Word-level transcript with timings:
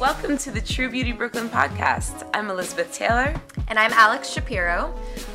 Welcome 0.00 0.38
to 0.38 0.52
the 0.52 0.60
True 0.60 0.88
Beauty 0.88 1.10
Brooklyn 1.10 1.48
podcast. 1.48 2.24
I'm 2.32 2.50
Elizabeth 2.50 2.92
Taylor. 2.92 3.34
And 3.66 3.80
I'm 3.80 3.92
Alex 3.92 4.30
Shapiro. 4.30 4.94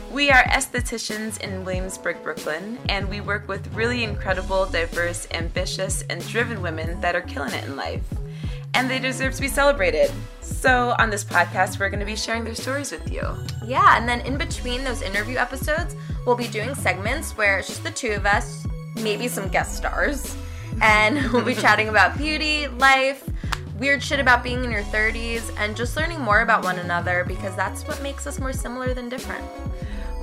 We 0.09 0.31
are 0.31 0.41
estheticians 0.45 1.37
in 1.41 1.65
Williamsburg, 1.65 2.23
Brooklyn, 2.23 2.79
and 2.87 3.09
we 3.09 3.19
work 3.19 3.45
with 3.49 3.73
really 3.73 4.05
incredible, 4.05 4.65
diverse, 4.65 5.27
ambitious, 5.31 6.03
and 6.03 6.25
driven 6.29 6.61
women 6.61 7.01
that 7.01 7.13
are 7.13 7.21
killing 7.21 7.53
it 7.53 7.65
in 7.65 7.75
life. 7.75 8.05
And 8.73 8.89
they 8.89 8.99
deserve 8.99 9.33
to 9.33 9.41
be 9.41 9.49
celebrated. 9.49 10.09
So, 10.39 10.95
on 10.97 11.09
this 11.09 11.25
podcast, 11.25 11.77
we're 11.77 11.89
going 11.89 11.99
to 11.99 12.05
be 12.05 12.15
sharing 12.15 12.45
their 12.45 12.55
stories 12.55 12.93
with 12.93 13.11
you. 13.11 13.35
Yeah, 13.65 13.97
and 13.97 14.07
then 14.07 14.21
in 14.21 14.37
between 14.37 14.85
those 14.85 15.01
interview 15.01 15.35
episodes, 15.35 15.97
we'll 16.25 16.37
be 16.37 16.47
doing 16.47 16.73
segments 16.73 17.35
where 17.35 17.59
it's 17.59 17.67
just 17.67 17.83
the 17.83 17.91
two 17.91 18.13
of 18.13 18.25
us, 18.25 18.65
maybe 18.95 19.27
some 19.27 19.49
guest 19.49 19.75
stars, 19.75 20.37
and 20.81 21.29
we'll 21.33 21.43
be 21.43 21.53
chatting 21.53 21.89
about 21.89 22.17
beauty, 22.17 22.69
life, 22.69 23.29
weird 23.79 24.03
shit 24.03 24.19
about 24.19 24.43
being 24.43 24.63
in 24.63 24.71
your 24.71 24.83
30s, 24.83 25.53
and 25.57 25.75
just 25.75 25.95
learning 25.97 26.19
more 26.19 26.41
about 26.41 26.63
one 26.63 26.79
another 26.79 27.23
because 27.27 27.55
that's 27.55 27.87
what 27.87 28.01
makes 28.01 28.27
us 28.27 28.39
more 28.39 28.53
similar 28.53 28.93
than 28.93 29.09
different. 29.09 29.45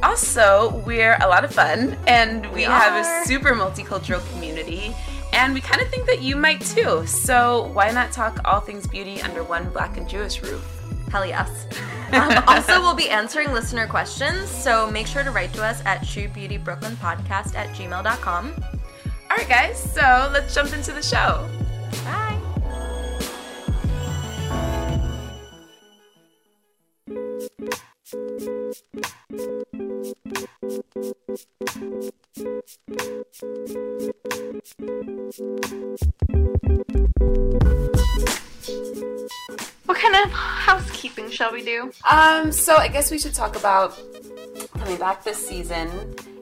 Also, 0.03 0.83
we're 0.87 1.19
a 1.21 1.27
lot 1.27 1.45
of 1.45 1.53
fun 1.53 1.97
and 2.07 2.47
we, 2.47 2.57
We 2.57 2.63
have 2.63 2.95
a 3.05 3.27
super 3.27 3.53
multicultural 3.53 4.27
community, 4.33 4.95
and 5.33 5.53
we 5.53 5.61
kind 5.61 5.83
of 5.83 5.89
think 5.89 6.07
that 6.07 6.23
you 6.23 6.37
might 6.37 6.61
too. 6.63 7.07
So, 7.07 7.71
why 7.75 7.91
not 7.91 8.13
talk 8.13 8.41
all 8.45 8.61
things 8.61 8.87
beauty 8.87 9.21
under 9.21 9.43
one 9.43 9.69
black 9.71 9.97
and 9.99 10.09
Jewish 10.09 10.43
roof? 10.43 10.65
Hell 11.11 11.27
yes. 11.27 11.67
Um, 12.11 12.43
also, 12.49 12.81
we'll 12.81 12.97
be 12.97 13.09
answering 13.09 13.53
listener 13.53 13.87
questions, 13.87 14.49
so 14.49 14.91
make 14.91 15.07
sure 15.07 15.23
to 15.23 15.31
write 15.31 15.53
to 15.55 15.63
us 15.63 15.81
at 15.87 16.01
truebeautybrooklynpodcast 16.01 17.55
at 17.55 17.69
gmail.com. 17.69 18.53
All 19.31 19.37
right, 19.37 19.49
guys, 19.49 19.81
so 19.81 20.29
let's 20.33 20.53
jump 20.53 20.73
into 20.73 20.91
the 20.91 21.03
show. 21.03 21.49
Shall 41.41 41.53
we 41.53 41.65
do? 41.65 41.91
Um, 42.11 42.53
so 42.53 42.77
I 42.77 42.87
guess 42.89 43.11
we 43.11 43.19
should 43.19 43.33
talk 43.33 43.57
about 43.57 43.99
coming 44.75 44.99
back 44.99 45.25
this 45.25 45.39
season. 45.39 45.89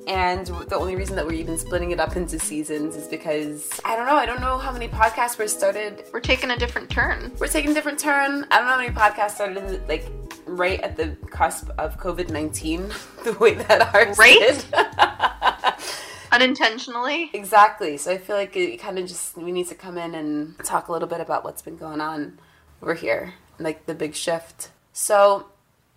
And 0.09 0.45
the 0.47 0.75
only 0.75 0.97
reason 0.97 1.15
that 1.15 1.25
we're 1.25 1.35
even 1.35 1.57
splitting 1.57 1.93
it 1.93 2.01
up 2.01 2.17
into 2.17 2.37
seasons 2.41 2.97
is 2.97 3.07
because 3.07 3.81
I 3.85 3.95
don't 3.95 4.07
know. 4.07 4.17
I 4.17 4.27
don't 4.27 4.41
know 4.41 4.59
how 4.59 4.73
many 4.73 4.89
podcasts 4.89 5.39
were 5.39 5.47
started. 5.47 6.03
We're 6.13 6.19
taking 6.19 6.51
a 6.51 6.57
different 6.57 6.91
turn. 6.91 7.31
We're 7.39 7.47
taking 7.47 7.71
a 7.71 7.75
different 7.75 8.01
turn. 8.01 8.45
I 8.51 8.57
don't 8.59 8.67
know 8.67 8.73
how 8.73 8.79
many 8.79 8.93
podcasts 8.93 9.33
started 9.37 9.59
in 9.59 9.87
like 9.87 10.05
right 10.47 10.81
at 10.81 10.97
the 10.97 11.15
cusp 11.31 11.69
of 11.79 11.97
COVID 12.01 12.31
nineteen, 12.31 12.89
the 13.25 13.35
way 13.35 13.55
that 13.55 13.95
ours 13.95 14.19
Right? 14.19 14.37
did. 14.41 14.65
Unintentionally. 16.33 17.31
Exactly. 17.35 17.99
So 17.99 18.11
I 18.11 18.19
feel 18.19 18.35
like 18.35 18.57
it 18.57 18.79
kind 18.81 18.99
of 18.99 19.07
just 19.07 19.37
we 19.37 19.53
need 19.53 19.69
to 19.69 19.77
come 19.77 19.97
in 19.97 20.17
and 20.17 20.59
talk 20.65 20.89
a 20.89 20.93
little 20.93 21.09
bit 21.09 21.21
about 21.21 21.45
what's 21.45 21.63
been 21.63 21.77
going 21.77 22.01
on 22.01 22.41
over 22.83 22.95
here, 22.95 23.35
like 23.61 23.87
the 23.87 23.95
big 23.95 24.15
shift. 24.17 24.71
So, 24.99 25.47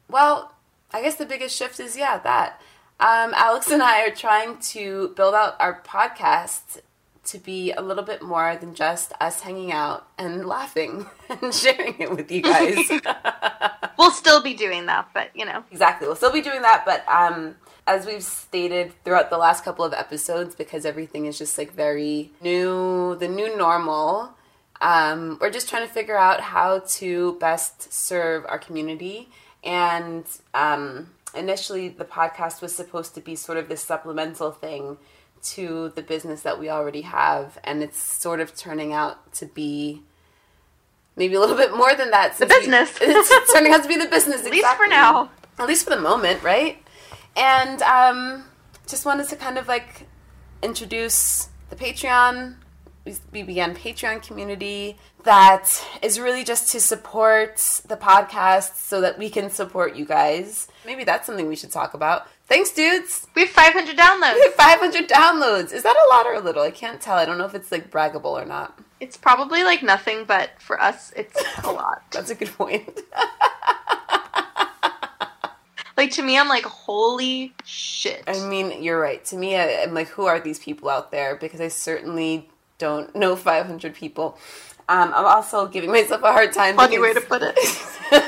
well, 0.07 0.53
I 0.91 1.01
guess 1.01 1.15
the 1.15 1.25
biggest 1.25 1.57
shift 1.57 1.79
is 1.79 1.97
yeah 1.97 2.19
that 2.19 2.61
um, 2.99 3.33
Alex 3.35 3.71
and 3.71 3.81
I 3.81 4.05
are 4.05 4.13
trying 4.13 4.59
to 4.59 5.09
build 5.15 5.33
out 5.33 5.55
our 5.59 5.81
podcast 5.81 6.81
to 7.25 7.39
be 7.39 7.71
a 7.71 7.81
little 7.81 8.03
bit 8.03 8.21
more 8.21 8.55
than 8.55 8.75
just 8.75 9.11
us 9.19 9.41
hanging 9.41 9.71
out 9.71 10.07
and 10.19 10.45
laughing 10.45 11.07
and 11.41 11.51
sharing 11.51 11.99
it 11.99 12.15
with 12.15 12.31
you 12.31 12.43
guys. 12.43 12.77
We'll 13.97 14.11
still 14.11 14.41
be 14.41 14.55
doing 14.55 14.87
that, 14.87 15.09
but 15.13 15.29
you 15.35 15.45
know. 15.45 15.63
Exactly. 15.71 16.07
We'll 16.07 16.15
still 16.15 16.31
be 16.31 16.41
doing 16.41 16.63
that, 16.63 16.85
but 16.85 17.07
um, 17.07 17.55
as 17.85 18.07
we've 18.07 18.23
stated 18.23 18.93
throughout 19.03 19.29
the 19.29 19.37
last 19.37 19.63
couple 19.63 19.85
of 19.85 19.93
episodes, 19.93 20.55
because 20.55 20.85
everything 20.87 21.27
is 21.27 21.37
just 21.37 21.55
like 21.55 21.71
very 21.73 22.31
new, 22.41 23.15
the 23.19 23.27
new 23.27 23.55
normal, 23.55 24.33
um, 24.81 25.37
we're 25.39 25.51
just 25.51 25.69
trying 25.69 25.87
to 25.87 25.93
figure 25.93 26.17
out 26.17 26.41
how 26.41 26.79
to 26.79 27.37
best 27.39 27.93
serve 27.93 28.45
our 28.47 28.57
community. 28.57 29.29
And 29.63 30.25
um, 30.53 31.11
initially, 31.35 31.87
the 31.89 32.03
podcast 32.05 32.61
was 32.61 32.75
supposed 32.75 33.13
to 33.15 33.21
be 33.21 33.35
sort 33.35 33.57
of 33.59 33.69
this 33.69 33.83
supplemental 33.83 34.51
thing 34.51 34.97
to 35.43 35.91
the 35.95 36.01
business 36.01 36.41
that 36.41 36.59
we 36.59 36.69
already 36.69 37.01
have, 37.01 37.57
and 37.63 37.81
it's 37.81 37.97
sort 37.97 38.39
of 38.39 38.55
turning 38.55 38.91
out 38.91 39.31
to 39.33 39.45
be. 39.45 40.01
Maybe 41.15 41.35
a 41.35 41.39
little 41.41 41.57
bit 41.57 41.75
more 41.75 41.93
than 41.93 42.09
that. 42.11 42.37
The 42.37 42.47
since 42.47 42.53
we- 42.53 42.59
business. 42.59 42.97
it's 43.01 43.53
turning 43.53 43.73
out 43.73 43.83
to 43.83 43.87
be 43.89 43.97
the 43.97 44.07
business. 44.07 44.41
At 44.45 44.51
least 44.51 44.75
for 44.75 44.87
now. 44.87 45.29
At 45.59 45.67
least 45.67 45.83
for 45.83 45.89
the 45.89 46.01
moment, 46.01 46.41
right? 46.41 46.81
And 47.35 47.81
um, 47.83 48.45
just 48.87 49.05
wanted 49.05 49.27
to 49.29 49.35
kind 49.35 49.57
of 49.57 49.67
like 49.67 50.07
introduce 50.63 51.49
the 51.69 51.75
Patreon. 51.75 52.55
We, 53.03 53.43
began 53.43 53.75
Patreon 53.75 54.25
community 54.25 54.97
that 55.23 55.83
is 56.03 56.19
really 56.19 56.43
just 56.43 56.71
to 56.73 56.79
support 56.79 57.57
the 57.87 57.97
podcast 57.97 58.75
so 58.75 59.01
that 59.01 59.17
we 59.17 59.29
can 59.29 59.49
support 59.49 59.95
you 59.95 60.05
guys. 60.05 60.67
Maybe 60.85 61.03
that's 61.03 61.25
something 61.25 61.47
we 61.47 61.55
should 61.55 61.71
talk 61.71 61.93
about. 61.95 62.27
Thanks, 62.45 62.71
dudes. 62.71 63.27
We 63.35 63.43
have 63.43 63.49
500 63.49 63.97
downloads. 63.97 64.35
We 64.35 64.41
have 64.41 64.53
500 64.53 65.09
downloads. 65.09 65.73
Is 65.73 65.83
that 65.83 65.95
a 65.95 66.13
lot 66.13 66.27
or 66.27 66.33
a 66.33 66.41
little? 66.41 66.61
I 66.61 66.71
can't 66.71 67.01
tell. 67.01 67.17
I 67.17 67.25
don't 67.25 67.37
know 67.37 67.45
if 67.45 67.55
it's 67.55 67.71
like 67.71 67.89
braggable 67.89 68.39
or 68.39 68.45
not. 68.45 68.79
It's 68.99 69.17
probably 69.17 69.63
like 69.63 69.81
nothing, 69.81 70.25
but 70.25 70.51
for 70.59 70.79
us, 70.79 71.11
it's 71.15 71.41
a 71.63 71.71
lot. 71.71 72.03
That's 72.11 72.29
a 72.29 72.35
good 72.35 72.49
point. 72.49 72.99
Like 76.01 76.11
to 76.13 76.23
me, 76.23 76.35
I'm 76.35 76.47
like, 76.47 76.63
holy 76.63 77.53
shit. 77.63 78.23
I 78.25 78.47
mean, 78.47 78.81
you're 78.81 78.99
right. 78.99 79.23
To 79.25 79.37
me, 79.37 79.55
I'm 79.55 79.93
like, 79.93 80.07
who 80.07 80.25
are 80.25 80.39
these 80.39 80.57
people 80.57 80.89
out 80.89 81.11
there? 81.11 81.35
Because 81.35 81.61
I 81.61 81.67
certainly 81.67 82.49
don't 82.81 83.15
know 83.15 83.35
500 83.35 83.93
people. 83.93 84.37
Um, 84.89 85.13
I'm 85.15 85.25
also 85.25 85.67
giving 85.67 85.91
myself 85.91 86.23
a 86.23 86.31
hard 86.33 86.51
time. 86.51 86.75
Funny 86.75 86.97
way 86.97 87.13
to 87.13 87.21
put 87.21 87.43
it. 87.43 87.55
when 88.09 88.21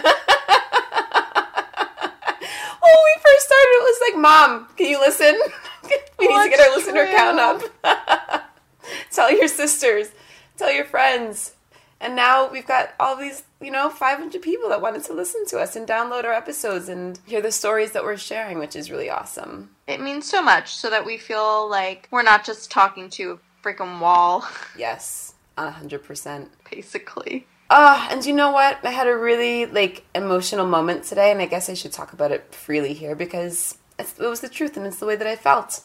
we 3.08 3.14
first 3.22 3.48
started, 3.48 3.74
it 3.74 3.84
was 3.84 4.00
like, 4.08 4.22
Mom, 4.22 4.68
can 4.78 4.88
you 4.88 5.00
listen? 5.00 5.36
we 6.20 6.28
need 6.28 6.44
to 6.44 6.50
get 6.50 6.60
our 6.60 6.76
listener 6.76 7.06
true. 7.06 7.16
count 7.16 7.40
up. 7.40 8.52
tell 9.12 9.36
your 9.36 9.48
sisters, 9.48 10.12
tell 10.56 10.72
your 10.72 10.86
friends. 10.86 11.56
And 12.00 12.16
now 12.16 12.52
we've 12.52 12.68
got 12.68 12.94
all 13.00 13.16
these, 13.16 13.44
you 13.60 13.72
know, 13.72 13.90
500 13.90 14.40
people 14.42 14.70
that 14.70 14.82
wanted 14.82 15.04
to 15.06 15.14
listen 15.14 15.48
to 15.48 15.58
us 15.58 15.76
and 15.76 15.88
download 15.88 16.26
our 16.26 16.34
episodes 16.34 16.90
and 16.90 17.20
hear 17.26 17.42
the 17.42 17.52
stories 17.52 17.94
that 17.94 18.04
we're 18.04 18.18
sharing, 18.18 18.60
which 18.60 18.76
is 18.76 18.92
really 18.92 19.10
awesome. 19.10 19.72
It 19.88 20.00
means 20.00 20.30
so 20.30 20.44
much 20.44 20.76
so 20.76 20.92
that 20.92 21.06
we 21.06 21.18
feel 21.18 21.68
like 21.68 22.08
we're 22.12 22.24
not 22.24 22.46
just 22.46 22.70
talking 22.70 23.10
to 23.12 23.40
freaking 23.64 24.00
wall, 24.00 24.46
Yes, 24.78 25.34
a 25.58 25.72
100%. 25.72 26.48
basically. 26.70 27.48
Ah, 27.70 28.08
and 28.12 28.24
you 28.26 28.34
know 28.34 28.52
what? 28.52 28.78
I 28.86 28.92
had 28.92 29.08
a 29.08 29.16
really 29.18 29.66
like 29.66 30.04
emotional 30.14 30.68
moment 30.68 31.06
today, 31.06 31.32
and 31.32 31.42
I 31.42 31.46
guess 31.48 31.70
I 31.70 31.74
should 31.74 31.92
talk 31.94 32.14
about 32.14 32.32
it 32.32 32.54
freely 32.54 32.94
here 32.94 33.16
because 33.16 33.78
it's, 33.98 34.20
it 34.20 34.28
was 34.28 34.42
the 34.42 34.50
truth 34.50 34.78
and 34.78 34.86
it's 34.86 34.98
the 34.98 35.06
way 35.08 35.16
that 35.16 35.26
I 35.26 35.36
felt. 35.36 35.82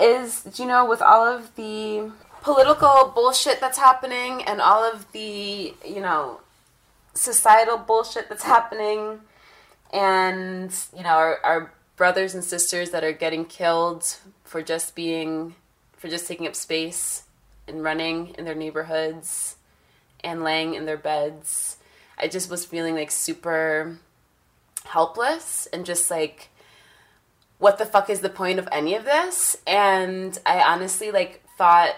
Is 0.00 0.42
do 0.42 0.62
you 0.62 0.68
know 0.68 0.84
with 0.84 1.00
all 1.00 1.24
of 1.26 1.54
the 1.56 2.10
political 2.42 3.12
bullshit 3.14 3.60
that's 3.60 3.78
happening 3.78 4.42
and 4.44 4.60
all 4.60 4.82
of 4.84 5.10
the 5.12 5.74
you 5.86 6.00
know 6.00 6.40
societal 7.14 7.76
bullshit 7.78 8.28
that's 8.28 8.44
happening 8.44 9.20
and 9.92 10.72
you 10.96 11.02
know 11.02 11.10
our, 11.10 11.38
our 11.44 11.72
brothers 11.96 12.34
and 12.34 12.42
sisters 12.44 12.90
that 12.90 13.04
are 13.04 13.12
getting 13.12 13.44
killed 13.44 14.16
for 14.44 14.62
just 14.62 14.94
being 14.94 15.54
for 16.00 16.08
just 16.08 16.26
taking 16.26 16.46
up 16.46 16.56
space 16.56 17.24
and 17.68 17.84
running 17.84 18.34
in 18.38 18.46
their 18.46 18.54
neighborhoods 18.54 19.56
and 20.24 20.42
laying 20.42 20.72
in 20.72 20.86
their 20.86 20.96
beds. 20.96 21.76
I 22.18 22.26
just 22.26 22.50
was 22.50 22.64
feeling 22.64 22.94
like 22.94 23.10
super 23.10 23.98
helpless 24.86 25.68
and 25.74 25.84
just 25.84 26.10
like 26.10 26.48
what 27.58 27.76
the 27.76 27.84
fuck 27.84 28.08
is 28.08 28.20
the 28.20 28.30
point 28.30 28.58
of 28.58 28.66
any 28.72 28.94
of 28.94 29.04
this? 29.04 29.58
And 29.66 30.38
i 30.46 30.62
honestly 30.62 31.10
like 31.10 31.44
thought 31.58 31.94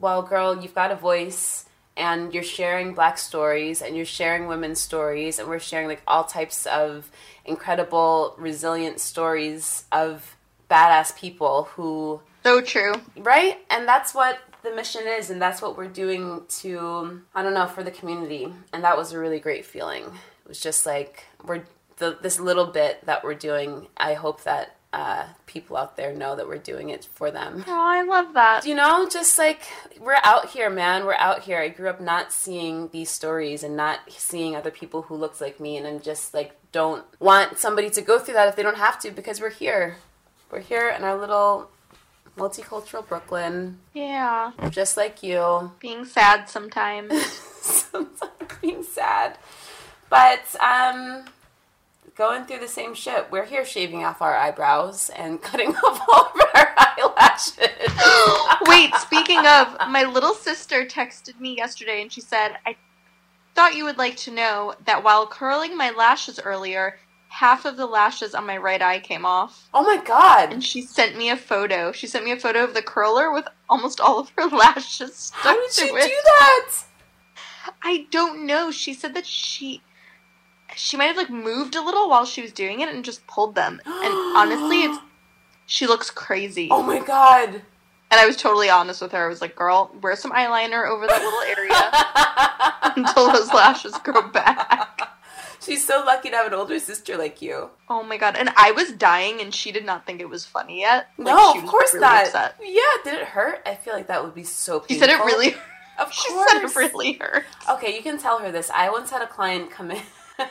well 0.00 0.22
girl 0.22 0.60
you've 0.60 0.74
got 0.74 0.90
a 0.90 0.96
voice 0.96 1.66
and 1.96 2.34
you're 2.34 2.42
sharing 2.42 2.94
black 2.94 3.16
stories 3.16 3.80
and 3.80 3.94
you're 3.94 4.04
sharing 4.04 4.48
women's 4.48 4.80
stories 4.80 5.38
and 5.38 5.48
we're 5.48 5.60
sharing 5.60 5.86
like 5.86 6.02
all 6.08 6.24
types 6.24 6.66
of 6.66 7.12
incredible 7.44 8.34
resilient 8.38 8.98
stories 8.98 9.84
of 9.92 10.36
badass 10.68 11.16
people 11.16 11.68
who 11.74 12.20
So 12.46 12.60
true. 12.60 12.92
right 13.16 13.58
and 13.70 13.88
that's 13.88 14.14
what 14.14 14.38
the 14.62 14.72
mission 14.72 15.02
is 15.06 15.30
and 15.30 15.42
that's 15.42 15.60
what 15.60 15.76
we're 15.76 15.88
doing 15.88 16.42
to 16.60 17.22
i 17.34 17.42
don't 17.42 17.54
know 17.54 17.66
for 17.66 17.82
the 17.82 17.90
community 17.90 18.52
and 18.72 18.84
that 18.84 18.96
was 18.96 19.12
a 19.12 19.18
really 19.18 19.40
great 19.40 19.64
feeling 19.66 20.04
it 20.04 20.48
was 20.48 20.60
just 20.60 20.86
like 20.86 21.24
we're 21.44 21.62
the, 21.96 22.18
this 22.22 22.38
little 22.38 22.66
bit 22.66 23.04
that 23.04 23.24
we're 23.24 23.34
doing 23.34 23.88
i 23.96 24.14
hope 24.14 24.44
that 24.44 24.76
uh, 24.92 25.24
people 25.46 25.76
out 25.76 25.96
there 25.96 26.14
know 26.14 26.36
that 26.36 26.46
we're 26.46 26.56
doing 26.56 26.88
it 26.90 27.04
for 27.12 27.32
them 27.32 27.64
Oh, 27.66 27.86
I 27.98 28.02
love 28.02 28.32
that. 28.34 28.64
you 28.64 28.74
know, 28.76 29.08
just 29.08 29.36
like 29.38 29.62
we're 30.00 30.20
out 30.22 30.50
here, 30.50 30.70
man. 30.70 31.04
We're 31.04 31.14
out 31.14 31.42
here. 31.42 31.58
I 31.60 31.68
grew 31.68 31.90
up 31.90 32.00
not 32.00 32.32
seeing 32.32 32.88
these 32.92 33.10
stories 33.10 33.62
and 33.62 33.76
not 33.76 33.98
seeing 34.08 34.54
other 34.56 34.70
people 34.70 35.02
who 35.02 35.16
looks 35.16 35.38
like 35.40 35.60
me, 35.60 35.76
and 35.76 35.86
I'm 35.86 36.00
just 36.00 36.32
like 36.32 36.52
don't 36.72 37.04
want 37.20 37.58
somebody 37.58 37.90
to 37.90 38.00
go 38.00 38.18
through 38.18 38.34
that 38.34 38.48
if 38.48 38.56
they 38.56 38.62
don't 38.62 38.78
have 38.78 38.98
to 39.00 39.10
because 39.10 39.38
we're 39.40 39.50
here. 39.50 39.96
We're 40.50 40.60
here 40.60 40.88
in 40.88 41.02
our 41.02 41.18
little 41.18 41.68
multicultural 42.36 43.06
Brooklyn, 43.06 43.78
Yeah. 43.94 44.52
just 44.70 44.96
like 44.96 45.22
you. 45.22 45.72
Being 45.80 46.04
sad 46.04 46.48
sometimes. 46.48 47.12
Sometimes 47.66 48.30
being 48.60 48.82
sad, 48.84 49.38
but 50.08 50.42
um, 50.60 51.24
going 52.14 52.44
through 52.44 52.60
the 52.60 52.68
same 52.68 52.94
shit. 52.94 53.26
We're 53.30 53.44
here 53.46 53.64
shaving 53.64 54.04
off 54.04 54.22
our 54.22 54.36
eyebrows 54.36 55.10
and 55.16 55.40
cutting 55.48 55.74
off 55.74 56.00
all 56.08 56.26
of 56.34 56.40
our 56.54 56.74
eyelashes. 56.76 57.56
Wait, 58.68 58.94
speaking 58.96 59.38
of, 59.46 59.76
my 59.88 60.04
little 60.04 60.34
sister 60.34 60.84
texted 60.86 61.40
me 61.40 61.56
yesterday 61.56 62.02
and 62.02 62.12
she 62.12 62.20
said, 62.20 62.56
I 62.64 62.76
thought 63.54 63.74
you 63.74 63.84
would 63.84 63.98
like 63.98 64.16
to 64.18 64.30
know 64.30 64.74
that 64.84 65.02
while 65.02 65.26
curling 65.26 65.76
my 65.76 65.90
lashes 65.90 66.38
earlier, 66.38 66.98
half 67.36 67.66
of 67.66 67.76
the 67.76 67.84
lashes 67.84 68.34
on 68.34 68.46
my 68.46 68.56
right 68.56 68.80
eye 68.80 68.98
came 68.98 69.26
off. 69.26 69.68
Oh 69.74 69.82
my 69.82 70.02
god. 70.02 70.52
And 70.54 70.64
she 70.64 70.80
sent 70.80 71.18
me 71.18 71.28
a 71.28 71.36
photo. 71.36 71.92
She 71.92 72.06
sent 72.06 72.24
me 72.24 72.32
a 72.32 72.38
photo 72.38 72.64
of 72.64 72.72
the 72.72 72.80
curler 72.80 73.30
with 73.30 73.46
almost 73.68 74.00
all 74.00 74.18
of 74.18 74.30
her 74.38 74.46
lashes 74.56 75.14
stuck 75.14 75.42
How 75.42 75.54
did 75.54 75.72
she 75.72 75.84
it. 75.84 76.08
do 76.08 76.14
that? 76.24 76.72
I 77.82 78.06
don't 78.10 78.46
know. 78.46 78.70
She 78.70 78.94
said 78.94 79.12
that 79.14 79.26
she 79.26 79.82
she 80.74 80.96
might 80.96 81.06
have 81.06 81.16
like 81.18 81.28
moved 81.30 81.76
a 81.76 81.82
little 81.82 82.08
while 82.08 82.24
she 82.24 82.40
was 82.40 82.52
doing 82.52 82.80
it 82.80 82.88
and 82.88 83.04
just 83.04 83.26
pulled 83.26 83.54
them. 83.54 83.82
And 83.84 84.14
honestly, 84.36 84.84
it's 84.84 84.98
she 85.66 85.86
looks 85.86 86.10
crazy. 86.10 86.68
Oh 86.70 86.82
my 86.82 87.00
god. 87.00 87.62
And 88.10 88.20
I 88.20 88.24
was 88.24 88.36
totally 88.36 88.70
honest 88.70 89.02
with 89.02 89.12
her. 89.12 89.26
I 89.26 89.28
was 89.28 89.42
like, 89.42 89.56
"Girl, 89.56 89.90
wear 90.00 90.16
some 90.16 90.30
eyeliner 90.32 90.88
over 90.88 91.06
that 91.06 91.22
little 91.22 91.40
area 91.40 92.96
until 92.96 93.30
those 93.30 93.52
lashes 93.52 93.98
grow 93.98 94.22
back." 94.28 95.05
She's 95.66 95.84
so 95.86 96.02
lucky 96.06 96.30
to 96.30 96.36
have 96.36 96.46
an 96.46 96.54
older 96.54 96.78
sister 96.78 97.16
like 97.18 97.42
you. 97.42 97.70
Oh 97.90 98.02
my 98.04 98.16
god! 98.16 98.36
And 98.36 98.50
I 98.56 98.70
was 98.72 98.92
dying, 98.92 99.40
and 99.40 99.52
she 99.52 99.72
did 99.72 99.84
not 99.84 100.06
think 100.06 100.20
it 100.20 100.28
was 100.28 100.46
funny 100.46 100.80
yet. 100.80 101.08
Like, 101.18 101.26
no, 101.26 101.54
of 101.60 101.66
course 101.66 101.92
really 101.92 102.06
not. 102.06 102.26
upset. 102.26 102.54
Yeah, 102.62 102.80
did 103.04 103.14
it 103.14 103.24
hurt? 103.26 103.62
I 103.66 103.74
feel 103.74 103.92
like 103.94 104.06
that 104.06 104.22
would 104.24 104.34
be 104.34 104.44
so 104.44 104.78
painful. 104.80 104.86
She 104.94 105.00
said 105.00 105.10
it 105.10 105.18
really. 105.24 105.54
Of 105.98 106.12
She 106.12 106.28
course. 106.30 106.50
said 106.52 106.62
it 106.62 106.76
really 106.76 107.14
hurt. 107.14 107.44
Okay, 107.70 107.96
you 107.96 108.02
can 108.02 108.16
tell 108.18 108.38
her 108.38 108.52
this. 108.52 108.70
I 108.70 108.90
once 108.90 109.10
had 109.10 109.22
a 109.22 109.26
client 109.26 109.70
come 109.70 109.90
in. 109.90 110.00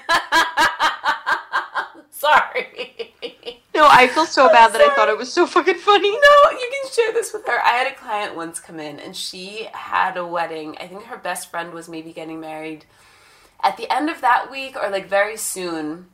Sorry. 2.09 3.13
No, 3.75 3.87
I 3.89 4.07
feel 4.07 4.25
so 4.25 4.47
bad 4.49 4.71
that 4.73 4.81
I 4.81 4.93
thought 4.95 5.09
it 5.09 5.17
was 5.17 5.31
so 5.31 5.45
fucking 5.45 5.75
funny. 5.79 6.09
No, 6.11 6.51
you 6.51 6.71
can 6.81 6.91
share 6.91 7.13
this 7.13 7.33
with 7.33 7.45
her. 7.45 7.59
I 7.63 7.71
had 7.71 7.91
a 7.91 7.95
client 7.95 8.35
once 8.35 8.59
come 8.59 8.79
in 8.79 8.99
and 8.99 9.15
she 9.15 9.67
had 9.73 10.15
a 10.17 10.25
wedding. 10.25 10.77
I 10.79 10.87
think 10.87 11.03
her 11.03 11.17
best 11.17 11.51
friend 11.51 11.73
was 11.73 11.89
maybe 11.89 12.13
getting 12.13 12.39
married 12.39 12.85
at 13.65 13.77
the 13.77 13.91
end 13.91 14.09
of 14.09 14.21
that 14.21 14.49
week 14.51 14.77
or 14.81 14.89
like 14.89 15.09
very 15.09 15.35
soon. 15.35 16.05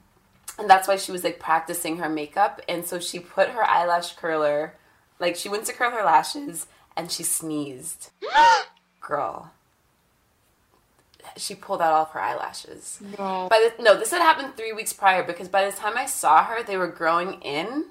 And 0.57 0.69
that's 0.69 0.87
why 0.87 0.95
she 0.95 1.11
was 1.11 1.23
like 1.23 1.39
practicing 1.39 1.97
her 1.97 2.09
makeup. 2.09 2.61
And 2.67 2.85
so 2.85 2.99
she 2.99 3.19
put 3.19 3.49
her 3.49 3.63
eyelash 3.63 4.15
curler, 4.15 4.75
like 5.19 5.35
she 5.35 5.49
went 5.49 5.65
to 5.65 5.73
curl 5.73 5.91
her 5.91 6.03
lashes 6.03 6.65
and 6.95 7.11
she 7.11 7.23
sneezed. 7.23 8.09
Girl. 9.01 9.51
She 11.37 11.55
pulled 11.55 11.81
out 11.81 11.93
all 11.93 12.03
of 12.03 12.11
her 12.11 12.21
eyelashes. 12.21 12.99
No. 13.17 13.47
By 13.49 13.69
the, 13.77 13.83
no, 13.83 13.97
this 13.97 14.11
had 14.11 14.21
happened 14.21 14.55
three 14.55 14.73
weeks 14.73 14.93
prior 14.93 15.23
because 15.23 15.47
by 15.47 15.69
the 15.69 15.75
time 15.75 15.97
I 15.97 16.05
saw 16.05 16.45
her, 16.45 16.63
they 16.63 16.77
were 16.77 16.87
growing 16.87 17.33
in, 17.41 17.85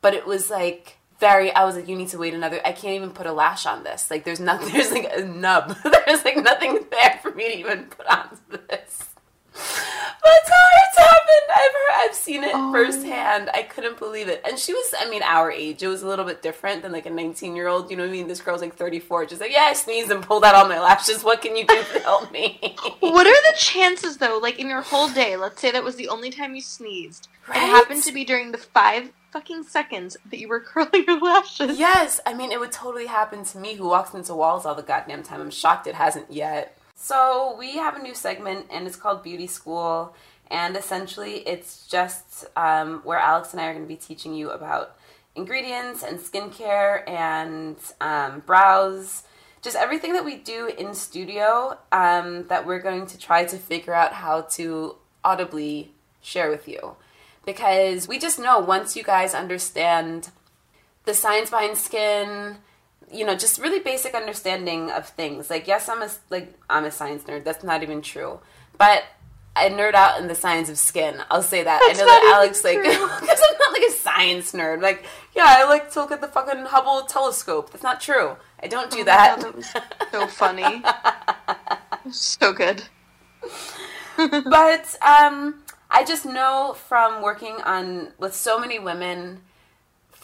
but 0.00 0.14
it 0.14 0.26
was 0.26 0.50
like 0.50 0.98
very. 1.20 1.52
I 1.54 1.64
was 1.64 1.76
like, 1.76 1.88
you 1.88 1.96
need 1.96 2.08
to 2.08 2.18
wait 2.18 2.34
another. 2.34 2.60
I 2.64 2.72
can't 2.72 2.94
even 2.94 3.10
put 3.10 3.26
a 3.26 3.32
lash 3.32 3.66
on 3.66 3.84
this. 3.84 4.10
Like, 4.10 4.24
there's 4.24 4.40
nothing. 4.40 4.72
There's 4.72 4.90
like 4.92 5.10
a 5.12 5.22
nub. 5.24 5.76
there's 6.06 6.24
like 6.24 6.36
nothing 6.36 6.84
there 6.90 7.18
for 7.22 7.30
me 7.32 7.50
to 7.52 7.58
even 7.58 7.84
put 7.86 8.06
on 8.06 8.38
this. 8.50 9.10
But 9.52 10.32
it's 10.40 10.48
how 10.48 10.66
it's 10.88 10.98
happened. 10.98 11.50
I've 11.54 11.72
heard, 11.72 12.08
I've 12.08 12.14
seen 12.14 12.42
it 12.44 12.50
Oh. 12.54 12.72
firsthand. 12.72 13.50
I 13.54 13.62
couldn't 13.62 13.98
believe 13.98 14.28
it. 14.28 14.40
And 14.44 14.58
she 14.58 14.72
was, 14.72 14.92
I 14.98 15.08
mean, 15.08 15.22
our 15.22 15.50
age. 15.50 15.82
It 15.82 15.88
was 15.88 16.02
a 16.02 16.08
little 16.08 16.24
bit 16.24 16.42
different 16.42 16.82
than 16.82 16.92
like 16.92 17.06
a 17.06 17.10
19 17.10 17.54
year 17.54 17.68
old. 17.68 17.90
You 17.90 17.96
know 17.96 18.02
what 18.02 18.08
I 18.08 18.12
mean? 18.12 18.26
This 18.26 18.40
girl's 18.40 18.60
like 18.62 18.74
34. 18.74 19.26
Just 19.26 19.40
like, 19.40 19.52
yeah, 19.52 19.66
I 19.68 19.74
sneezed 19.74 20.10
and 20.10 20.22
pulled 20.24 20.42
out 20.44 20.54
all 20.54 20.66
my 20.68 20.80
lashes. 20.80 21.22
What 21.22 21.42
can 21.42 21.54
you 21.56 21.66
do 21.66 21.82
to 21.92 21.98
help 22.00 22.32
me? 22.32 22.74
What 23.00 23.26
are 23.26 23.52
the 23.52 23.56
chances, 23.58 24.16
though, 24.16 24.38
like 24.42 24.58
in 24.58 24.68
your 24.68 24.80
whole 24.80 25.08
day? 25.08 25.36
Let's 25.36 25.60
say 25.60 25.70
that 25.70 25.84
was 25.84 25.96
the 25.96 26.08
only 26.08 26.30
time 26.30 26.54
you 26.56 26.60
sneezed. 26.62 27.28
Right? 27.48 27.58
It 27.58 27.60
happened 27.68 28.02
to 28.04 28.12
be 28.12 28.24
during 28.24 28.50
the 28.50 28.58
five 28.58 29.10
fucking 29.34 29.64
seconds 29.64 30.16
that 30.30 30.38
you 30.38 30.46
were 30.46 30.60
curling 30.72 31.04
your 31.06 31.20
lashes. 31.20 31.76
Yes, 31.76 32.20
I 32.24 32.34
mean, 32.34 32.52
it 32.52 32.60
would 32.60 32.70
totally 32.70 33.06
happen 33.06 33.44
to 33.44 33.58
me 33.58 33.74
who 33.74 33.88
walks 33.88 34.14
into 34.14 34.32
walls 34.32 34.64
all 34.64 34.76
the 34.76 34.82
goddamn 34.82 35.24
time. 35.24 35.40
I'm 35.40 35.50
shocked 35.50 35.88
it 35.88 35.96
hasn't 35.96 36.32
yet. 36.32 36.78
So, 36.94 37.56
we 37.58 37.76
have 37.76 37.96
a 37.96 38.02
new 38.02 38.14
segment 38.14 38.66
and 38.70 38.86
it's 38.86 38.94
called 38.96 39.24
Beauty 39.24 39.48
School. 39.48 40.14
And 40.50 40.76
essentially, 40.76 41.38
it's 41.48 41.86
just 41.88 42.44
um, 42.54 43.00
where 43.02 43.18
Alex 43.18 43.52
and 43.52 43.60
I 43.60 43.66
are 43.66 43.72
going 43.72 43.84
to 43.84 43.88
be 43.88 43.96
teaching 43.96 44.34
you 44.34 44.50
about 44.50 44.96
ingredients 45.34 46.04
and 46.04 46.20
skincare 46.20 47.08
and 47.08 47.76
um, 48.00 48.40
brows. 48.46 49.24
Just 49.62 49.74
everything 49.74 50.12
that 50.12 50.24
we 50.24 50.36
do 50.36 50.70
in 50.78 50.94
studio 50.94 51.76
um, 51.90 52.46
that 52.46 52.66
we're 52.66 52.78
going 52.78 53.06
to 53.06 53.18
try 53.18 53.44
to 53.44 53.56
figure 53.56 53.94
out 53.94 54.12
how 54.12 54.42
to 54.42 54.94
audibly 55.24 55.90
share 56.22 56.50
with 56.50 56.68
you. 56.68 56.94
Because 57.44 58.08
we 58.08 58.18
just 58.18 58.38
know 58.38 58.58
once 58.58 58.96
you 58.96 59.02
guys 59.02 59.34
understand 59.34 60.30
the 61.04 61.14
science 61.14 61.50
behind 61.50 61.76
skin 61.76 62.56
you 63.12 63.24
know 63.24 63.36
just 63.36 63.60
really 63.60 63.80
basic 63.80 64.14
understanding 64.14 64.90
of 64.90 65.08
things. 65.08 65.50
Like 65.50 65.66
yes 65.66 65.88
i'm 65.88 66.02
a 66.02 66.08
like 66.30 66.54
i'm 66.68 66.84
a 66.84 66.90
science 66.90 67.24
nerd. 67.24 67.44
That's 67.44 67.64
not 67.64 67.82
even 67.82 68.02
true. 68.02 68.40
But 68.78 69.04
i 69.56 69.68
nerd 69.68 69.94
out 69.94 70.20
in 70.20 70.26
the 70.26 70.34
science 70.34 70.68
of 70.68 70.78
skin. 70.78 71.22
I'll 71.30 71.42
say 71.42 71.62
that. 71.62 71.80
That's 71.86 72.00
i 72.00 72.02
know 72.02 72.08
not 72.10 72.20
that 72.22 72.34
alex 72.36 72.64
like 72.64 72.78
because 72.78 72.96
i'm 72.98 73.58
not 73.58 73.72
like 73.72 73.88
a 73.88 73.92
science 73.92 74.52
nerd. 74.52 74.82
Like 74.82 75.04
yeah 75.36 75.44
i 75.46 75.64
like 75.64 75.90
to 75.92 76.00
look 76.00 76.12
at 76.12 76.20
the 76.20 76.28
fucking 76.28 76.64
hubble 76.66 77.02
telescope. 77.06 77.70
That's 77.70 77.84
not 77.84 78.00
true. 78.00 78.36
I 78.62 78.66
don't 78.66 78.90
do 78.90 79.00
Oh 79.00 79.04
that. 79.04 79.40
God, 79.40 79.62
that 79.62 80.08
so 80.10 80.26
funny. 80.26 80.82
so 82.10 82.52
good. 82.52 82.84
but 84.16 84.96
um, 85.02 85.62
I 85.90 86.04
just 86.04 86.26
know 86.26 86.76
from 86.88 87.22
working 87.22 87.56
on 87.64 88.12
with 88.18 88.34
so 88.34 88.58
many 88.58 88.78
women 88.78 89.42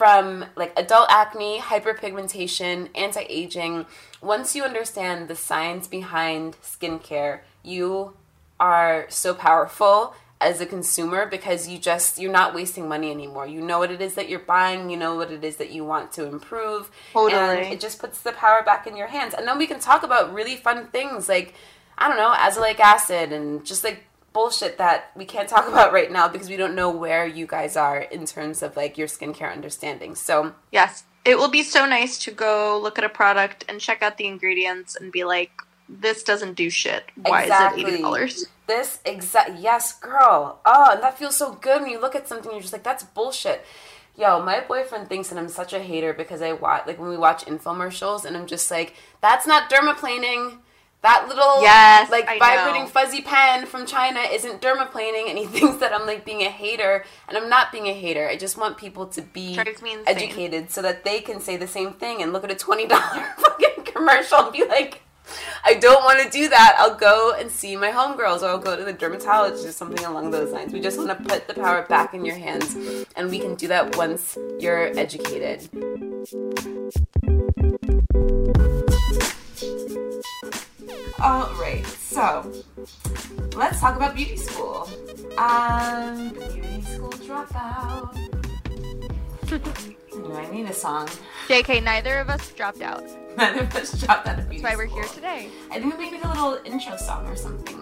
from 0.01 0.47
like 0.57 0.73
adult 0.79 1.09
acne, 1.11 1.59
hyperpigmentation, 1.59 2.89
anti-aging, 2.95 3.85
once 4.23 4.57
you 4.57 4.63
understand 4.63 5.29
the 5.29 5.37
science 5.37 5.87
behind 5.87 6.57
skincare, 6.63 7.41
you 7.63 8.15
are 8.59 9.05
so 9.11 9.35
powerful 9.35 10.15
as 10.41 10.59
a 10.61 10.65
consumer 10.65 11.27
because 11.27 11.69
you 11.69 11.79
just 11.79 12.19
you're 12.19 12.33
not 12.33 12.55
wasting 12.55 12.89
money 12.89 13.11
anymore. 13.11 13.47
You 13.47 13.61
know 13.61 13.79
what 13.79 13.91
it 13.91 14.01
is 14.01 14.15
that 14.15 14.29
you're 14.29 14.39
buying, 14.39 14.89
you 14.89 14.97
know 14.97 15.17
what 15.17 15.31
it 15.31 15.45
is 15.45 15.57
that 15.57 15.71
you 15.71 15.85
want 15.85 16.13
to 16.13 16.25
improve. 16.25 16.91
Totally. 17.13 17.39
And 17.39 17.73
it 17.75 17.79
just 17.79 17.99
puts 17.99 18.23
the 18.23 18.33
power 18.33 18.63
back 18.63 18.87
in 18.87 18.97
your 18.97 19.09
hands. 19.09 19.35
And 19.35 19.47
then 19.47 19.59
we 19.59 19.67
can 19.67 19.81
talk 19.81 20.03
about 20.03 20.33
really 20.33 20.57
fun 20.57 20.87
things 20.87 21.29
like 21.29 21.55
I 21.99 22.09
don't 22.09 22.17
know, 22.17 22.33
azelaic 22.33 22.81
acid 22.81 23.33
and 23.33 23.67
just 23.67 23.85
like 23.85 24.05
bullshit 24.33 24.79
that 24.79 25.11
we 25.17 25.25
can't 25.25 25.49
talk 25.49 25.69
about 25.73 25.93
right 25.93 26.11
now 26.11 26.29
because 26.29 26.49
we 26.49 26.57
don't 26.57 26.75
know 26.75 26.91
where 26.91 27.27
you 27.27 27.47
guys 27.47 27.77
are 27.77 27.99
in 27.99 28.27
terms 28.27 28.63
of 28.63 28.77
like 28.77 28.99
your 28.99 29.09
skincare 29.09 29.53
understanding. 29.53 30.15
So, 30.15 30.55
Yes. 30.71 31.05
It 31.23 31.37
will 31.37 31.51
be 31.51 31.63
so 31.63 31.85
nice 31.85 32.17
to 32.21 32.31
go 32.31 32.81
look 32.83 32.97
at 32.97 33.05
a 33.05 33.09
product 33.11 33.65
and 33.69 33.79
check 33.79 34.01
out 34.01 34.17
the 34.17 34.27
ingredients 34.27 34.97
and 34.97 35.13
be 35.13 35.25
like, 35.25 35.51
this 35.87 36.23
doesn't 36.23 36.55
do 36.55 36.71
shit. 36.71 37.05
Why 37.17 37.43
exactly. 37.43 37.83
is 37.83 37.89
it 37.89 37.93
eighty 37.93 38.03
dollars? 38.03 38.47
This 38.67 39.01
exact 39.05 39.59
yes, 39.59 39.99
girl. 39.99 40.61
Oh, 40.65 40.93
and 40.93 41.03
that 41.03 41.19
feels 41.19 41.37
so 41.37 41.55
good 41.55 41.83
when 41.83 41.91
you 41.91 42.01
look 42.01 42.15
at 42.15 42.29
something. 42.29 42.51
You're 42.53 42.61
just 42.61 42.73
like, 42.73 42.85
that's 42.85 43.03
bullshit. 43.03 43.65
Yo, 44.17 44.43
my 44.43 44.61
boyfriend 44.61 45.09
thinks 45.09 45.29
that 45.29 45.39
I'm 45.39 45.49
such 45.49 45.73
a 45.73 45.81
hater 45.81 46.13
because 46.13 46.43
I 46.43 46.53
watch 46.53 46.87
like 46.87 46.99
when 46.99 47.09
we 47.09 47.17
watch 47.17 47.45
infomercials, 47.47 48.25
and 48.25 48.37
I'm 48.37 48.47
just 48.47 48.71
like, 48.71 48.95
that's 49.21 49.47
not 49.47 49.71
dermaplaning. 49.71 50.59
That 51.03 51.29
little 51.29 51.63
yes, 51.63 52.11
like 52.11 52.29
I 52.29 52.39
vibrating 52.39 52.83
know. 52.83 52.89
fuzzy 52.89 53.23
pen 53.23 53.65
from 53.65 53.87
China 53.87 54.21
isn't 54.21 54.61
dermaplaning, 54.61 55.31
and 55.31 55.39
he 55.39 55.47
thinks 55.47 55.79
that 55.79 55.95
I'm 55.95 56.07
like 56.07 56.27
being 56.27 56.43
a 56.43 56.51
hater, 56.51 57.05
and 57.27 57.39
I'm 57.39 57.49
not 57.49 57.73
being 57.73 57.87
a 57.87 57.95
hater. 57.95 58.29
I 58.29 58.37
just 58.37 58.59
want 58.59 58.77
people 58.77 59.07
to 59.07 59.23
be 59.23 59.59
educated 60.07 60.71
so 60.71 60.83
that 60.83 61.05
they 61.05 61.21
can 61.21 61.41
say 61.41 61.57
the 61.57 61.67
same 61.67 61.95
thing 61.95 62.23
and 62.23 62.35
look 62.35 62.45
at 62.45 62.51
a 62.51 62.55
twenty 62.55 62.87
dollar 62.87 63.01
fucking 63.39 63.85
commercial 63.85 64.41
and 64.41 64.53
be 64.53 64.65
like, 64.67 65.01
I 65.65 65.75
don't 65.75 66.05
want 66.05 66.21
to 66.23 66.29
do 66.29 66.51
that. 66.51 66.77
I'll 66.79 66.97
go 66.97 67.35
and 67.39 67.51
see 67.51 67.77
my 67.77 67.91
homegirls, 67.91 68.43
or 68.43 68.49
I'll 68.49 68.59
go 68.59 68.77
to 68.77 68.85
the 68.85 68.93
dermatologist 68.93 69.67
or 69.67 69.73
something 69.73 70.05
along 70.05 70.33
those 70.33 70.53
lines. 70.53 70.71
We 70.71 70.81
just 70.81 70.99
want 70.99 71.09
to 71.09 71.25
put 71.25 71.49
the 71.49 71.55
power 71.55 71.87
back 71.87 72.13
in 72.13 72.27
your 72.27 72.37
hands, 72.37 72.77
and 73.17 73.31
we 73.31 73.39
can 73.39 73.55
do 73.55 73.69
that 73.69 73.97
once 73.97 74.37
you're 74.59 74.99
educated. 74.99 75.67
All 81.21 81.53
right, 81.61 81.85
so 81.87 82.51
let's 83.55 83.79
talk 83.79 83.97
about 83.97 84.15
beauty 84.15 84.37
school. 84.37 84.89
Um, 85.37 86.31
beauty 86.31 86.81
school 86.83 87.11
dropout. 87.11 88.17
I 90.33 90.51
need 90.51 90.67
a 90.67 90.73
song. 90.73 91.09
JK, 91.49 91.83
neither 91.83 92.19
of 92.21 92.31
us 92.31 92.53
dropped 92.53 92.81
out. 92.81 93.05
Neither 93.37 93.61
of 93.61 93.77
us 93.77 94.01
dropped 94.01 94.27
out 94.27 94.39
of 94.39 94.49
beauty 94.49 94.63
That's 94.63 94.75
why 94.75 94.77
we're 94.77 94.91
here 94.91 95.05
today. 95.05 95.49
I 95.71 95.79
think 95.79 95.99
we 95.99 96.11
need 96.11 96.23
a 96.23 96.29
little 96.29 96.59
intro 96.65 96.97
song 96.97 97.27
or 97.27 97.37
something 97.37 97.77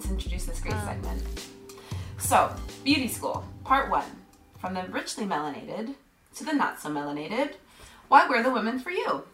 to 0.00 0.08
introduce 0.08 0.46
this 0.46 0.60
great 0.60 0.74
um. 0.74 0.84
segment. 0.84 1.22
So, 2.18 2.54
beauty 2.84 3.08
school, 3.08 3.44
part 3.64 3.90
one. 3.90 4.04
From 4.58 4.74
the 4.74 4.82
richly 4.90 5.24
melanated 5.24 5.94
to 6.34 6.44
the 6.44 6.52
not 6.52 6.80
so 6.80 6.90
melanated. 6.90 7.52
Why 8.08 8.26
we're 8.28 8.42
the 8.42 8.50
women 8.50 8.78
for 8.78 8.90
you. 8.90 9.24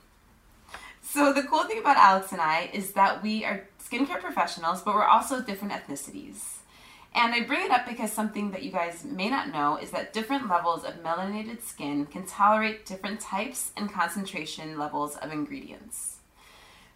So, 1.13 1.31
the 1.31 1.43
cool 1.43 1.65
thing 1.65 1.79
about 1.79 1.99
Alex 1.99 2.33
and 2.33 2.41
I 2.41 2.71
is 2.73 2.93
that 2.93 3.23
we 3.23 3.45
are 3.45 3.69
skincare 3.79 4.19
professionals, 4.19 4.81
but 4.81 4.95
we're 4.95 5.05
also 5.05 5.43
different 5.43 5.75
ethnicities. 5.75 6.61
And 7.15 7.35
I 7.35 7.43
bring 7.43 7.67
it 7.67 7.71
up 7.71 7.87
because 7.87 8.11
something 8.11 8.51
that 8.53 8.63
you 8.63 8.73
guys 8.73 9.05
may 9.05 9.29
not 9.29 9.53
know 9.53 9.77
is 9.77 9.91
that 9.91 10.15
different 10.15 10.49
levels 10.49 10.85
of 10.85 11.03
melanated 11.03 11.63
skin 11.63 12.07
can 12.07 12.25
tolerate 12.25 12.87
different 12.87 13.21
types 13.21 13.73
and 13.77 13.93
concentration 13.93 14.79
levels 14.79 15.17
of 15.17 15.31
ingredients. 15.31 16.17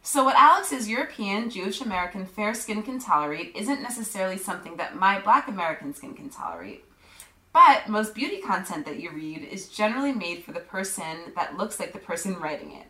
So, 0.00 0.24
what 0.24 0.36
Alex's 0.36 0.88
European, 0.88 1.50
Jewish 1.50 1.82
American 1.82 2.24
fair 2.24 2.54
skin 2.54 2.82
can 2.82 2.98
tolerate 2.98 3.54
isn't 3.54 3.82
necessarily 3.82 4.38
something 4.38 4.78
that 4.78 4.96
my 4.96 5.20
black 5.20 5.46
American 5.46 5.92
skin 5.92 6.14
can 6.14 6.30
tolerate. 6.30 6.86
But 7.52 7.86
most 7.86 8.14
beauty 8.14 8.40
content 8.40 8.86
that 8.86 8.98
you 8.98 9.10
read 9.10 9.42
is 9.42 9.68
generally 9.68 10.12
made 10.12 10.42
for 10.42 10.52
the 10.52 10.60
person 10.60 11.34
that 11.34 11.58
looks 11.58 11.78
like 11.78 11.92
the 11.92 11.98
person 11.98 12.40
writing 12.40 12.72
it, 12.72 12.86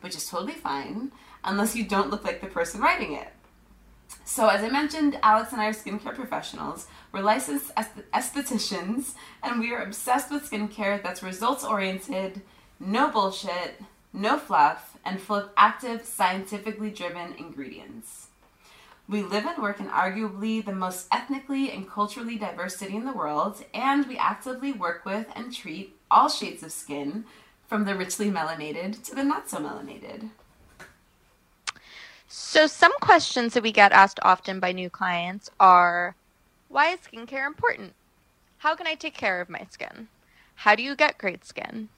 which 0.00 0.16
is 0.16 0.28
totally 0.28 0.52
fine 0.52 1.12
unless 1.44 1.76
you 1.76 1.84
don't 1.84 2.10
look 2.10 2.24
like 2.24 2.40
the 2.40 2.46
person 2.46 2.80
writing 2.80 3.12
it. 3.14 3.28
So, 4.24 4.48
as 4.48 4.62
I 4.62 4.68
mentioned, 4.68 5.18
Alex 5.22 5.52
and 5.52 5.60
I 5.60 5.66
are 5.66 5.72
skincare 5.72 6.14
professionals. 6.14 6.86
We're 7.12 7.20
licensed 7.20 7.74
estheticians, 7.74 9.12
and 9.42 9.60
we 9.60 9.72
are 9.72 9.82
obsessed 9.82 10.30
with 10.30 10.50
skincare 10.50 11.02
that's 11.02 11.22
results 11.22 11.64
oriented, 11.64 12.40
no 12.80 13.10
bullshit, 13.10 13.80
no 14.12 14.38
fluff, 14.38 14.96
and 15.04 15.20
full 15.20 15.36
of 15.36 15.50
active, 15.56 16.04
scientifically 16.04 16.90
driven 16.90 17.34
ingredients. 17.34 18.28
We 19.06 19.22
live 19.22 19.44
and 19.44 19.62
work 19.62 19.80
in 19.80 19.88
arguably 19.88 20.64
the 20.64 20.72
most 20.72 21.08
ethnically 21.12 21.70
and 21.70 21.88
culturally 21.88 22.38
diverse 22.38 22.76
city 22.76 22.96
in 22.96 23.04
the 23.04 23.12
world, 23.12 23.62
and 23.74 24.06
we 24.06 24.16
actively 24.16 24.72
work 24.72 25.04
with 25.04 25.26
and 25.36 25.52
treat 25.52 25.94
all 26.10 26.30
shades 26.30 26.62
of 26.62 26.72
skin, 26.72 27.26
from 27.74 27.86
the 27.86 27.96
richly 27.96 28.30
melanated 28.30 29.02
to 29.02 29.16
the 29.16 29.24
not 29.24 29.50
so 29.50 29.58
melanated. 29.58 30.28
So, 32.28 32.68
some 32.68 32.92
questions 33.00 33.52
that 33.52 33.64
we 33.64 33.72
get 33.72 33.90
asked 33.90 34.20
often 34.22 34.60
by 34.60 34.70
new 34.70 34.88
clients 34.88 35.50
are 35.58 36.14
Why 36.68 36.90
is 36.90 37.00
skincare 37.00 37.48
important? 37.48 37.94
How 38.58 38.76
can 38.76 38.86
I 38.86 38.94
take 38.94 39.14
care 39.14 39.40
of 39.40 39.48
my 39.48 39.66
skin? 39.70 40.06
How 40.54 40.76
do 40.76 40.84
you 40.84 40.94
get 40.94 41.18
great 41.18 41.44
skin? 41.44 41.88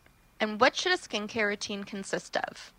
And 0.40 0.58
what 0.58 0.76
should 0.76 0.92
a 0.92 0.96
skincare 0.96 1.48
routine 1.48 1.84
consist 1.84 2.38
of? 2.38 2.72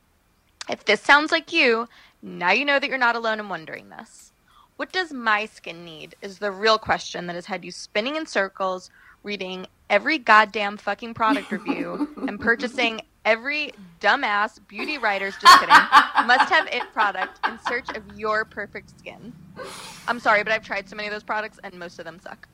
If 0.68 0.84
this 0.84 1.02
sounds 1.02 1.32
like 1.32 1.54
you, 1.54 1.88
now 2.24 2.50
you 2.50 2.66
know 2.66 2.80
that 2.80 2.90
you're 2.90 2.98
not 2.98 3.16
alone 3.16 3.40
in 3.40 3.48
wondering 3.48 3.90
this. 3.90 4.32
What 4.78 4.92
does 4.92 5.14
my 5.14 5.46
skin 5.46 5.86
need 5.86 6.16
is 6.24 6.40
the 6.40 6.52
real 6.52 6.80
question 6.80 7.28
that 7.28 7.36
has 7.36 7.46
had 7.46 7.64
you 7.64 7.72
spinning 7.72 8.16
in 8.16 8.26
circles, 8.26 8.90
reading 9.28 9.68
every 9.90 10.18
goddamn 10.18 10.78
fucking 10.78 11.14
product 11.14 11.52
review, 11.52 12.10
and 12.28 12.40
purchasing 12.40 13.02
every 13.26 13.74
dumbass 14.00 14.58
beauty 14.70 14.98
writer's 14.98 15.36
just 15.36 15.60
kidding 15.60 15.76
must 16.26 16.50
have 16.50 16.66
it 16.68 16.82
product 16.94 17.46
in 17.46 17.60
search 17.68 17.90
of 17.90 18.04
your 18.18 18.46
perfect 18.46 18.98
skin. 18.98 19.34
I'm 20.08 20.22
sorry, 20.22 20.44
but 20.44 20.54
I've 20.54 20.64
tried 20.64 20.88
so 20.88 20.96
many 20.96 21.10
of 21.10 21.14
those 21.14 21.24
products 21.24 21.60
and 21.62 21.74
most 21.74 22.00
of 22.00 22.06
them 22.06 22.22
suck. 22.22 22.48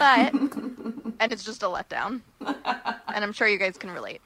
But 0.00 0.34
and 0.34 1.32
it's 1.32 1.44
just 1.44 1.62
a 1.62 1.66
letdown. 1.66 2.22
And 2.40 3.24
I'm 3.24 3.32
sure 3.32 3.46
you 3.46 3.58
guys 3.58 3.78
can 3.78 3.92
relate. 3.92 4.20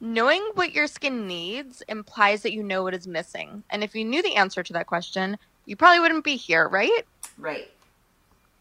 Knowing 0.00 0.42
what 0.54 0.72
your 0.72 0.88
skin 0.88 1.28
needs 1.28 1.84
implies 1.88 2.42
that 2.42 2.52
you 2.52 2.64
know 2.64 2.82
what 2.82 2.94
is 2.94 3.06
missing. 3.06 3.62
And 3.70 3.84
if 3.84 3.94
you 3.94 4.04
knew 4.04 4.22
the 4.22 4.34
answer 4.34 4.64
to 4.64 4.72
that 4.72 4.88
question, 4.88 5.38
you 5.66 5.76
probably 5.76 6.00
wouldn't 6.00 6.24
be 6.24 6.34
here, 6.34 6.68
right? 6.68 7.06
Right. 7.38 7.70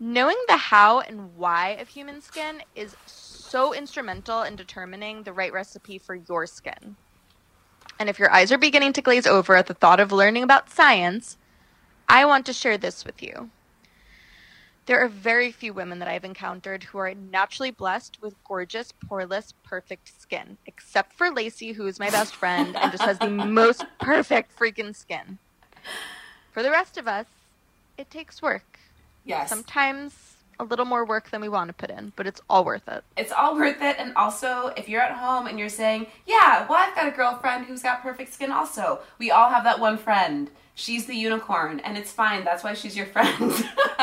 Knowing 0.06 0.36
the 0.50 0.58
how 0.58 1.00
and 1.00 1.34
why 1.38 1.70
of 1.70 1.88
human 1.88 2.20
skin 2.20 2.62
is 2.76 2.94
so 3.06 3.74
instrumental 3.74 4.42
in 4.42 4.54
determining 4.54 5.24
the 5.24 5.32
right 5.32 5.54
recipe 5.54 5.98
for 5.98 6.14
your 6.14 6.46
skin. 6.46 6.98
And 7.98 8.10
if 8.10 8.20
your 8.20 8.30
eyes 8.30 8.52
are 8.52 8.58
beginning 8.58 8.92
to 8.94 9.02
glaze 9.02 9.26
over 9.26 9.56
at 9.56 9.68
the 9.68 9.74
thought 9.74 10.02
of 10.02 10.12
learning 10.12 10.44
about 10.44 10.70
science, 10.70 11.38
I 12.10 12.26
want 12.26 12.46
to 12.48 12.52
share 12.52 12.78
this 12.78 13.06
with 13.06 13.24
you. 13.24 13.50
There 14.88 15.00
are 15.00 15.08
very 15.08 15.54
few 15.54 15.72
women 15.72 16.00
that 16.00 16.10
I've 16.10 16.26
encountered 16.26 16.84
who 16.84 16.98
are 16.98 17.14
naturally 17.14 17.72
blessed 17.72 18.22
with 18.22 18.36
gorgeous, 18.44 18.92
poreless, 19.10 19.54
perfect 19.64 20.22
skin, 20.22 20.58
except 20.66 21.14
for 21.14 21.32
Lacey, 21.32 21.72
who 21.72 21.88
is 21.88 21.98
my 21.98 22.10
best 22.10 22.36
friend 22.36 22.76
and 22.76 22.92
just 22.92 23.06
has 23.06 23.20
the 23.20 23.30
most 23.30 23.86
perfect 24.02 24.54
freaking 24.54 24.94
skin. 24.94 25.38
For 26.52 26.62
the 26.62 26.72
rest 26.72 26.98
of 26.98 27.08
us, 27.08 27.28
it 27.98 28.12
takes 28.12 28.42
work. 28.42 28.80
Yes. 29.26 29.50
Sometimes 29.50 30.34
a 30.60 30.64
little 30.64 30.86
more 30.86 31.06
work 31.06 31.30
than 31.30 31.42
we 31.42 31.50
want 31.50 31.70
to 31.70 31.74
put 31.74 31.90
in, 31.90 32.14
but 32.16 32.28
it's 32.28 32.42
all 32.50 32.66
worth 32.66 32.88
it. 32.88 33.04
It's 33.18 33.32
all 33.32 33.56
worth 33.56 33.82
it. 33.82 33.98
And 34.00 34.14
also, 34.16 34.74
if 34.78 34.88
you're 34.88 35.02
at 35.02 35.18
home 35.18 35.48
and 35.48 35.58
you're 35.58 35.70
saying, 35.70 36.08
yeah, 36.26 36.68
well, 36.68 36.80
I've 36.80 36.96
got 36.96 37.08
a 37.08 37.12
girlfriend 37.12 37.66
who's 37.66 37.82
got 37.82 38.02
perfect 38.02 38.34
skin 38.34 38.52
also. 38.52 39.00
We 39.20 39.32
all 39.32 39.50
have 39.50 39.64
that 39.64 39.80
one 39.80 39.98
friend. 39.98 40.50
She's 40.76 41.06
the 41.06 41.16
unicorn, 41.16 41.80
and 41.82 41.98
it's 41.98 42.12
fine. 42.12 42.44
That's 42.44 42.64
why 42.64 42.74
she's 42.74 42.98
your 42.98 43.06
friend. 43.06 43.54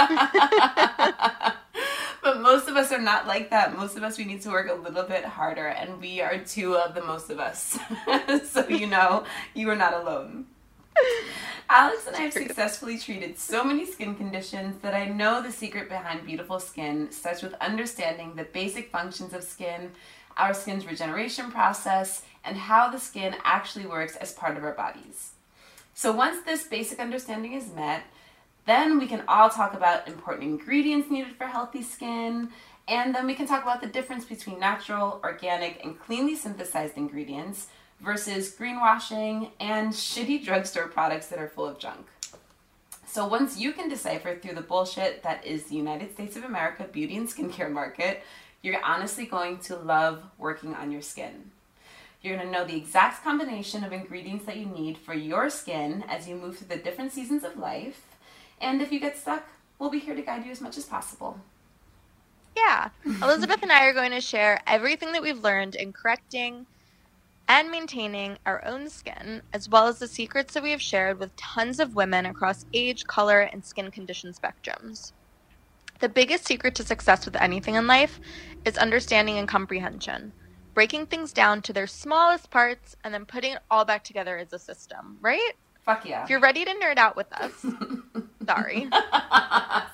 but 2.22 2.40
most 2.40 2.68
of 2.68 2.76
us 2.76 2.92
are 2.92 3.00
not 3.00 3.26
like 3.26 3.50
that. 3.50 3.76
Most 3.76 3.96
of 3.96 4.04
us, 4.04 4.16
we 4.16 4.24
need 4.24 4.42
to 4.42 4.50
work 4.50 4.68
a 4.70 4.74
little 4.74 5.02
bit 5.02 5.24
harder, 5.24 5.66
and 5.66 6.00
we 6.00 6.20
are 6.20 6.38
two 6.38 6.76
of 6.76 6.94
the 6.94 7.02
most 7.02 7.28
of 7.28 7.40
us. 7.40 7.76
so 8.48 8.68
you 8.68 8.86
know, 8.86 9.24
you 9.52 9.68
are 9.68 9.74
not 9.74 9.94
alone. 9.94 10.46
Alex 11.68 12.06
and 12.06 12.16
I 12.16 12.20
have 12.20 12.32
successfully 12.32 12.98
treated 12.98 13.38
so 13.38 13.62
many 13.62 13.86
skin 13.86 14.14
conditions 14.14 14.80
that 14.82 14.94
I 14.94 15.06
know 15.06 15.42
the 15.42 15.52
secret 15.52 15.88
behind 15.88 16.26
beautiful 16.26 16.58
skin 16.60 17.10
starts 17.12 17.42
with 17.42 17.54
understanding 17.54 18.34
the 18.34 18.44
basic 18.44 18.90
functions 18.90 19.32
of 19.32 19.44
skin, 19.44 19.92
our 20.36 20.54
skin's 20.54 20.86
regeneration 20.86 21.50
process, 21.50 22.22
and 22.44 22.56
how 22.56 22.90
the 22.90 22.98
skin 22.98 23.36
actually 23.44 23.86
works 23.86 24.16
as 24.16 24.32
part 24.32 24.56
of 24.56 24.64
our 24.64 24.72
bodies. 24.72 25.32
So 25.94 26.12
once 26.12 26.42
this 26.44 26.66
basic 26.66 26.98
understanding 26.98 27.52
is 27.52 27.72
met, 27.72 28.02
then 28.66 28.98
we 28.98 29.06
can 29.06 29.22
all 29.28 29.50
talk 29.50 29.74
about 29.74 30.08
important 30.08 30.44
ingredients 30.44 31.10
needed 31.10 31.36
for 31.36 31.46
healthy 31.46 31.82
skin, 31.82 32.50
and 32.88 33.14
then 33.14 33.26
we 33.26 33.34
can 33.34 33.46
talk 33.46 33.62
about 33.62 33.80
the 33.80 33.86
difference 33.86 34.24
between 34.24 34.58
natural, 34.58 35.20
organic, 35.22 35.84
and 35.84 35.98
cleanly 36.00 36.34
synthesized 36.34 36.96
ingredients 36.96 37.68
versus 38.02 38.54
greenwashing 38.54 39.50
and 39.60 39.92
shitty 39.92 40.44
drugstore 40.44 40.88
products 40.88 41.26
that 41.28 41.38
are 41.38 41.48
full 41.48 41.66
of 41.66 41.78
junk. 41.78 42.06
So 43.06 43.26
once 43.26 43.58
you 43.58 43.72
can 43.72 43.88
decipher 43.88 44.36
through 44.36 44.54
the 44.54 44.60
bullshit 44.60 45.22
that 45.24 45.44
is 45.44 45.64
the 45.64 45.74
United 45.74 46.12
States 46.14 46.36
of 46.36 46.44
America 46.44 46.84
beauty 46.84 47.16
and 47.16 47.28
skincare 47.28 47.70
market, 47.70 48.22
you're 48.62 48.82
honestly 48.84 49.26
going 49.26 49.58
to 49.58 49.76
love 49.76 50.22
working 50.38 50.74
on 50.74 50.92
your 50.92 51.02
skin. 51.02 51.50
You're 52.22 52.36
going 52.36 52.46
to 52.46 52.52
know 52.52 52.64
the 52.64 52.76
exact 52.76 53.24
combination 53.24 53.82
of 53.82 53.92
ingredients 53.92 54.44
that 54.44 54.58
you 54.58 54.66
need 54.66 54.98
for 54.98 55.14
your 55.14 55.50
skin 55.50 56.04
as 56.08 56.28
you 56.28 56.36
move 56.36 56.58
through 56.58 56.68
the 56.68 56.76
different 56.76 57.12
seasons 57.12 57.42
of 57.44 57.56
life. 57.56 58.02
And 58.60 58.82
if 58.82 58.92
you 58.92 59.00
get 59.00 59.16
stuck, 59.16 59.48
we'll 59.78 59.90
be 59.90 59.98
here 59.98 60.14
to 60.14 60.22
guide 60.22 60.44
you 60.44 60.52
as 60.52 60.60
much 60.60 60.76
as 60.76 60.84
possible. 60.84 61.40
Yeah. 62.56 62.90
Elizabeth 63.04 63.62
and 63.62 63.72
I 63.72 63.86
are 63.86 63.94
going 63.94 64.10
to 64.10 64.20
share 64.20 64.60
everything 64.66 65.12
that 65.12 65.22
we've 65.22 65.42
learned 65.42 65.74
in 65.74 65.92
correcting 65.92 66.66
and 67.50 67.68
maintaining 67.68 68.38
our 68.46 68.64
own 68.64 68.88
skin, 68.88 69.42
as 69.52 69.68
well 69.68 69.88
as 69.88 69.98
the 69.98 70.06
secrets 70.06 70.54
that 70.54 70.62
we 70.62 70.70
have 70.70 70.80
shared 70.80 71.18
with 71.18 71.34
tons 71.34 71.80
of 71.80 71.96
women 71.96 72.24
across 72.24 72.64
age, 72.72 73.04
color, 73.08 73.40
and 73.40 73.64
skin 73.64 73.90
condition 73.90 74.32
spectrums. 74.32 75.10
The 75.98 76.08
biggest 76.08 76.46
secret 76.46 76.76
to 76.76 76.84
success 76.84 77.24
with 77.24 77.34
anything 77.34 77.74
in 77.74 77.88
life 77.88 78.20
is 78.64 78.78
understanding 78.78 79.36
and 79.36 79.48
comprehension, 79.48 80.30
breaking 80.74 81.06
things 81.06 81.32
down 81.32 81.60
to 81.62 81.72
their 81.72 81.88
smallest 81.88 82.52
parts 82.52 82.94
and 83.02 83.12
then 83.12 83.26
putting 83.26 83.54
it 83.54 83.62
all 83.68 83.84
back 83.84 84.04
together 84.04 84.38
as 84.38 84.52
a 84.52 84.58
system, 84.60 85.18
right? 85.20 85.54
Fuck 85.80 86.06
yeah. 86.06 86.22
If 86.22 86.30
you're 86.30 86.38
ready 86.38 86.64
to 86.64 86.70
nerd 86.70 86.98
out 86.98 87.16
with 87.16 87.32
us, 87.32 87.50
sorry, 88.46 88.88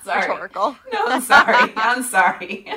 sorry. 0.03 0.21
rhetorical. 0.21 0.77
No, 0.93 1.07
I'm 1.07 1.21
sorry. 1.21 1.73
I'm 1.75 2.03
sorry. 2.03 2.71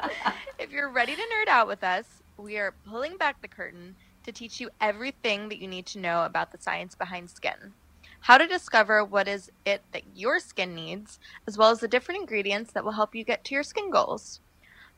if 0.58 0.72
you're 0.72 0.90
ready 0.90 1.14
to 1.14 1.22
nerd 1.22 1.46
out 1.46 1.68
with 1.68 1.84
us, 1.84 2.06
we 2.36 2.58
are 2.58 2.74
pulling 2.84 3.16
back 3.16 3.40
the 3.40 3.48
curtain 3.48 3.94
to 4.26 4.32
teach 4.32 4.60
you 4.60 4.68
everything 4.80 5.48
that 5.48 5.58
you 5.58 5.68
need 5.68 5.86
to 5.86 5.98
know 5.98 6.24
about 6.24 6.52
the 6.52 6.58
science 6.60 6.94
behind 6.94 7.30
skin. 7.30 7.72
How 8.20 8.38
to 8.38 8.46
discover 8.46 9.04
what 9.04 9.28
is 9.28 9.50
it 9.64 9.82
that 9.92 10.02
your 10.14 10.40
skin 10.40 10.74
needs, 10.74 11.18
as 11.46 11.56
well 11.56 11.70
as 11.70 11.80
the 11.80 11.88
different 11.88 12.20
ingredients 12.20 12.72
that 12.72 12.84
will 12.84 12.92
help 12.92 13.14
you 13.14 13.24
get 13.24 13.44
to 13.44 13.54
your 13.54 13.62
skin 13.62 13.90
goals. 13.90 14.40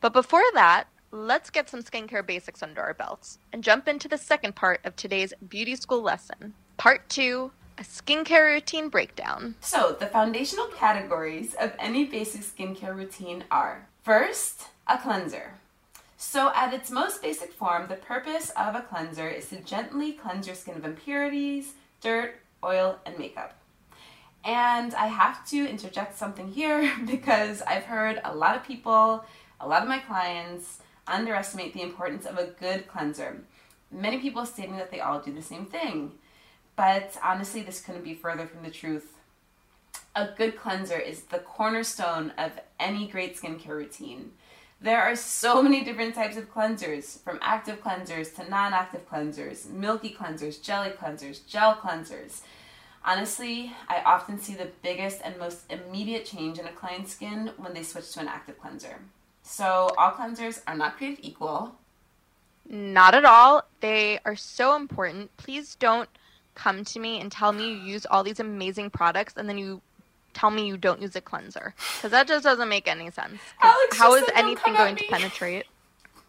But 0.01 0.13
before 0.13 0.43
that, 0.55 0.85
let's 1.11 1.51
get 1.51 1.69
some 1.69 1.83
skincare 1.83 2.27
basics 2.27 2.63
under 2.63 2.83
our 2.83 2.95
belts 2.95 3.39
and 3.53 3.63
jump 3.63 3.87
into 3.87 4.09
the 4.09 4.19
second 4.19 4.57
part 4.57 4.81
of 4.85 4.97
today's 4.97 5.35
beauty 5.49 5.77
school 5.77 6.03
lesson. 6.03 6.55
Part 6.77 7.09
two 7.09 7.53
a 7.79 7.83
skincare 7.83 8.55
routine 8.55 8.89
breakdown. 8.89 9.55
So, 9.61 9.97
the 10.01 10.07
foundational 10.07 10.67
categories 10.67 11.55
of 11.55 11.73
any 11.79 12.05
basic 12.05 12.41
skincare 12.41 12.97
routine 12.97 13.45
are 13.53 13.87
first, 14.03 14.65
a 14.89 14.99
cleanser. 14.99 15.53
So, 16.21 16.51
at 16.53 16.75
its 16.75 16.91
most 16.91 17.23
basic 17.23 17.53
form, 17.53 17.87
the 17.87 17.95
purpose 17.95 18.51
of 18.57 18.75
a 18.75 18.83
cleanser 18.83 19.29
is 19.29 19.51
to 19.51 19.61
gently 19.61 20.11
cleanse 20.13 20.49
your 20.49 20.57
skin 20.57 20.77
of 20.77 20.85
impurities, 20.85 21.75
dirt, 22.01 22.41
oil, 22.65 22.99
and 23.07 23.17
makeup. 23.17 23.57
And 24.45 24.95
I 24.95 25.07
have 25.07 25.49
to 25.51 25.65
interject 25.65 26.19
something 26.19 26.49
here 26.49 26.93
because 27.07 27.63
I've 27.63 27.85
heard 27.85 28.21
a 28.25 28.35
lot 28.35 28.57
of 28.57 28.65
people, 28.65 29.25
a 29.61 29.69
lot 29.69 29.83
of 29.83 29.89
my 29.89 30.01
clients, 30.01 30.79
underestimate 31.07 31.73
the 31.73 31.83
importance 31.83 32.27
of 32.27 32.37
a 32.37 32.47
good 32.47 32.89
cleanser. 32.89 33.45
Many 33.93 34.19
people 34.19 34.45
stating 34.45 34.77
that 34.77 34.91
they 34.91 34.99
all 34.99 35.21
do 35.21 35.33
the 35.33 35.41
same 35.41 35.67
thing. 35.67 36.15
But 36.75 37.17
honestly, 37.23 37.63
this 37.63 37.81
couldn't 37.81 38.03
be 38.03 38.15
further 38.15 38.49
from 38.49 38.65
the 38.65 38.73
truth. 38.73 39.15
A 40.17 40.31
good 40.37 40.59
cleanser 40.59 40.99
is 40.99 41.23
the 41.23 41.39
cornerstone 41.39 42.33
of 42.37 42.59
any 42.81 43.07
great 43.07 43.41
skincare 43.41 43.69
routine. 43.69 44.33
There 44.81 45.03
are 45.03 45.17
so 45.17 45.61
many 45.61 45.83
different 45.83 46.15
types 46.15 46.37
of 46.37 46.53
cleansers, 46.55 47.21
from 47.23 47.41
active 47.43 47.83
cleansers 47.83 48.35
to 48.37 48.49
non 48.49 48.73
active 48.73 49.09
cleansers, 49.11 49.69
milky 49.69 50.15
cleansers, 50.17 50.63
jelly 50.63 50.91
cleansers, 50.91 51.45
gel 51.47 51.75
cleansers. 51.75 52.43
Honestly, 53.05 53.73
I 53.89 54.03
often 54.03 54.39
see 54.39 54.55
the 54.55 54.71
biggest 54.83 55.21
and 55.25 55.37
most 55.37 55.63
immediate 55.71 56.27
change 56.27 56.59
in 56.59 56.67
a 56.67 56.73
client's 56.73 57.13
skin 57.13 57.53
when 57.57 57.75
they 57.75 57.83
switch 57.83 58.13
to 58.13 58.21
an 58.21 58.29
active 58.29 58.61
cleanser. 58.61 58.99
So, 59.43 59.91
all 59.99 60.13
cleansers 60.13 60.63
are 60.67 60.77
not 60.77 60.97
created 60.97 61.25
equal. 61.25 61.75
Not 62.69 63.15
at 63.15 63.25
all. 63.25 63.65
They 63.81 64.21
are 64.25 64.37
so 64.37 64.77
important. 64.77 65.37
Please 65.39 65.75
don't 65.75 66.09
come 66.55 66.85
to 66.85 67.01
me 67.01 67.21
and 67.21 67.33
tell 67.33 67.53
me 67.53 67.71
you 67.71 67.79
use 67.79 68.07
all 68.07 68.23
these 68.23 68.41
amazing 68.41 68.91
products 68.91 69.35
and 69.37 69.49
then 69.49 69.59
you 69.59 69.81
tell 70.39 70.51
me 70.51 70.67
you 70.67 70.77
don't 70.77 71.03
use 71.03 71.17
a 71.17 71.21
cleanser 71.21 71.75
because 71.97 72.13
that 72.13 72.29
just 72.29 72.45
doesn't 72.45 72.69
make 72.69 72.87
any 72.87 73.11
sense. 73.11 73.41
Alex 73.61 73.99
How 73.99 74.15
is 74.15 74.25
anything 74.35 74.75
going 74.75 74.97
to 74.97 75.05
penetrate? 75.09 75.67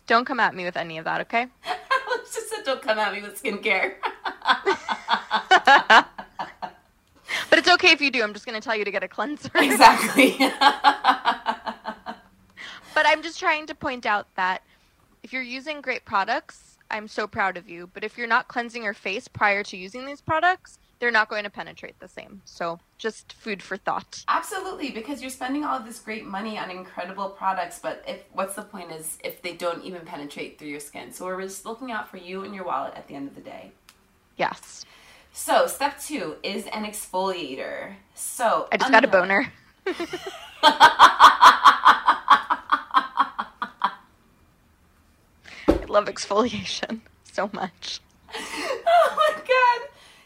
Don't 0.07 0.25
come 0.25 0.39
at 0.39 0.55
me 0.55 0.65
with 0.65 0.75
any 0.75 0.97
of 0.97 1.05
that, 1.05 1.21
okay? 1.21 1.47
Alex 1.65 2.33
just 2.33 2.49
said, 2.49 2.63
don't 2.65 2.81
come 2.81 2.97
at 2.97 3.13
me 3.13 3.21
with 3.21 3.41
skincare. 3.41 3.95
But 7.49 7.59
it's 7.59 7.69
okay 7.69 7.91
if 7.91 8.01
you 8.01 8.11
do. 8.11 8.21
I'm 8.23 8.33
just 8.33 8.45
going 8.45 8.59
to 8.59 8.65
tell 8.65 8.75
you 8.75 8.85
to 8.85 8.91
get 8.91 9.03
a 9.03 9.07
cleanser. 9.07 9.49
exactly. 9.55 10.35
But 12.93 13.05
I'm 13.05 13.21
just 13.21 13.39
trying 13.39 13.65
to 13.67 13.75
point 13.75 14.05
out 14.05 14.27
that 14.35 14.61
if 15.23 15.31
you're 15.31 15.41
using 15.41 15.81
great 15.81 16.05
products, 16.05 16.77
I'm 16.91 17.07
so 17.07 17.27
proud 17.27 17.57
of 17.57 17.69
you. 17.69 17.89
But 17.93 18.03
if 18.03 18.17
you're 18.17 18.27
not 18.27 18.47
cleansing 18.47 18.83
your 18.83 18.93
face 18.93 19.27
prior 19.27 19.63
to 19.63 19.77
using 19.77 20.05
these 20.05 20.21
products, 20.21 20.79
they're 20.99 21.11
not 21.11 21.29
going 21.29 21.43
to 21.45 21.49
penetrate 21.49 21.99
the 21.99 22.07
same. 22.07 22.41
So 22.45 22.79
just 22.97 23.33
food 23.33 23.63
for 23.63 23.77
thought. 23.77 24.23
Absolutely, 24.27 24.91
because 24.91 25.21
you're 25.21 25.29
spending 25.29 25.63
all 25.63 25.77
of 25.77 25.85
this 25.85 25.99
great 25.99 26.25
money 26.25 26.57
on 26.57 26.69
incredible 26.69 27.29
products, 27.29 27.79
but 27.79 28.03
if 28.07 28.23
what's 28.33 28.55
the 28.55 28.63
point 28.63 28.91
is 28.91 29.17
if 29.23 29.41
they 29.41 29.53
don't 29.53 29.83
even 29.83 30.01
penetrate 30.01 30.59
through 30.59 30.67
your 30.67 30.79
skin. 30.79 31.11
So 31.11 31.25
we're 31.25 31.41
just 31.41 31.65
looking 31.65 31.91
out 31.91 32.09
for 32.09 32.17
you 32.17 32.43
and 32.43 32.53
your 32.53 32.65
wallet 32.65 32.93
at 32.95 33.07
the 33.07 33.15
end 33.15 33.27
of 33.27 33.35
the 33.35 33.41
day. 33.41 33.71
Yes. 34.37 34.85
So 35.31 35.67
step 35.67 35.99
two 36.01 36.35
is 36.43 36.65
an 36.67 36.85
exfoliator. 36.85 37.93
So 38.13 38.67
I 38.71 38.77
just 38.77 38.91
got 38.91 39.05
a 39.05 39.07
boner. 39.07 39.51
I 45.67 45.85
love 45.87 46.05
exfoliation 46.05 47.01
so 47.31 47.49
much. 47.53 48.01
Oh 48.91 49.15
my 49.15 49.31
god. 49.47 49.68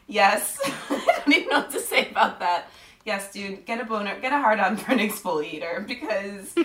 Yes. 0.07 0.59
I 0.89 1.21
don't 1.25 1.35
even 1.35 1.49
know 1.49 1.59
what 1.59 1.71
to 1.71 1.79
say 1.79 2.09
about 2.09 2.39
that. 2.39 2.69
Yes, 3.05 3.31
dude, 3.31 3.65
get 3.65 3.81
a 3.81 3.85
boner, 3.85 4.19
get 4.19 4.31
a 4.31 4.37
hard 4.37 4.59
on 4.59 4.77
for 4.77 4.93
an 4.93 4.99
exfoliator 4.99 5.85
because 5.87 6.55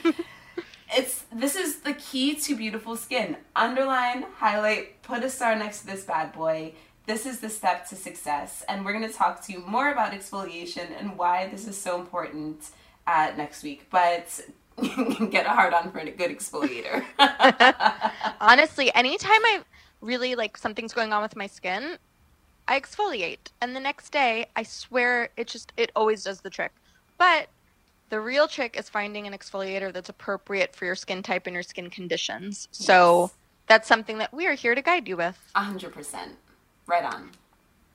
it's 0.94 1.24
this 1.32 1.56
is 1.56 1.80
the 1.80 1.94
key 1.94 2.36
to 2.36 2.56
beautiful 2.56 2.96
skin. 2.96 3.36
Underline, 3.56 4.24
highlight, 4.36 5.02
put 5.02 5.24
a 5.24 5.30
star 5.30 5.56
next 5.56 5.80
to 5.80 5.86
this 5.86 6.04
bad 6.04 6.32
boy. 6.32 6.74
This 7.06 7.26
is 7.26 7.40
the 7.40 7.48
step 7.48 7.88
to 7.88 7.96
success. 7.96 8.62
And 8.68 8.84
we're 8.84 8.92
going 8.92 9.08
to 9.08 9.14
talk 9.14 9.44
to 9.46 9.52
you 9.52 9.60
more 9.60 9.90
about 9.90 10.12
exfoliation 10.12 10.88
and 10.98 11.16
why 11.16 11.48
this 11.48 11.66
is 11.66 11.76
so 11.76 11.98
important 11.98 12.70
uh, 13.06 13.32
next 13.36 13.62
week. 13.62 13.86
But 13.90 14.40
get 15.30 15.46
a 15.46 15.50
hard 15.50 15.74
on 15.74 15.90
for 15.90 15.98
a 15.98 16.10
good 16.10 16.30
exfoliator. 16.30 17.04
Honestly, 18.40 18.94
anytime 18.94 19.44
I 19.44 19.62
really 20.00 20.34
like 20.34 20.56
something's 20.56 20.92
going 20.92 21.12
on 21.12 21.22
with 21.22 21.34
my 21.34 21.46
skin, 21.46 21.96
I 22.68 22.78
exfoliate. 22.78 23.50
And 23.60 23.74
the 23.74 23.80
next 23.80 24.10
day, 24.10 24.46
I 24.54 24.62
swear 24.62 25.30
it 25.36 25.48
just 25.48 25.72
it 25.76 25.90
always 25.96 26.22
does 26.22 26.42
the 26.42 26.50
trick. 26.50 26.72
But 27.16 27.48
the 28.10 28.20
real 28.20 28.46
trick 28.46 28.78
is 28.78 28.88
finding 28.88 29.26
an 29.26 29.32
exfoliator 29.32 29.92
that's 29.92 30.08
appropriate 30.08 30.76
for 30.76 30.84
your 30.84 30.94
skin 30.94 31.22
type 31.22 31.46
and 31.46 31.54
your 31.54 31.62
skin 31.62 31.90
conditions. 31.90 32.68
So 32.70 33.30
that's 33.66 33.88
something 33.88 34.18
that 34.18 34.32
we 34.32 34.46
are 34.46 34.54
here 34.54 34.74
to 34.74 34.82
guide 34.82 35.08
you 35.08 35.16
with. 35.16 35.38
100%. 35.56 36.14
Right 36.86 37.04
on. 37.04 37.30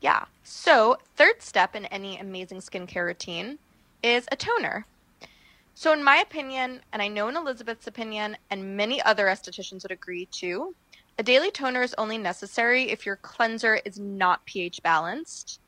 Yeah. 0.01 0.25
So, 0.43 0.97
third 1.15 1.41
step 1.41 1.75
in 1.75 1.85
any 1.85 2.19
amazing 2.19 2.59
skincare 2.59 3.05
routine 3.05 3.57
is 4.03 4.27
a 4.31 4.35
toner. 4.35 4.85
So, 5.75 5.93
in 5.93 6.03
my 6.03 6.17
opinion, 6.17 6.81
and 6.91 7.01
I 7.01 7.07
know 7.07 7.29
in 7.29 7.37
Elizabeth's 7.37 7.87
opinion, 7.87 8.37
and 8.51 8.77
many 8.77 9.01
other 9.01 9.25
estheticians 9.25 9.83
would 9.83 9.91
agree 9.91 10.25
too, 10.27 10.75
a 11.17 11.23
daily 11.23 11.51
toner 11.51 11.81
is 11.81 11.93
only 11.97 12.17
necessary 12.17 12.89
if 12.89 13.05
your 13.05 13.17
cleanser 13.17 13.79
is 13.85 13.99
not 13.99 14.45
pH 14.45 14.81
balanced, 14.83 15.59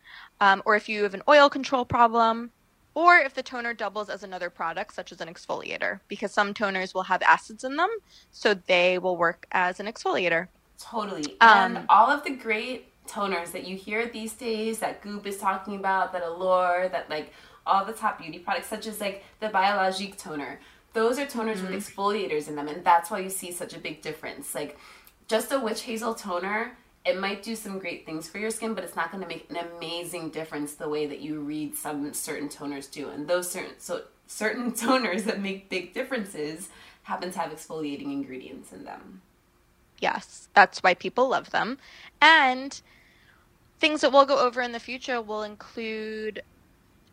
um, 0.42 0.62
or 0.66 0.76
if 0.76 0.90
you 0.90 1.04
have 1.04 1.14
an 1.14 1.24
oil 1.28 1.50
control 1.50 1.86
problem, 1.86 2.52
or 2.94 3.18
if 3.18 3.34
the 3.34 3.44
toner 3.44 3.74
doubles 3.74 4.10
as 4.10 4.24
another 4.24 4.50
product, 4.50 4.94
such 4.94 5.12
as 5.12 5.22
an 5.22 5.28
exfoliator, 5.28 6.00
because 6.08 6.32
some 6.32 6.54
toners 6.54 6.94
will 6.94 7.04
have 7.04 7.22
acids 7.22 7.64
in 7.64 7.76
them, 7.76 7.90
so 8.32 8.54
they 8.54 8.98
will 8.98 9.18
work 9.18 9.48
as 9.52 9.80
an 9.80 9.86
exfoliator. 9.86 10.48
Totally. 10.80 11.40
Um, 11.42 11.78
and 11.78 11.86
all 11.90 12.10
of 12.10 12.24
the 12.24 12.32
great 12.32 12.92
toners 13.06 13.52
that 13.52 13.68
you 13.68 13.76
hear 13.76 14.08
these 14.08 14.34
days 14.34 14.80
that 14.80 15.02
Goop 15.02 15.28
is 15.28 15.38
talking 15.38 15.76
about, 15.76 16.14
that 16.14 16.24
Allure, 16.24 16.90
that 16.90 17.10
like 17.10 17.34
all 17.68 17.86
the 17.86 17.94
top 17.94 18.20
beauty 18.20 18.40
products, 18.40 18.68
such 18.68 18.88
as 18.88 19.00
like 19.00 19.24
the 19.40 19.50
Biologique 19.50 20.18
toner, 20.18 20.60
those 20.94 21.20
are 21.20 21.26
toners 21.26 21.62
with 21.62 21.72
exfoliators 21.72 22.48
in 22.48 22.56
them. 22.56 22.68
And 22.68 22.84
that's 22.84 23.12
why 23.12 23.20
you 23.20 23.30
see 23.30 23.52
such 23.52 23.74
a 23.74 23.80
big 23.80 24.02
difference. 24.02 24.56
Like 24.56 24.80
just 25.28 25.52
a 25.52 25.60
witch 25.60 25.84
hazel 25.84 26.14
toner, 26.14 26.78
it 27.06 27.20
might 27.20 27.44
do 27.44 27.56
some 27.56 27.78
great 27.78 28.06
things 28.06 28.28
for 28.28 28.40
your 28.40 28.50
skin, 28.50 28.74
but 28.74 28.84
it's 28.84 28.96
not 28.96 29.12
going 29.12 29.22
to 29.22 29.30
make 29.30 29.50
an 29.50 29.58
amazing 29.58 30.30
difference 30.30 30.74
the 30.74 30.90
way 30.90 31.06
that 31.06 31.22
you 31.22 31.40
read 31.40 31.76
some 31.76 32.14
certain 32.14 32.50
toners 32.50 32.90
do. 32.90 33.10
And 33.10 33.28
those 33.28 33.50
certain 33.50 33.76
so 33.78 34.04
certain 34.28 34.72
toners 34.74 35.24
that 35.26 35.40
make 35.40 35.70
big 35.70 35.94
differences 35.94 36.70
happen 37.04 37.32
to 37.32 37.40
have 37.40 37.52
exfoliating 37.52 38.12
ingredients 38.12 38.74
in 38.74 38.84
them. 38.84 39.22
Yes, 40.00 40.50
that's 40.54 40.80
why 40.80 40.96
people 40.96 41.30
love 41.30 41.52
them. 41.52 41.78
And 42.22 42.82
things 43.80 44.02
that 44.02 44.12
we'll 44.12 44.26
go 44.26 44.40
over 44.40 44.62
in 44.62 44.72
the 44.72 44.80
future 44.80 45.22
will 45.22 45.44
include 45.44 46.42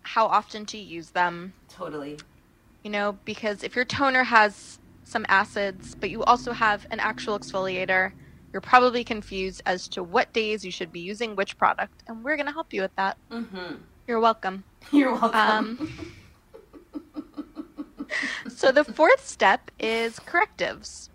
how 0.02 0.26
often 0.26 0.66
to 0.66 0.78
use 0.78 1.10
them. 1.10 1.52
Totally. 1.68 2.18
You 2.82 2.90
know, 2.90 3.18
because 3.24 3.62
if 3.62 3.76
your 3.76 3.84
toner 3.84 4.24
has 4.24 4.78
some 5.12 5.26
acids, 5.28 5.94
but 5.94 6.10
you 6.10 6.24
also 6.24 6.52
have 6.52 6.86
an 6.90 6.98
actual 6.98 7.38
exfoliator, 7.38 8.12
you're 8.52 8.60
probably 8.60 9.04
confused 9.04 9.62
as 9.66 9.86
to 9.88 10.02
what 10.02 10.32
days 10.32 10.64
you 10.64 10.70
should 10.70 10.90
be 10.90 11.00
using 11.00 11.36
which 11.36 11.56
product. 11.56 12.02
And 12.08 12.24
we're 12.24 12.36
going 12.36 12.46
to 12.46 12.52
help 12.52 12.72
you 12.72 12.82
with 12.82 12.94
that. 12.96 13.16
Mm-hmm. 13.30 13.76
You're 14.06 14.20
welcome. 14.20 14.64
You're 14.90 15.12
welcome. 15.12 15.32
Um, 15.38 16.14
so 18.48 18.72
the 18.72 18.84
fourth 18.84 19.26
step 19.26 19.70
is 19.78 20.18
correctives. 20.18 21.10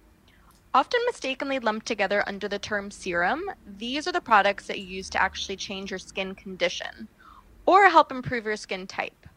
Often 0.73 1.01
mistakenly 1.05 1.59
lumped 1.59 1.85
together 1.85 2.23
under 2.27 2.47
the 2.47 2.59
term 2.59 2.91
serum, 2.91 3.49
these 3.77 4.07
are 4.07 4.11
the 4.11 4.21
products 4.21 4.67
that 4.67 4.79
you 4.79 4.85
use 4.85 5.09
to 5.11 5.21
actually 5.21 5.57
change 5.57 5.91
your 5.91 5.99
skin 5.99 6.33
condition 6.33 7.07
or 7.65 7.89
help 7.89 8.11
improve 8.11 8.45
your 8.45 8.55
skin 8.55 8.87
type. 8.87 9.27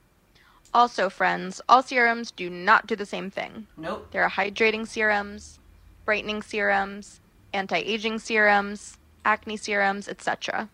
Also, 0.73 1.11
friends, 1.11 1.61
all 1.69 1.83
serums 1.83 2.31
do 2.31 2.49
not 2.49 2.87
do 2.87 2.95
the 2.95 3.07
same 3.07 3.31
thing. 3.31 3.67
Nope. 3.77 4.09
There 4.13 4.23
are 4.23 4.31
hydrating 4.31 4.87
serums, 4.87 5.59
brightening 6.05 6.43
serums, 6.43 7.21
anti 7.53 7.79
aging 7.79 8.21
serums, 8.21 8.99
acne 9.25 9.57
serums, 9.57 10.09
etc. 10.09 10.69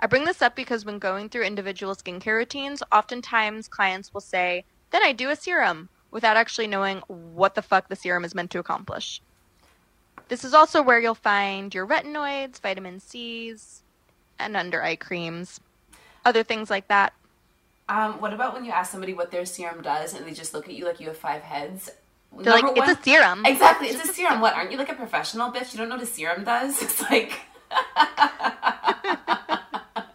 I 0.00 0.06
bring 0.06 0.24
this 0.24 0.42
up 0.42 0.56
because 0.56 0.84
when 0.84 0.98
going 0.98 1.28
through 1.28 1.44
individual 1.44 1.94
skincare 1.94 2.36
routines, 2.36 2.82
oftentimes 2.92 3.68
clients 3.68 4.12
will 4.12 4.20
say, 4.20 4.64
Then 4.90 5.02
I 5.02 5.12
do 5.12 5.30
a 5.30 5.36
serum, 5.36 5.88
without 6.10 6.36
actually 6.36 6.66
knowing 6.66 6.98
what 7.08 7.54
the 7.54 7.62
fuck 7.62 7.88
the 7.88 7.96
serum 7.96 8.24
is 8.24 8.34
meant 8.34 8.50
to 8.50 8.58
accomplish. 8.58 9.20
This 10.28 10.44
is 10.44 10.54
also 10.54 10.82
where 10.82 11.00
you'll 11.00 11.14
find 11.14 11.74
your 11.74 11.86
retinoids, 11.86 12.60
vitamin 12.60 13.00
C's, 13.00 13.82
and 14.38 14.56
under 14.56 14.82
eye 14.82 14.96
creams, 14.96 15.60
other 16.24 16.42
things 16.42 16.68
like 16.70 16.88
that. 16.88 17.12
Um, 17.88 18.20
what 18.20 18.32
about 18.32 18.54
when 18.54 18.64
you 18.64 18.72
ask 18.72 18.90
somebody 18.90 19.14
what 19.14 19.30
their 19.30 19.46
serum 19.46 19.82
does 19.82 20.14
and 20.14 20.26
they 20.26 20.32
just 20.32 20.54
look 20.54 20.68
at 20.68 20.74
you 20.74 20.84
like 20.84 20.98
you 20.98 21.06
have 21.06 21.16
five 21.16 21.42
heads? 21.42 21.90
They're 22.36 22.52
like, 22.52 22.64
Number 22.64 22.82
it's 22.82 23.00
a 23.00 23.02
serum. 23.02 23.46
Exactly, 23.46 23.88
it's 23.88 24.08
a 24.08 24.12
serum. 24.12 24.40
What, 24.40 24.54
aren't 24.54 24.72
you 24.72 24.78
like 24.78 24.90
a 24.90 24.94
professional 24.94 25.52
bitch? 25.52 25.72
You 25.72 25.78
don't 25.78 25.88
know 25.88 25.96
what 25.96 26.04
a 26.04 26.06
serum 26.06 26.44
does? 26.44 26.82
It's 26.86 27.00
like. 27.02 27.40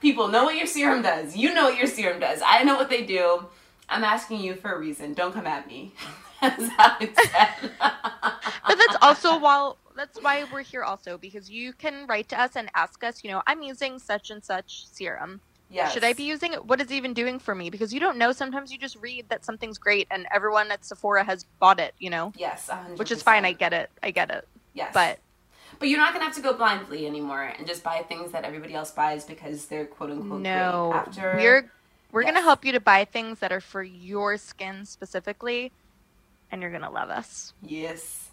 People 0.00 0.28
know 0.28 0.44
what 0.44 0.56
your 0.56 0.66
serum 0.66 1.02
does. 1.02 1.36
You 1.36 1.54
know 1.54 1.64
what 1.64 1.78
your 1.78 1.86
serum 1.86 2.20
does. 2.20 2.40
I 2.44 2.62
know 2.62 2.76
what 2.76 2.90
they 2.90 3.02
do. 3.02 3.46
I'm 3.88 4.04
asking 4.04 4.40
you 4.40 4.54
for 4.54 4.72
a 4.72 4.78
reason. 4.78 5.14
Don't 5.14 5.32
come 5.32 5.46
at 5.46 5.66
me. 5.66 5.94
That's 6.40 6.68
how 6.68 6.96
it's 7.00 7.30
said. 7.30 7.72
but 7.80 8.76
that's 8.76 8.96
also 9.00 9.38
while 9.38 9.78
that's 9.96 10.22
why 10.22 10.44
we're 10.52 10.60
here 10.60 10.82
also 10.82 11.16
because 11.16 11.50
you 11.50 11.72
can 11.72 12.06
write 12.06 12.28
to 12.28 12.38
us 12.38 12.56
and 12.56 12.70
ask 12.74 13.02
us, 13.02 13.24
you 13.24 13.30
know, 13.30 13.42
I'm 13.46 13.62
using 13.62 13.98
such 13.98 14.30
and 14.30 14.44
such 14.44 14.86
serum. 14.86 15.40
Yes. 15.70 15.92
Should 15.92 16.04
I 16.04 16.12
be 16.12 16.22
using 16.24 16.52
it? 16.52 16.64
What 16.64 16.80
is 16.80 16.90
it 16.90 16.94
even 16.94 17.14
doing 17.14 17.38
for 17.38 17.54
me? 17.54 17.70
Because 17.70 17.92
you 17.92 18.00
don't 18.00 18.18
know. 18.18 18.32
Sometimes 18.32 18.72
you 18.72 18.78
just 18.78 18.96
read 18.96 19.28
that 19.28 19.44
something's 19.44 19.78
great 19.78 20.06
and 20.10 20.26
everyone 20.32 20.70
at 20.70 20.84
Sephora 20.84 21.24
has 21.24 21.44
bought 21.60 21.80
it, 21.80 21.94
you 21.98 22.10
know, 22.10 22.32
Yes, 22.36 22.68
100%. 22.70 22.98
which 22.98 23.10
is 23.10 23.22
fine. 23.22 23.44
I 23.44 23.52
get 23.52 23.72
it. 23.72 23.90
I 24.02 24.10
get 24.10 24.30
it. 24.30 24.46
Yes. 24.74 24.90
But 24.92 25.18
But 25.78 25.88
you're 25.88 25.98
not 25.98 26.12
gonna 26.12 26.24
have 26.24 26.34
to 26.36 26.40
go 26.42 26.52
blindly 26.54 27.06
anymore 27.06 27.42
and 27.42 27.66
just 27.66 27.82
buy 27.82 28.04
things 28.08 28.32
that 28.32 28.44
everybody 28.44 28.74
else 28.74 28.90
buys 28.90 29.24
because 29.24 29.66
they're 29.66 29.86
quote 29.86 30.10
unquote 30.10 30.40
no, 30.40 30.90
great. 30.92 31.00
After 31.08 31.32
we're 31.36 31.70
we're 32.12 32.22
gonna 32.22 32.40
help 32.42 32.64
you 32.64 32.72
to 32.72 32.80
buy 32.80 33.04
things 33.04 33.40
that 33.40 33.52
are 33.52 33.60
for 33.60 33.82
your 33.82 34.36
skin 34.38 34.84
specifically, 34.86 35.72
and 36.50 36.62
you're 36.62 36.70
gonna 36.70 36.90
love 36.90 37.10
us. 37.10 37.52
Yes. 37.62 38.30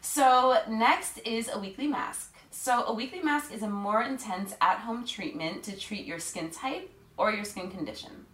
So 0.00 0.58
next 0.68 1.18
is 1.18 1.48
a 1.52 1.58
weekly 1.58 1.86
mask. 1.86 2.33
So 2.56 2.84
a 2.84 2.94
weekly 2.94 3.20
mask 3.20 3.52
is 3.52 3.62
a 3.62 3.68
more 3.68 4.00
intense 4.02 4.54
at-home 4.60 5.04
treatment 5.04 5.64
to 5.64 5.76
treat 5.76 6.06
your 6.06 6.20
skin 6.20 6.50
type 6.50 6.88
or 7.16 7.32
your 7.32 7.44
skin 7.44 7.68
condition. 7.68 8.26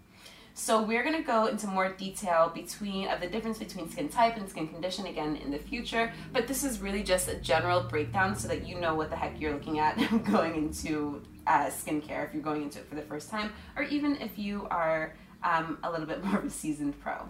So 0.52 0.82
we're 0.82 1.02
going 1.02 1.16
to 1.16 1.22
go 1.22 1.46
into 1.46 1.66
more 1.66 1.90
detail 1.92 2.52
between 2.54 3.08
of 3.08 3.20
the 3.20 3.26
difference 3.26 3.58
between 3.58 3.90
skin 3.90 4.10
type 4.10 4.36
and 4.36 4.48
skin 4.48 4.68
condition 4.68 5.06
again 5.06 5.36
in 5.36 5.50
the 5.50 5.58
future, 5.58 6.12
but 6.34 6.46
this 6.46 6.64
is 6.64 6.80
really 6.80 7.02
just 7.02 7.28
a 7.28 7.36
general 7.36 7.82
breakdown 7.82 8.36
so 8.36 8.46
that 8.48 8.68
you 8.68 8.78
know 8.78 8.94
what 8.94 9.08
the 9.08 9.16
heck 9.16 9.40
you're 9.40 9.54
looking 9.54 9.78
at 9.78 9.96
going 10.30 10.54
into 10.54 11.22
uh, 11.46 11.66
skincare 11.66 12.28
if 12.28 12.34
you're 12.34 12.42
going 12.42 12.62
into 12.62 12.78
it 12.78 12.86
for 12.90 12.96
the 12.96 13.02
first 13.02 13.30
time, 13.30 13.50
or 13.74 13.84
even 13.84 14.16
if 14.16 14.38
you 14.38 14.68
are 14.70 15.14
um, 15.42 15.78
a 15.82 15.90
little 15.90 16.06
bit 16.06 16.22
more 16.24 16.38
of 16.38 16.44
a 16.44 16.50
seasoned 16.50 17.00
pro. 17.00 17.26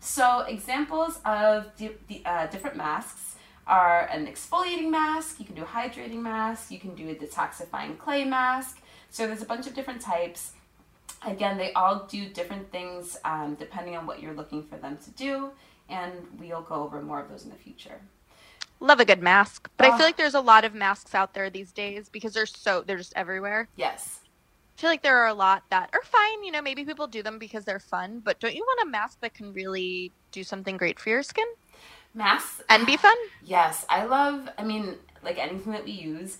So 0.00 0.40
examples 0.48 1.20
of 1.26 1.76
di- 1.76 1.96
di- 2.08 2.22
uh, 2.24 2.46
different 2.46 2.76
masks 2.76 3.29
are 3.70 4.08
an 4.12 4.26
exfoliating 4.26 4.90
mask, 4.90 5.38
you 5.38 5.46
can 5.46 5.54
do 5.54 5.62
a 5.62 5.66
hydrating 5.66 6.20
mask, 6.20 6.70
you 6.70 6.78
can 6.80 6.94
do 6.94 7.08
a 7.08 7.14
detoxifying 7.14 7.96
clay 7.98 8.24
mask. 8.24 8.80
So 9.10 9.26
there's 9.26 9.42
a 9.42 9.46
bunch 9.46 9.66
of 9.66 9.74
different 9.74 10.00
types. 10.00 10.52
Again, 11.26 11.56
they 11.56 11.72
all 11.74 12.06
do 12.10 12.28
different 12.28 12.70
things 12.72 13.16
um, 13.24 13.54
depending 13.54 13.96
on 13.96 14.06
what 14.06 14.20
you're 14.20 14.34
looking 14.34 14.64
for 14.64 14.76
them 14.76 14.98
to 15.04 15.10
do, 15.12 15.50
and 15.88 16.12
we'll 16.38 16.62
go 16.62 16.76
over 16.76 17.00
more 17.00 17.20
of 17.20 17.28
those 17.30 17.44
in 17.44 17.50
the 17.50 17.56
future. 17.56 18.00
Love 18.80 18.98
a 19.00 19.04
good 19.04 19.22
mask, 19.22 19.70
but 19.76 19.86
I 19.86 19.90
Oh. 19.94 19.96
feel 19.98 20.06
like 20.06 20.16
there's 20.16 20.34
a 20.34 20.40
lot 20.40 20.64
of 20.64 20.74
masks 20.74 21.14
out 21.14 21.34
there 21.34 21.50
these 21.50 21.70
days 21.72 22.08
because 22.08 22.32
they're 22.32 22.46
so 22.46 22.82
they're 22.82 22.96
just 22.96 23.12
everywhere. 23.14 23.68
Yes. 23.76 24.20
I 24.76 24.80
feel 24.80 24.88
like 24.90 25.02
there 25.02 25.18
are 25.18 25.26
a 25.28 25.34
lot 25.34 25.64
that 25.68 25.90
are 25.92 26.02
fine. 26.02 26.42
You 26.42 26.52
know, 26.52 26.62
maybe 26.62 26.86
people 26.86 27.06
do 27.06 27.22
them 27.22 27.38
because 27.38 27.66
they're 27.66 27.78
fun, 27.78 28.20
but 28.24 28.40
don't 28.40 28.54
you 28.54 28.62
want 28.62 28.88
a 28.88 28.90
mask 28.90 29.20
that 29.20 29.34
can 29.34 29.52
really 29.52 30.10
do 30.32 30.42
something 30.42 30.78
great 30.78 30.98
for 30.98 31.10
your 31.10 31.22
skin 31.22 31.44
Masks 32.14 32.60
and 32.68 32.86
be 32.86 32.96
fun? 32.96 33.16
Yes, 33.44 33.86
I 33.88 34.04
love, 34.04 34.48
I 34.58 34.64
mean, 34.64 34.96
like 35.22 35.38
anything 35.38 35.72
that 35.72 35.84
we 35.84 35.92
use. 35.92 36.38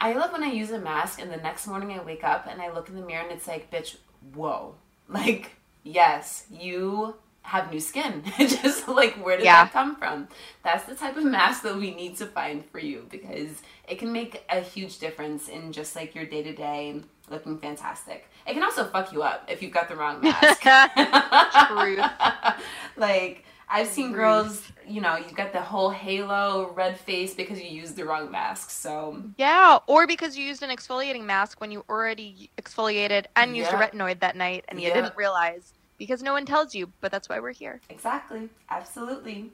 I 0.00 0.12
love 0.12 0.30
when 0.32 0.44
I 0.44 0.52
use 0.52 0.70
a 0.70 0.78
mask 0.78 1.20
and 1.20 1.30
the 1.30 1.36
next 1.38 1.66
morning 1.66 1.92
I 1.98 2.02
wake 2.04 2.22
up 2.22 2.46
and 2.48 2.62
I 2.62 2.70
look 2.70 2.88
in 2.88 2.94
the 2.94 3.02
mirror 3.02 3.22
and 3.22 3.32
it's 3.32 3.48
like, 3.48 3.70
bitch, 3.70 3.96
whoa. 4.34 4.74
Like, 5.10 5.52
yes, 5.84 6.44
you 6.50 7.14
have 7.40 7.72
new 7.72 7.80
skin. 7.80 8.22
Just 8.38 8.86
like, 8.88 9.14
where 9.24 9.38
did 9.38 9.46
Yeah. 9.46 9.64
that 9.64 9.72
come 9.72 9.96
from? 9.96 10.28
That's 10.62 10.84
the 10.84 10.94
type 10.94 11.16
of 11.16 11.24
mask 11.24 11.62
that 11.62 11.76
we 11.76 11.94
need 11.94 12.18
to 12.18 12.26
find 12.26 12.62
for 12.66 12.78
you 12.78 13.06
because 13.10 13.62
it 13.88 13.98
can 13.98 14.12
make 14.12 14.44
a 14.50 14.60
huge 14.60 14.98
difference 14.98 15.48
in 15.48 15.72
just 15.72 15.96
like 15.96 16.14
your 16.14 16.26
day 16.26 16.42
to 16.42 16.52
day 16.54 17.00
looking 17.30 17.56
fantastic. 17.58 18.28
It 18.46 18.52
can 18.52 18.62
also 18.62 18.84
fuck 18.84 19.12
you 19.14 19.22
up 19.22 19.46
if 19.48 19.62
you've 19.62 19.72
got 19.72 19.88
the 19.88 19.96
wrong 19.96 20.20
mask. 20.22 20.60
Truth. 21.68 22.04
like 22.98 23.44
I've 23.70 23.86
seen 23.88 24.12
girls, 24.12 24.62
you 24.86 25.00
know, 25.00 25.16
you 25.16 25.30
got 25.34 25.52
the 25.52 25.60
whole 25.60 25.90
halo 25.90 26.72
red 26.74 26.98
face 26.98 27.34
because 27.34 27.60
you 27.60 27.68
used 27.68 27.96
the 27.96 28.04
wrong 28.04 28.30
mask. 28.30 28.70
So 28.70 29.22
Yeah, 29.36 29.78
or 29.86 30.06
because 30.06 30.36
you 30.36 30.44
used 30.44 30.62
an 30.62 30.70
exfoliating 30.70 31.24
mask 31.24 31.60
when 31.60 31.70
you 31.70 31.84
already 31.88 32.50
exfoliated 32.60 33.26
and 33.36 33.56
used 33.56 33.72
a 33.72 33.76
retinoid 33.76 34.20
that 34.20 34.36
night 34.36 34.64
and 34.68 34.80
you 34.80 34.88
Yeah. 34.88 34.94
didn't 34.94 35.16
realize 35.16 35.72
because 35.98 36.22
no 36.22 36.32
one 36.32 36.46
tells 36.46 36.74
you, 36.74 36.92
but 37.00 37.10
that's 37.10 37.28
why 37.28 37.40
we're 37.40 37.52
here. 37.52 37.80
exactly, 37.90 38.48
absolutely. 38.70 39.52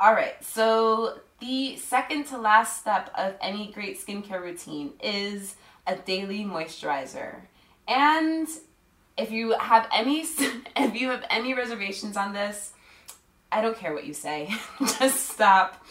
All 0.00 0.12
right, 0.12 0.42
so 0.44 1.18
the 1.40 1.76
second 1.76 2.24
to 2.26 2.38
last 2.38 2.80
step 2.80 3.10
of 3.16 3.34
any 3.40 3.72
great 3.72 3.98
skincare 3.98 4.40
routine 4.40 4.92
is 5.02 5.56
a 5.86 5.96
daily 5.96 6.44
moisturizer. 6.44 7.40
And 7.88 8.46
if 9.16 9.30
you 9.30 9.52
have 9.58 9.88
any 9.92 10.20
if 10.76 10.94
you 10.94 11.08
have 11.10 11.24
any 11.30 11.54
reservations 11.54 12.16
on 12.16 12.32
this, 12.32 12.72
I 13.50 13.60
don't 13.60 13.76
care 13.76 13.94
what 13.94 14.06
you 14.06 14.14
say. 14.14 14.54
Just 14.98 15.30
stop. 15.30 15.84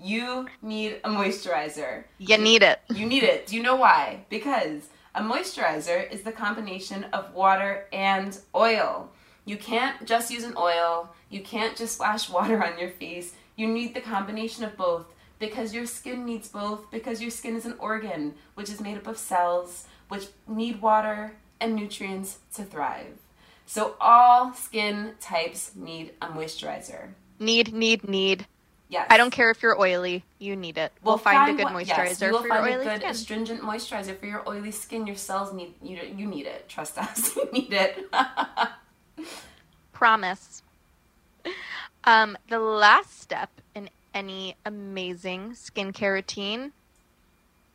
You 0.00 0.48
need 0.60 1.00
a 1.04 1.08
moisturizer. 1.08 2.04
You 2.18 2.38
need 2.38 2.62
it. 2.62 2.80
You 2.92 3.06
need 3.06 3.22
it. 3.22 3.46
Do 3.46 3.56
you 3.56 3.62
know 3.62 3.76
why? 3.76 4.24
Because 4.28 4.88
a 5.14 5.22
moisturizer 5.22 6.10
is 6.10 6.22
the 6.22 6.32
combination 6.32 7.04
of 7.12 7.32
water 7.32 7.86
and 7.92 8.36
oil. 8.54 9.10
You 9.44 9.56
can't 9.56 10.04
just 10.06 10.30
use 10.30 10.42
an 10.42 10.54
oil. 10.56 11.10
You 11.30 11.42
can't 11.42 11.76
just 11.76 11.94
splash 11.94 12.28
water 12.28 12.64
on 12.64 12.78
your 12.78 12.90
face. 12.90 13.34
You 13.56 13.68
need 13.68 13.94
the 13.94 14.00
combination 14.00 14.64
of 14.64 14.76
both 14.76 15.06
because 15.38 15.74
your 15.74 15.86
skin 15.86 16.24
needs 16.24 16.48
both 16.48 16.90
because 16.90 17.20
your 17.20 17.30
skin 17.30 17.54
is 17.54 17.66
an 17.66 17.76
organ 17.78 18.34
which 18.54 18.70
is 18.70 18.80
made 18.80 18.96
up 18.96 19.06
of 19.06 19.18
cells 19.18 19.86
which 20.08 20.26
need 20.48 20.80
water 20.82 21.36
and 21.60 21.74
nutrients 21.74 22.38
to 22.54 22.64
thrive. 22.64 23.18
So 23.66 23.96
all 24.00 24.52
skin 24.52 25.12
types 25.20 25.74
need 25.74 26.12
a 26.20 26.28
moisturizer. 26.28 27.10
Need, 27.38 27.72
need, 27.72 28.08
need. 28.08 28.46
Yes. 28.88 29.06
I 29.10 29.16
don't 29.16 29.30
care 29.30 29.50
if 29.50 29.62
you're 29.62 29.80
oily, 29.80 30.22
you 30.38 30.54
need 30.54 30.78
it. 30.78 30.92
We'll, 31.02 31.16
find, 31.18 31.58
a 31.58 31.62
good 31.62 31.72
moisturizer 31.72 31.86
yes, 31.86 32.20
you 32.20 32.30
will 32.30 32.42
for 32.42 32.48
your 32.48 32.56
find 32.56 32.74
oily 32.74 32.86
a 32.86 32.90
good 32.90 33.00
skin. 33.00 33.10
astringent 33.10 33.60
moisturizer 33.62 34.16
for 34.18 34.26
your 34.26 34.48
oily 34.48 34.70
skin. 34.70 35.06
Your 35.06 35.16
cells 35.16 35.52
need 35.52 35.74
you. 35.82 35.98
You 36.16 36.26
need 36.26 36.46
it. 36.46 36.68
Trust 36.68 36.98
us. 36.98 37.36
You 37.36 37.50
need 37.52 37.72
it. 37.72 38.06
Promise. 39.92 40.62
Um, 42.04 42.36
the 42.48 42.58
last 42.58 43.20
step 43.20 43.50
in 43.74 43.88
any 44.12 44.56
amazing 44.64 45.52
skincare 45.52 46.12
routine 46.12 46.72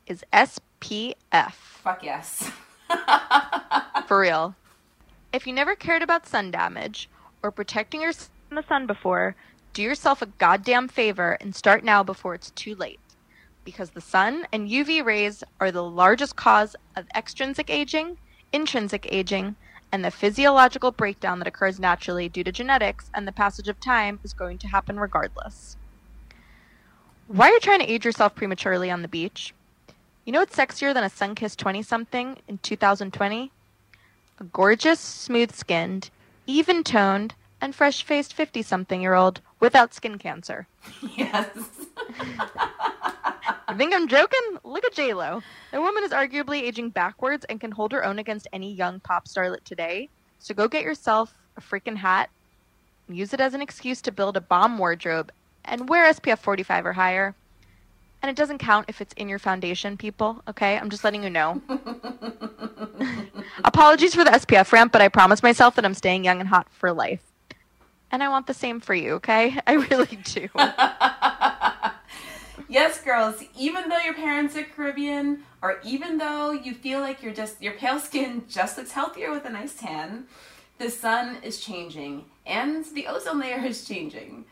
is 0.06 0.24
SPF. 0.32 1.52
Fuck 1.52 2.04
yes. 2.04 2.52
For 4.08 4.20
real. 4.20 4.56
If 5.32 5.46
you 5.46 5.54
never 5.54 5.76
cared 5.76 6.02
about 6.02 6.26
sun 6.26 6.50
damage 6.50 7.08
or 7.44 7.52
protecting 7.52 8.02
your 8.02 8.14
skin 8.14 8.32
from 8.48 8.56
the 8.56 8.68
sun 8.68 8.88
before, 8.88 9.36
do 9.74 9.84
yourself 9.84 10.24
a 10.24 10.26
goddamn 10.26 10.88
favor 10.88 11.38
and 11.40 11.56
start 11.56 11.84
now 11.84 12.02
before 12.02 12.34
it's 12.34 12.50
too 12.52 12.74
late. 12.74 13.00
Because 13.64 13.92
the 13.92 14.02
sun 14.02 14.48
and 14.52 14.68
UV 14.68 15.06
rays 15.06 15.44
are 15.60 15.72
the 15.72 15.84
largest 15.84 16.36
cause 16.36 16.76
of 16.96 17.06
extrinsic 17.16 17.70
aging, 17.70 18.18
intrinsic 18.52 19.08
aging, 19.12 19.56
and 19.92 20.04
the 20.04 20.10
physiological 20.10 20.92
breakdown 20.92 21.38
that 21.38 21.48
occurs 21.48 21.80
naturally 21.80 22.28
due 22.28 22.44
to 22.44 22.52
genetics 22.52 23.12
and 23.14 23.28
the 23.28 23.32
passage 23.32 23.68
of 23.68 23.80
time 23.80 24.20
is 24.24 24.34
going 24.34 24.58
to 24.58 24.68
happen 24.68 25.00
regardless. 25.00 25.78
Why 27.28 27.50
are 27.50 27.54
you 27.54 27.60
trying 27.60 27.82
to 27.82 27.92
age 27.92 28.04
yourself 28.04 28.34
prematurely 28.34 28.90
on 28.90 29.04
the 29.04 29.08
beach? 29.08 29.54
You 30.26 30.34
know 30.34 30.40
what's 30.40 30.56
sexier 30.56 30.92
than 30.92 31.04
a 31.04 31.10
sun 31.10 31.36
kissed 31.36 31.60
20 31.60 31.84
something 31.84 32.38
in 32.48 32.58
2020? 32.58 33.52
A 34.40 34.44
gorgeous, 34.46 35.00
smooth 35.00 35.54
skinned, 35.54 36.10
even 36.48 36.84
toned, 36.84 37.36
and 37.60 37.76
fresh 37.76 38.04
faced 38.04 38.34
50 38.34 38.62
something 38.62 39.02
year 39.02 39.14
old 39.14 39.42
without 39.60 39.94
skin 39.94 40.18
cancer. 40.18 40.68
yes. 41.16 41.48
You 43.70 43.78
think 43.78 43.94
I'm 43.94 44.08
joking? 44.08 44.58
Look 44.64 44.84
at 44.84 44.94
J 44.94 45.14
Lo. 45.14 45.44
The 45.72 45.80
woman 45.80 46.04
is 46.04 46.10
arguably 46.12 46.62
aging 46.64 46.90
backwards 46.90 47.46
and 47.46 47.62
can 47.62 47.72
hold 47.72 47.92
her 47.92 48.04
own 48.04 48.18
against 48.18 48.48
any 48.52 48.74
young 48.74 49.00
pop 49.00 49.28
starlet 49.28 49.64
today. 49.64 50.10
So 50.40 50.56
go 50.56 50.68
get 50.68 50.84
yourself 50.84 51.36
a 51.56 51.62
freaking 51.62 51.98
hat, 51.98 52.32
use 53.08 53.32
it 53.32 53.40
as 53.40 53.54
an 53.54 53.62
excuse 53.62 54.02
to 54.02 54.12
build 54.12 54.38
a 54.38 54.42
bomb 54.42 54.80
wardrobe, 54.80 55.32
and 55.66 55.88
wear 55.88 56.12
SPF 56.12 56.40
45 56.40 56.88
or 56.88 56.94
higher. 56.94 57.36
And 58.22 58.30
it 58.30 58.36
doesn't 58.36 58.58
count 58.58 58.86
if 58.90 59.02
it's 59.02 59.14
in 59.14 59.30
your 59.30 59.40
foundation, 59.40 59.98
people. 59.98 60.42
Okay, 60.48 60.78
I'm 60.78 60.90
just 60.90 61.04
letting 61.04 61.24
you 61.24 61.30
know. 61.30 61.62
Apologies 63.64 64.14
for 64.14 64.24
the 64.24 64.32
SPF 64.32 64.72
ramp, 64.72 64.92
but 64.92 65.02
I 65.02 65.08
promised 65.08 65.44
myself 65.44 65.76
that 65.76 65.86
I'm 65.86 65.94
staying 65.94 66.26
young 66.26 66.40
and 66.40 66.50
hot 66.50 66.68
for 66.70 66.92
life. 66.92 67.24
And 68.12 68.22
I 68.24 68.30
want 68.30 68.48
the 68.48 68.54
same 68.54 68.80
for 68.80 68.94
you, 68.94 69.14
okay? 69.16 69.60
I 69.68 69.74
really 69.74 70.18
do. 70.24 70.50
Yes, 72.72 73.02
girls, 73.02 73.44
even 73.58 73.90
though 73.90 73.98
your 73.98 74.14
parents 74.14 74.56
are 74.56 74.64
Caribbean, 74.64 75.44
or 75.60 75.80
even 75.84 76.20
though 76.20 76.52
you 76.52 76.76
feel 76.76 77.00
like 77.00 77.24
you're 77.24 77.34
just 77.34 77.60
your 77.60 77.74
pale 77.74 78.00
skin 78.00 78.44
just 78.48 78.78
looks 78.78 78.92
healthier 78.92 79.32
with 79.32 79.44
a 79.46 79.50
nice 79.50 79.74
tan, 79.74 80.26
the 80.78 80.92
sun 80.92 81.38
is 81.42 81.60
changing 81.60 82.26
and 82.46 82.86
the 82.94 83.08
ozone 83.08 83.40
layer 83.40 83.66
is 83.66 83.88
changing. 83.88 84.46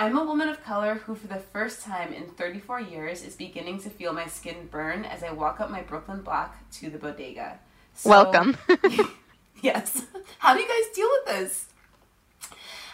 I'm 0.00 0.16
a 0.16 0.24
woman 0.24 0.48
of 0.48 0.64
color 0.64 0.94
who, 0.94 1.14
for 1.14 1.26
the 1.26 1.36
first 1.36 1.82
time 1.82 2.14
in 2.14 2.28
34 2.28 2.80
years, 2.80 3.22
is 3.22 3.36
beginning 3.36 3.80
to 3.80 3.90
feel 3.90 4.14
my 4.14 4.28
skin 4.28 4.66
burn 4.70 5.04
as 5.04 5.22
I 5.22 5.30
walk 5.30 5.60
up 5.60 5.70
my 5.70 5.82
Brooklyn 5.82 6.22
block 6.22 6.56
to 6.76 6.88
the 6.88 6.96
bodega. 6.96 7.58
So- 7.92 8.08
Welcome. 8.08 8.56
yes. 9.60 10.06
How 10.38 10.54
do 10.54 10.62
you 10.62 10.66
guys 10.66 10.96
deal 10.96 11.08
with 11.10 11.36
this? 11.36 11.66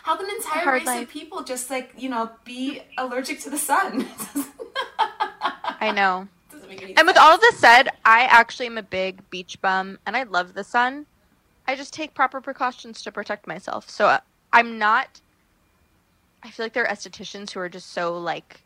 How 0.02 0.16
can 0.16 0.26
an 0.26 0.34
entire 0.34 0.72
race 0.72 0.86
life. 0.86 1.02
of 1.04 1.08
people 1.08 1.44
just 1.44 1.70
like, 1.70 1.94
you 1.96 2.08
know, 2.08 2.30
be 2.44 2.82
allergic 2.98 3.38
to 3.42 3.50
the 3.50 3.58
sun? 3.58 4.08
I 4.98 5.92
know. 5.94 6.26
Doesn't 6.50 6.68
make 6.68 6.82
any 6.82 6.96
And 6.96 7.06
with 7.06 7.18
all 7.18 7.36
of 7.36 7.40
this 7.40 7.60
said, 7.60 7.88
I 8.04 8.22
actually 8.22 8.66
am 8.66 8.78
a 8.78 8.82
big 8.82 9.30
beach 9.30 9.62
bum 9.62 10.00
and 10.06 10.16
I 10.16 10.24
love 10.24 10.54
the 10.54 10.64
sun. 10.64 11.06
I 11.68 11.76
just 11.76 11.92
take 11.92 12.14
proper 12.14 12.40
precautions 12.40 13.00
to 13.02 13.12
protect 13.12 13.46
myself. 13.46 13.88
So 13.88 14.06
uh, 14.06 14.20
I'm 14.52 14.76
not. 14.76 15.20
I 16.46 16.50
feel 16.50 16.64
like 16.64 16.74
there 16.74 16.86
are 16.86 16.94
estheticians 16.94 17.50
who 17.50 17.60
are 17.60 17.68
just 17.68 17.92
so 17.92 18.16
like, 18.16 18.60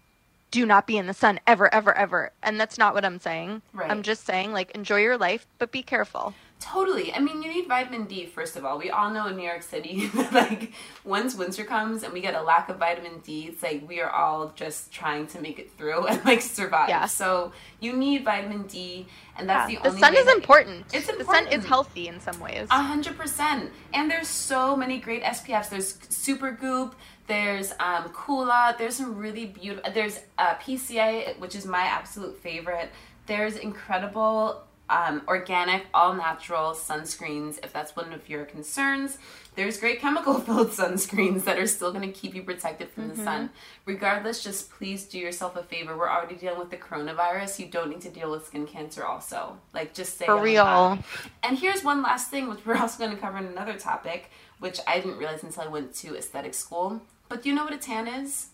do 0.50 0.66
not 0.66 0.86
be 0.86 0.98
in 0.98 1.06
the 1.06 1.14
sun 1.14 1.40
ever, 1.46 1.72
ever, 1.72 1.96
ever. 1.96 2.30
And 2.42 2.60
that's 2.60 2.76
not 2.76 2.92
what 2.92 3.04
I'm 3.04 3.18
saying. 3.18 3.62
Right. 3.72 3.90
I'm 3.90 4.02
just 4.02 4.26
saying, 4.26 4.52
like, 4.52 4.72
enjoy 4.72 4.98
your 4.98 5.16
life, 5.16 5.46
but 5.58 5.72
be 5.72 5.82
careful. 5.82 6.34
Totally. 6.60 7.12
I 7.14 7.20
mean, 7.20 7.42
you 7.42 7.48
need 7.48 7.68
vitamin 7.68 8.04
D, 8.04 8.26
first 8.26 8.54
of 8.54 8.66
all. 8.66 8.76
We 8.76 8.90
all 8.90 9.10
know 9.10 9.26
in 9.28 9.36
New 9.36 9.44
York 9.46 9.62
City 9.62 10.10
like, 10.32 10.72
once 11.04 11.34
winter 11.34 11.64
comes 11.64 12.02
and 12.02 12.12
we 12.12 12.20
get 12.20 12.34
a 12.34 12.42
lack 12.42 12.68
of 12.68 12.76
vitamin 12.76 13.20
D, 13.20 13.46
it's 13.46 13.62
like 13.62 13.88
we 13.88 14.00
are 14.00 14.10
all 14.10 14.52
just 14.54 14.92
trying 14.92 15.26
to 15.28 15.40
make 15.40 15.58
it 15.58 15.72
through 15.78 16.06
and, 16.08 16.22
like, 16.24 16.42
survive. 16.42 16.90
Yeah. 16.90 17.06
So 17.06 17.52
you 17.80 17.96
need 17.96 18.24
vitamin 18.24 18.64
D, 18.64 19.06
and 19.38 19.48
that's 19.48 19.72
Yeah, 19.72 19.78
the 19.78 19.82
the 19.82 19.88
only 19.88 20.00
The 20.00 20.06
sun 20.06 20.16
is 20.16 20.34
important. 20.34 20.84
It's 20.92 21.08
important. 21.08 21.46
The 21.46 21.52
sun 21.52 21.60
is 21.60 21.66
healthy 21.66 22.08
in 22.08 22.20
some 22.20 22.38
ways. 22.40 22.68
A 22.70 22.82
hundred 22.82 23.16
percent. 23.16 23.72
And 23.94 24.10
there's 24.10 24.28
so 24.28 24.76
many 24.76 24.98
great 24.98 25.22
SPFs. 25.22 25.70
There's 25.70 25.94
Supergoop. 25.96 26.92
There's 27.30 27.70
um, 27.78 28.08
Coola. 28.12 28.76
There's 28.76 28.96
some 28.96 29.16
really 29.16 29.46
beautiful. 29.46 29.92
There's 29.92 30.18
uh, 30.36 30.56
PCA, 30.56 31.38
which 31.38 31.54
is 31.54 31.64
my 31.64 31.82
absolute 31.82 32.36
favorite. 32.36 32.90
There's 33.26 33.54
incredible 33.54 34.64
um, 34.88 35.22
organic, 35.28 35.86
all 35.94 36.12
natural 36.14 36.72
sunscreens. 36.72 37.60
If 37.62 37.72
that's 37.72 37.94
one 37.94 38.12
of 38.12 38.28
your 38.28 38.44
concerns, 38.46 39.18
there's 39.54 39.78
great 39.78 40.00
chemical 40.00 40.40
filled 40.40 40.70
sunscreens 40.70 41.44
that 41.44 41.56
are 41.56 41.68
still 41.68 41.92
going 41.92 42.12
to 42.12 42.18
keep 42.20 42.34
you 42.34 42.42
protected 42.42 42.90
from 42.90 43.06
the 43.10 43.14
sun. 43.14 43.50
Regardless, 43.86 44.42
just 44.42 44.68
please 44.72 45.04
do 45.04 45.16
yourself 45.16 45.54
a 45.54 45.62
favor. 45.62 45.96
We're 45.96 46.10
already 46.10 46.34
dealing 46.34 46.58
with 46.58 46.70
the 46.70 46.78
coronavirus. 46.78 47.60
You 47.60 47.66
don't 47.66 47.90
need 47.90 48.00
to 48.00 48.10
deal 48.10 48.32
with 48.32 48.48
skin 48.48 48.66
cancer. 48.66 49.04
Also, 49.04 49.56
like 49.72 49.94
just 49.94 50.18
say 50.18 50.26
For 50.26 50.42
real. 50.42 50.98
And 51.44 51.56
here's 51.56 51.84
one 51.84 52.02
last 52.02 52.28
thing, 52.28 52.48
which 52.48 52.66
we're 52.66 52.76
also 52.82 52.98
going 52.98 53.14
to 53.14 53.22
cover 53.22 53.38
in 53.38 53.44
another 53.44 53.74
topic, 53.74 54.30
which 54.58 54.80
I 54.88 54.98
didn't 54.98 55.18
realize 55.18 55.44
until 55.44 55.62
I 55.62 55.68
went 55.68 55.94
to 55.98 56.16
aesthetic 56.16 56.54
school. 56.54 57.00
But 57.30 57.42
do 57.42 57.48
you 57.48 57.54
know 57.54 57.64
what 57.64 57.72
a 57.72 57.78
tan 57.78 58.06
is? 58.08 58.48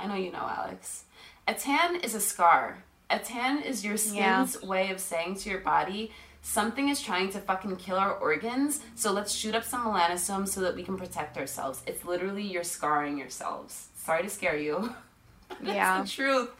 I 0.00 0.06
know 0.08 0.16
you 0.16 0.30
know, 0.32 0.40
Alex. 0.58 1.04
A 1.48 1.54
tan 1.54 1.96
is 1.96 2.14
a 2.14 2.20
scar. 2.20 2.82
A 3.08 3.18
tan 3.20 3.62
is 3.62 3.84
your 3.84 3.94
Yeah. 3.94 4.44
skin's 4.44 4.62
way 4.62 4.90
of 4.90 5.00
saying 5.00 5.36
to 5.36 5.48
your 5.48 5.60
body, 5.60 6.12
something 6.42 6.88
is 6.88 7.00
trying 7.00 7.30
to 7.30 7.38
fucking 7.40 7.76
kill 7.76 7.96
our 7.96 8.12
organs, 8.12 8.80
so 8.96 9.12
let's 9.12 9.32
shoot 9.32 9.54
up 9.54 9.62
some 9.64 9.86
melanosomes 9.86 10.48
so 10.48 10.60
that 10.62 10.74
we 10.74 10.82
can 10.82 10.96
protect 10.98 11.38
ourselves. 11.38 11.82
It's 11.86 12.04
literally 12.04 12.42
you're 12.42 12.64
scarring 12.64 13.16
yourselves. 13.16 13.88
Sorry 13.96 14.24
to 14.24 14.28
scare 14.28 14.56
you. 14.56 14.94
That's 15.48 15.62
Yeah. 15.62 16.02
the 16.02 16.08
truth. 16.08 16.50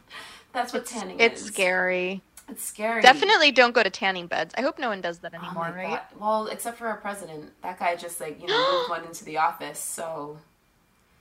That's 0.52 0.72
what 0.72 0.86
tanning 0.86 1.18
it's 1.18 1.40
is. 1.42 1.48
It's 1.48 1.56
scary. 1.56 2.22
It's 2.48 2.62
scary. 2.64 3.02
Definitely 3.02 3.50
don't 3.50 3.74
go 3.74 3.82
to 3.82 3.90
tanning 3.90 4.28
beds. 4.28 4.54
I 4.56 4.62
hope 4.62 4.78
no 4.78 4.88
one 4.88 5.00
does 5.00 5.18
that 5.18 5.32
Oh 5.34 5.38
anymore, 5.44 5.70
my 5.70 5.76
right? 5.76 5.88
God. 6.10 6.20
Well, 6.20 6.46
except 6.46 6.78
for 6.78 6.86
our 6.86 6.96
president. 6.98 7.60
That 7.62 7.80
guy 7.80 7.96
just 7.96 8.20
like, 8.20 8.40
you 8.40 8.46
know, 8.46 8.72
moved 8.72 8.90
one 8.96 9.04
into 9.04 9.24
the 9.24 9.38
office, 9.38 9.80
so 9.80 10.38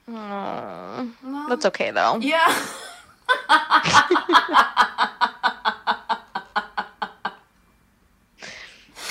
Well, 0.08 1.12
That's 1.50 1.66
okay 1.66 1.92
though. 1.92 2.18
Yeah. 2.22 2.46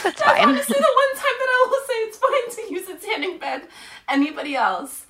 That's 0.03 0.21
fine. 0.23 0.43
honestly 0.49 0.75
the 0.79 0.95
one 0.95 1.15
time 1.15 1.37
that 1.39 1.49
I 1.49 1.69
will 1.71 1.87
say 1.87 1.95
it's 1.95 2.19
fine 2.19 2.67
to 2.67 2.75
use 2.75 2.89
a 2.89 3.07
tanning 3.07 3.39
bed. 3.39 3.69
Anybody 4.09 4.55
else? 4.57 5.07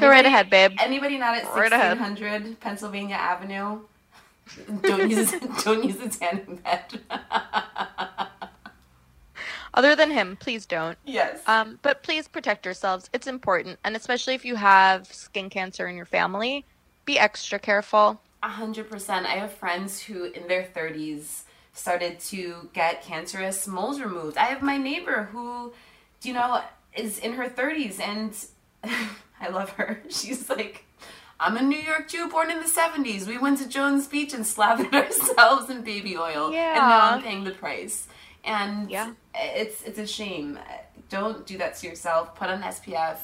Go 0.00 0.08
right 0.08 0.18
Anybody- 0.24 0.28
ahead, 0.28 0.50
babe. 0.50 0.72
Anybody 0.80 1.18
not 1.18 1.36
at 1.36 1.44
Go 1.44 1.54
right 1.54 1.72
ahead. 1.72 1.98
1600 1.98 2.60
Pennsylvania 2.60 3.16
Avenue? 3.16 3.80
Don't 4.82 5.10
use 5.10 5.32
don't 5.64 5.84
use 5.84 6.00
a 6.00 6.08
tanning 6.08 6.56
bed. 6.62 7.00
Other 9.76 9.94
than 9.94 10.10
him, 10.10 10.36
please 10.40 10.64
don't. 10.66 10.96
yes. 11.04 11.42
Um, 11.46 11.78
but 11.82 12.02
please 12.02 12.26
protect 12.26 12.64
yourselves. 12.64 13.10
It's 13.12 13.26
important, 13.26 13.78
and 13.84 13.94
especially 13.94 14.34
if 14.34 14.44
you 14.44 14.56
have 14.56 15.06
skin 15.12 15.50
cancer 15.50 15.86
in 15.86 15.96
your 15.96 16.06
family, 16.06 16.64
be 17.04 17.18
extra 17.18 17.58
careful. 17.58 18.20
A 18.42 18.48
hundred 18.48 18.88
percent. 18.90 19.26
I 19.26 19.34
have 19.34 19.52
friends 19.52 20.00
who, 20.00 20.24
in 20.24 20.48
their 20.48 20.64
thirties, 20.64 21.44
started 21.74 22.18
to 22.20 22.70
get 22.72 23.02
cancerous 23.02 23.66
moles 23.66 24.00
removed. 24.00 24.38
I 24.38 24.46
have 24.46 24.62
my 24.62 24.78
neighbor 24.78 25.28
who, 25.30 25.74
you 26.22 26.32
know, 26.32 26.62
is 26.96 27.18
in 27.18 27.34
her 27.34 27.48
thirties, 27.48 28.00
and 28.00 28.34
I 29.40 29.48
love 29.50 29.70
her. 29.72 30.00
She's 30.08 30.48
like, 30.48 30.84
I'm 31.38 31.56
a 31.58 31.62
New 31.62 31.78
York 31.78 32.08
Jew 32.08 32.28
born 32.30 32.50
in 32.50 32.60
the 32.60 32.68
seventies. 32.68 33.26
We 33.28 33.36
went 33.36 33.58
to 33.58 33.68
Jones 33.68 34.06
Beach 34.08 34.32
and 34.32 34.46
slathered 34.46 34.94
ourselves 34.94 35.68
in 35.68 35.82
baby 35.82 36.16
oil, 36.16 36.46
and 36.46 36.54
now 36.88 37.10
I'm 37.10 37.22
paying 37.22 37.44
the 37.44 37.50
price. 37.50 38.08
And 38.46 38.88
Yeah. 38.90 39.12
it's 39.34 39.82
it's 39.82 39.98
a 39.98 40.06
shame. 40.06 40.58
Don't 41.08 41.46
do 41.46 41.58
that 41.58 41.76
to 41.78 41.86
yourself. 41.88 42.34
Put 42.34 42.48
on 42.48 42.62
SPF. 42.62 43.18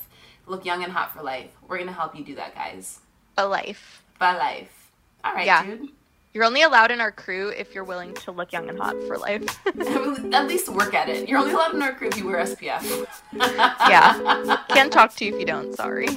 Look 0.47 0.65
young 0.65 0.83
and 0.85 0.93
hot 0.93 1.15
for 1.15 1.23
life. 1.23 1.51
We're 1.69 1.79
gonna 1.79 1.93
help 1.93 2.17
you 2.17 2.25
do 2.25 2.35
that, 2.35 2.55
guys. 2.55 2.99
A 3.39 3.47
life. 3.47 4.03
By 4.19 4.37
life. 4.37 4.91
All 5.25 5.33
right, 5.33 5.47
Yeah. 5.47 5.65
dude. 5.65 5.89
You're 6.35 6.45
only 6.45 6.63
allowed 6.63 6.91
in 6.91 7.01
our 7.01 7.13
crew 7.13 7.49
if 7.51 7.75
you're 7.75 7.85
willing 7.85 8.15
to 8.15 8.33
look 8.33 8.53
young 8.53 8.69
and 8.69 8.79
hot 8.79 8.97
for 9.07 9.19
life. 9.19 9.45
At 10.33 10.47
least 10.49 10.69
work 10.69 10.95
at 10.95 11.09
it. 11.09 11.29
You're 11.29 11.39
only 11.39 11.53
allowed 11.53 11.75
in 11.75 11.83
our 11.83 11.93
crew 11.93 12.09
if 12.09 12.17
you 12.17 12.27
wear 12.27 12.43
SPF. 12.45 13.07
yeah. 13.35 14.57
Can't 14.71 14.93
talk 14.93 15.15
to 15.17 15.25
you 15.27 15.35
if 15.35 15.39
you 15.41 15.47
don't. 15.47 15.75
Sorry. 15.75 16.09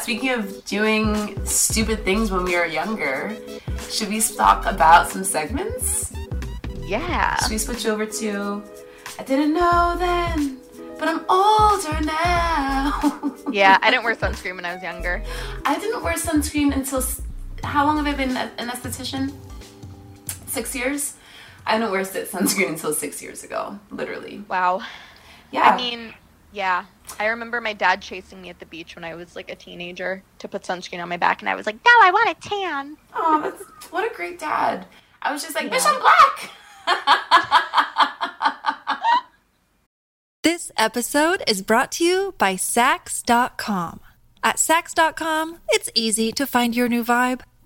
Speaking 0.00 0.30
of 0.30 0.64
doing 0.64 1.44
stupid 1.44 2.04
things 2.04 2.30
when 2.30 2.44
we 2.44 2.56
were 2.56 2.66
younger, 2.66 3.36
should 3.90 4.08
we 4.08 4.20
talk 4.20 4.66
about 4.66 5.08
some 5.08 5.24
segments? 5.24 6.12
Yeah. 6.82 7.36
Should 7.42 7.50
we 7.50 7.58
switch 7.58 7.86
over 7.86 8.06
to 8.06 8.62
I 9.18 9.22
didn't 9.22 9.52
know 9.52 9.96
then, 9.98 10.58
but 10.98 11.08
I'm 11.08 11.24
older 11.28 12.00
now. 12.00 13.16
Yeah. 13.52 13.78
I 13.82 13.90
didn't 13.90 14.04
wear 14.04 14.14
sunscreen 14.14 14.54
when 14.54 14.64
I 14.64 14.74
was 14.74 14.82
younger. 14.82 15.24
I 15.64 15.76
didn't 15.76 16.04
wear 16.04 16.14
sunscreen 16.14 16.72
until 16.72 17.02
how 17.64 17.84
long 17.84 17.96
have 17.96 18.06
I 18.06 18.14
been 18.14 18.36
an 18.36 18.68
esthetician? 18.68 19.32
Six 20.46 20.76
years. 20.76 21.14
I 21.66 21.76
didn't 21.76 21.90
wear 21.90 22.02
sunscreen 22.02 22.68
until 22.68 22.94
six 22.94 23.20
years 23.20 23.42
ago, 23.42 23.76
literally. 23.90 24.44
Wow. 24.48 24.82
Yeah. 25.50 25.62
I 25.62 25.76
mean, 25.76 26.14
yeah. 26.52 26.84
I 27.18 27.26
remember 27.26 27.60
my 27.60 27.72
dad 27.72 28.02
chasing 28.02 28.42
me 28.42 28.48
at 28.50 28.58
the 28.58 28.66
beach 28.66 28.94
when 28.94 29.04
I 29.04 29.14
was 29.14 29.34
like 29.36 29.50
a 29.50 29.56
teenager 29.56 30.22
to 30.38 30.48
put 30.48 30.62
sunscreen 30.62 31.02
on 31.02 31.08
my 31.08 31.16
back, 31.16 31.42
and 31.42 31.48
I 31.48 31.54
was 31.54 31.66
like, 31.66 31.76
"No, 31.76 31.90
I 32.02 32.10
want 32.12 32.30
a 32.30 32.48
tan." 32.48 32.96
Oh, 33.14 33.40
that's 33.42 33.62
what 33.92 34.10
a 34.10 34.14
great 34.14 34.38
dad. 34.38 34.86
I 35.22 35.32
was 35.32 35.42
just 35.42 35.54
like, 35.54 35.70
bitch, 35.70 35.84
I'm 35.86 36.00
black. 36.00 36.50
This 40.42 40.72
episode 40.78 41.42
is 41.46 41.60
brought 41.60 41.92
to 41.92 42.04
you 42.04 42.34
by 42.38 42.54
Saks.com. 42.54 44.00
At 44.42 44.56
Saks.com, 44.56 45.58
it's 45.68 45.90
easy 45.94 46.32
to 46.32 46.46
find 46.46 46.74
your 46.74 46.88
new 46.88 47.04
vibe. 47.04 47.42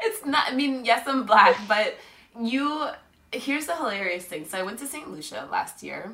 It's 0.00 0.24
not. 0.24 0.52
I 0.52 0.54
mean, 0.54 0.84
yes, 0.84 1.06
I'm 1.06 1.24
black, 1.24 1.56
but 1.68 1.96
you. 2.40 2.88
Here's 3.32 3.66
the 3.66 3.74
hilarious 3.74 4.24
thing. 4.24 4.46
So 4.46 4.58
I 4.58 4.62
went 4.62 4.78
to 4.78 4.86
St. 4.86 5.10
Lucia 5.10 5.48
last 5.50 5.82
year, 5.82 6.12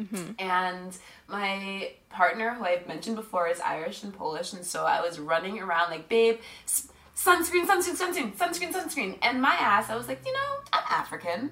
mm-hmm. 0.00 0.32
and 0.38 0.96
my 1.28 1.92
partner, 2.10 2.54
who 2.54 2.64
I've 2.64 2.88
mentioned 2.88 3.16
before, 3.16 3.48
is 3.48 3.60
Irish 3.60 4.02
and 4.02 4.12
Polish, 4.12 4.52
and 4.52 4.64
so 4.64 4.84
I 4.84 5.00
was 5.00 5.18
running 5.18 5.60
around 5.60 5.90
like, 5.90 6.08
babe, 6.08 6.38
sunscreen, 6.66 7.66
sunscreen, 7.66 7.96
sunscreen, 7.96 8.36
sunscreen, 8.36 8.72
sunscreen, 8.72 9.18
and 9.22 9.40
my 9.40 9.54
ass, 9.54 9.90
I 9.90 9.96
was 9.96 10.08
like, 10.08 10.20
you 10.24 10.32
know, 10.32 10.56
I'm 10.72 10.84
African. 10.90 11.50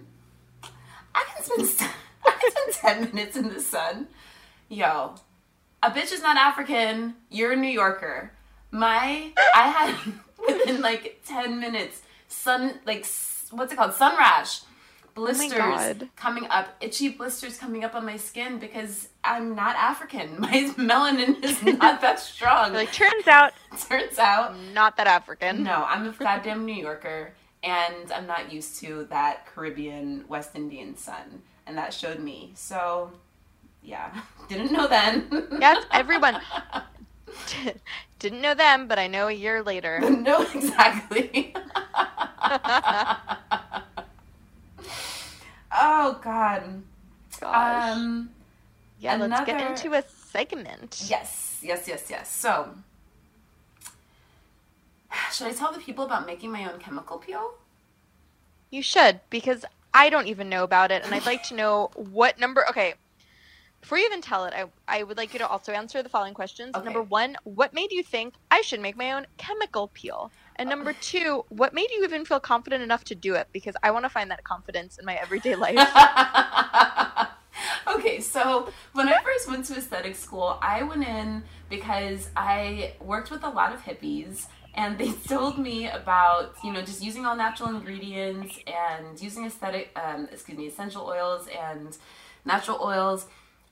I 1.14 1.24
can 1.34 1.44
spend 1.44 1.90
I 2.24 2.30
can 2.30 2.72
spend 2.72 2.72
ten 2.72 3.14
minutes 3.14 3.36
in 3.36 3.48
the 3.48 3.60
sun. 3.60 4.08
Yo, 4.68 5.14
a 5.82 5.90
bitch 5.90 6.12
is 6.12 6.22
not 6.22 6.36
African. 6.36 7.14
You're 7.30 7.52
a 7.52 7.56
New 7.56 7.68
Yorker. 7.68 8.32
My 8.70 9.32
I 9.54 9.68
had 9.68 10.12
within 10.58 10.80
like 10.80 11.20
ten 11.24 11.60
minutes 11.60 12.02
sun 12.28 12.80
like 12.84 13.06
what's 13.50 13.72
it 13.72 13.76
called 13.76 13.94
sun 13.94 14.16
rash 14.16 14.62
blisters 15.14 15.52
oh 15.54 15.58
God. 15.58 16.08
coming 16.16 16.46
up 16.50 16.76
itchy 16.80 17.08
blisters 17.08 17.56
coming 17.56 17.84
up 17.84 17.94
on 17.94 18.04
my 18.04 18.16
skin 18.16 18.58
because 18.58 19.08
I'm 19.24 19.54
not 19.54 19.74
African. 19.76 20.36
My 20.40 20.70
melanin 20.76 21.42
is 21.42 21.62
not 21.62 22.00
that 22.02 22.20
strong. 22.20 22.74
Like, 22.74 22.92
turns 22.92 23.26
out, 23.26 23.52
turns 23.88 24.18
out 24.18 24.54
not 24.72 24.96
that 24.98 25.06
African. 25.06 25.62
no, 25.62 25.84
I'm 25.88 26.06
a 26.06 26.12
goddamn 26.12 26.66
New 26.66 26.74
Yorker, 26.74 27.32
and 27.62 28.12
I'm 28.12 28.26
not 28.26 28.52
used 28.52 28.80
to 28.80 29.06
that 29.10 29.46
Caribbean 29.46 30.24
West 30.28 30.54
Indian 30.54 30.96
sun, 30.96 31.42
and 31.66 31.76
that 31.78 31.94
showed 31.94 32.20
me. 32.20 32.52
So, 32.54 33.12
yeah, 33.82 34.20
didn't 34.48 34.72
know 34.72 34.86
then. 34.86 35.48
Yes, 35.58 35.84
everyone. 35.90 36.40
Didn't 38.18 38.40
know 38.40 38.54
them, 38.54 38.88
but 38.88 38.98
I 38.98 39.06
know 39.06 39.28
a 39.28 39.32
year 39.32 39.62
later. 39.62 40.00
no, 40.10 40.42
exactly. 40.42 41.54
oh 45.72 46.18
God. 46.22 46.82
Gosh. 47.40 47.92
Um. 47.92 48.30
yeah, 49.00 49.16
let's 49.16 49.44
get 49.44 49.60
into 49.60 49.94
a 49.94 50.02
segment. 50.32 51.04
Yes, 51.06 51.60
yes, 51.62 51.86
yes, 51.88 52.06
yes. 52.08 52.34
So, 52.34 52.70
should 55.32 55.48
I 55.48 55.52
tell 55.52 55.72
the 55.72 55.80
people 55.80 56.04
about 56.04 56.26
making 56.26 56.50
my 56.50 56.70
own 56.70 56.78
chemical 56.78 57.18
peel? 57.18 57.54
You 58.70 58.82
should, 58.82 59.20
because 59.30 59.64
I 59.92 60.10
don't 60.10 60.26
even 60.26 60.48
know 60.48 60.64
about 60.64 60.90
it, 60.90 61.04
and 61.04 61.14
I'd 61.14 61.26
like 61.26 61.42
to 61.44 61.54
know 61.54 61.90
what 61.94 62.38
number. 62.38 62.66
Okay, 62.70 62.94
before 63.84 63.98
you 63.98 64.06
even 64.06 64.22
tell 64.22 64.46
it, 64.46 64.54
I, 64.56 64.64
I 64.88 65.02
would 65.02 65.18
like 65.18 65.34
you 65.34 65.38
to 65.40 65.46
also 65.46 65.70
answer 65.72 66.02
the 66.02 66.08
following 66.08 66.32
questions. 66.32 66.74
Okay. 66.74 66.86
Number 66.86 67.02
one, 67.02 67.36
what 67.44 67.74
made 67.74 67.92
you 67.92 68.02
think 68.02 68.32
I 68.50 68.62
should 68.62 68.80
make 68.80 68.96
my 68.96 69.12
own 69.12 69.26
chemical 69.36 69.88
peel? 69.88 70.32
And 70.56 70.70
number 70.70 70.94
two, 70.94 71.44
what 71.50 71.74
made 71.74 71.90
you 71.90 72.02
even 72.02 72.24
feel 72.24 72.40
confident 72.40 72.82
enough 72.82 73.04
to 73.04 73.14
do 73.14 73.34
it? 73.34 73.48
Because 73.52 73.74
I 73.82 73.90
want 73.90 74.06
to 74.06 74.08
find 74.08 74.30
that 74.30 74.42
confidence 74.42 74.96
in 74.96 75.04
my 75.04 75.16
everyday 75.16 75.54
life. 75.66 75.76
okay, 77.86 78.20
so 78.22 78.70
when 78.94 79.06
I 79.06 79.22
first 79.22 79.50
went 79.50 79.66
to 79.66 79.76
aesthetic 79.76 80.16
school, 80.16 80.58
I 80.62 80.82
went 80.82 81.06
in 81.06 81.42
because 81.68 82.30
I 82.34 82.94
worked 83.02 83.30
with 83.30 83.44
a 83.44 83.50
lot 83.50 83.74
of 83.74 83.82
hippies 83.82 84.46
and 84.72 84.96
they 84.96 85.12
told 85.28 85.58
me 85.58 85.90
about, 85.90 86.54
you 86.64 86.72
know, 86.72 86.80
just 86.80 87.02
using 87.02 87.26
all 87.26 87.36
natural 87.36 87.68
ingredients 87.68 88.58
and 88.66 89.20
using 89.20 89.44
aesthetic, 89.44 89.90
um, 89.94 90.26
excuse 90.32 90.56
me, 90.56 90.68
essential 90.68 91.04
oils 91.04 91.48
and 91.48 91.98
natural 92.46 92.80
oils. 92.80 93.26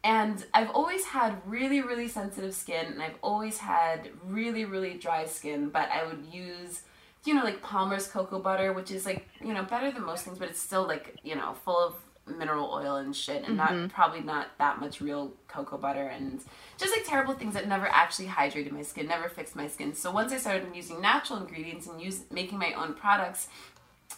And 0.05 0.45
I've 0.53 0.71
always 0.71 1.05
had 1.05 1.41
really, 1.47 1.81
really 1.81 2.09
sensitive 2.09 2.55
skin, 2.55 2.87
and 2.87 3.03
I've 3.03 3.15
always 3.23 3.59
had 3.59 4.11
really, 4.25 4.65
really 4.65 4.95
dry 4.95 5.27
skin. 5.27 5.69
But 5.69 5.91
I 5.91 6.05
would 6.05 6.27
use, 6.33 6.83
you 7.25 7.35
know, 7.35 7.45
like 7.45 7.63
Palmer's 7.63 8.09
cocoa 8.09 8.41
butter, 8.41 8.73
which 8.73 8.91
is 8.91 9.07
like, 9.07 9.29
you 9.41 9.55
know, 9.55 9.63
better 9.63 9.93
than 9.93 10.05
most 10.05 10.25
things, 10.25 10.39
but 10.39 10.49
it's 10.49 10.59
still 10.59 10.87
like, 10.87 11.17
you 11.23 11.37
know, 11.37 11.55
full 11.65 11.79
of 11.79 11.95
mineral 12.27 12.71
oil 12.73 12.97
and 12.97 13.15
shit, 13.15 13.45
and 13.47 13.57
not 13.57 13.71
mm-hmm. 13.71 13.87
probably 13.89 14.21
not 14.21 14.49
that 14.59 14.81
much 14.81 15.01
real 15.01 15.33
cocoa 15.47 15.79
butter, 15.79 16.09
and 16.09 16.41
just 16.79 16.97
like 16.97 17.07
terrible 17.07 17.35
things 17.35 17.55
that 17.55 17.69
never 17.69 17.87
actually 17.87 18.27
hydrated 18.27 18.73
my 18.73 18.83
skin, 18.83 19.07
never 19.07 19.29
fixed 19.29 19.55
my 19.55 19.69
skin. 19.69 19.95
So 19.95 20.11
once 20.11 20.33
I 20.33 20.39
started 20.39 20.67
using 20.75 21.01
natural 21.01 21.39
ingredients 21.39 21.87
and 21.87 22.01
use 22.01 22.23
making 22.31 22.59
my 22.59 22.73
own 22.73 22.95
products, 22.95 23.49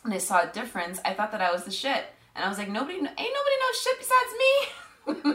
and 0.02 0.12
I 0.12 0.18
saw 0.18 0.42
a 0.42 0.52
difference, 0.52 1.00
I 1.04 1.14
thought 1.14 1.32
that 1.32 1.40
I 1.40 1.52
was 1.52 1.64
the 1.64 1.70
shit. 1.70 2.04
And 2.36 2.44
I 2.44 2.48
was 2.48 2.58
like, 2.58 2.68
nobody, 2.68 2.96
ain't 2.96 3.04
nobody 3.04 3.16
knows 3.16 3.82
shit 3.82 3.98
besides 3.98 4.32
me. 4.38 4.72
what 5.06 5.26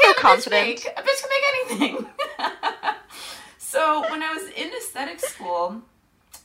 can 0.00 0.10
a 0.10 0.14
bitch 0.14 0.50
make? 0.50 0.86
A 0.86 1.02
bitch 1.02 1.20
can 1.20 1.30
make 1.30 1.44
anything. 1.80 2.06
so 3.58 4.02
when 4.10 4.22
I 4.22 4.32
was 4.32 4.44
in 4.56 4.70
aesthetic 4.74 5.20
school, 5.20 5.82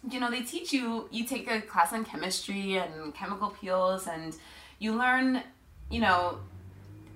you 0.09 0.19
know, 0.19 0.29
they 0.29 0.41
teach 0.41 0.73
you, 0.73 1.07
you 1.11 1.25
take 1.25 1.49
a 1.49 1.61
class 1.61 1.93
on 1.93 2.03
chemistry 2.03 2.75
and 2.77 3.13
chemical 3.13 3.49
peels, 3.49 4.07
and 4.07 4.35
you 4.79 4.93
learn, 4.93 5.41
you 5.89 6.01
know, 6.01 6.39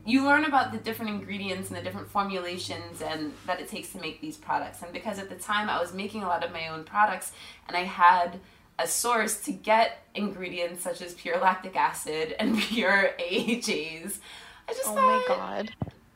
you 0.05 0.25
learn 0.25 0.45
about 0.45 0.71
the 0.71 0.77
different 0.77 1.11
ingredients 1.11 1.69
and 1.69 1.77
the 1.77 1.81
different 1.81 2.09
formulations 2.09 3.01
and 3.01 3.31
that 3.45 3.61
it 3.61 3.69
takes 3.69 3.89
to 3.93 3.99
make 3.99 4.19
these 4.19 4.35
products. 4.35 4.81
And 4.81 4.91
because 4.91 5.17
at 5.17 5.29
the 5.29 5.35
time 5.35 5.69
I 5.69 5.79
was 5.79 5.93
making 5.93 6.23
a 6.23 6.27
lot 6.27 6.43
of 6.43 6.51
my 6.51 6.67
own 6.67 6.83
products 6.83 7.31
and 7.67 7.77
I 7.77 7.83
had 7.83 8.39
a 8.79 8.87
source 8.87 9.39
to 9.41 9.51
get 9.51 10.03
ingredients 10.15 10.83
such 10.83 11.01
as 11.01 11.13
pure 11.13 11.37
lactic 11.39 11.75
acid 11.75 12.35
and 12.39 12.57
pure 12.59 13.11
AHAs, 13.19 14.19
I 14.67 14.73
just 14.73 14.85
oh 14.87 14.95
thought, 14.95 14.95
my 14.95 15.23
god. 15.27 15.71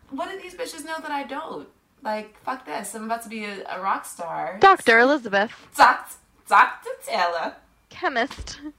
what 0.10 0.30
do 0.32 0.40
these 0.42 0.56
bitches 0.56 0.86
know 0.86 0.96
that 1.02 1.12
I 1.12 1.24
don't? 1.24 1.68
Like, 2.04 2.40
fuck 2.44 2.66
this. 2.66 2.94
I'm 2.96 3.06
about 3.06 3.24
to 3.24 3.30
be 3.30 3.44
a, 3.46 3.64
a 3.70 3.82
rock 3.82 4.06
star. 4.06 4.58
Dr. 4.60 5.00
Elizabeth, 5.00 5.52
Doc- 5.76 6.12
Dr. 6.48 6.90
Taylor. 7.06 7.56
chemist. 7.90 8.60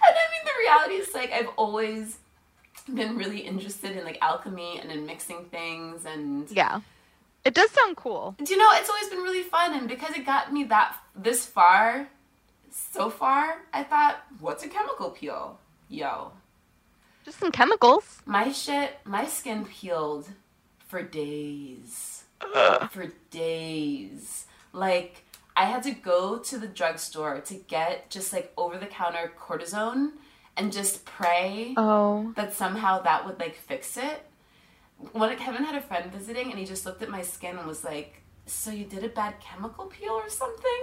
And 0.00 0.16
I 0.16 0.24
mean, 0.32 0.44
the 0.44 0.52
reality 0.60 0.94
is, 0.94 1.14
like, 1.14 1.32
I've 1.32 1.50
always 1.56 2.18
been 2.92 3.16
really 3.16 3.40
interested 3.40 3.96
in, 3.96 4.04
like, 4.04 4.18
alchemy 4.22 4.78
and 4.80 4.90
in 4.90 5.06
mixing 5.06 5.44
things. 5.46 6.04
And, 6.06 6.50
Yeah. 6.50 6.80
It 7.48 7.54
does 7.54 7.70
sound 7.70 7.96
cool. 7.96 8.34
do 8.44 8.52
you 8.52 8.58
know, 8.58 8.68
it's 8.74 8.90
always 8.90 9.08
been 9.08 9.20
really 9.20 9.42
fun. 9.42 9.72
And 9.72 9.88
because 9.88 10.14
it 10.14 10.26
got 10.26 10.52
me 10.52 10.64
that 10.64 10.94
this 11.16 11.46
far, 11.46 12.06
so 12.70 13.08
far, 13.08 13.62
I 13.72 13.84
thought, 13.84 14.16
what's 14.38 14.62
a 14.64 14.68
chemical 14.68 15.08
peel? 15.12 15.58
Yo. 15.88 16.32
Just 17.24 17.38
some 17.38 17.50
chemicals. 17.50 18.20
My 18.26 18.52
shit, 18.52 18.98
my 19.06 19.24
skin 19.26 19.64
peeled 19.64 20.28
for 20.88 21.00
days. 21.02 22.24
For 22.90 23.06
days. 23.30 24.44
Like, 24.74 25.24
I 25.56 25.64
had 25.64 25.82
to 25.84 25.92
go 25.92 26.38
to 26.40 26.58
the 26.58 26.66
drugstore 26.68 27.40
to 27.40 27.54
get 27.54 28.10
just 28.10 28.30
like 28.34 28.52
over 28.58 28.76
the 28.76 28.86
counter 28.86 29.32
cortisone 29.40 30.10
and 30.54 30.70
just 30.70 31.06
pray 31.06 31.72
Oh. 31.78 32.34
that 32.36 32.52
somehow 32.52 33.00
that 33.00 33.24
would 33.24 33.40
like 33.40 33.56
fix 33.56 33.96
it. 33.96 34.26
When 35.12 35.36
Kevin 35.36 35.64
had 35.64 35.74
a 35.76 35.80
friend 35.80 36.10
visiting 36.12 36.50
and 36.50 36.58
he 36.58 36.64
just 36.64 36.84
looked 36.84 37.02
at 37.02 37.08
my 37.08 37.22
skin 37.22 37.56
and 37.56 37.66
was 37.66 37.84
like, 37.84 38.22
So 38.46 38.70
you 38.70 38.84
did 38.84 39.04
a 39.04 39.08
bad 39.08 39.34
chemical 39.40 39.86
peel 39.86 40.12
or 40.12 40.28
something? 40.28 40.82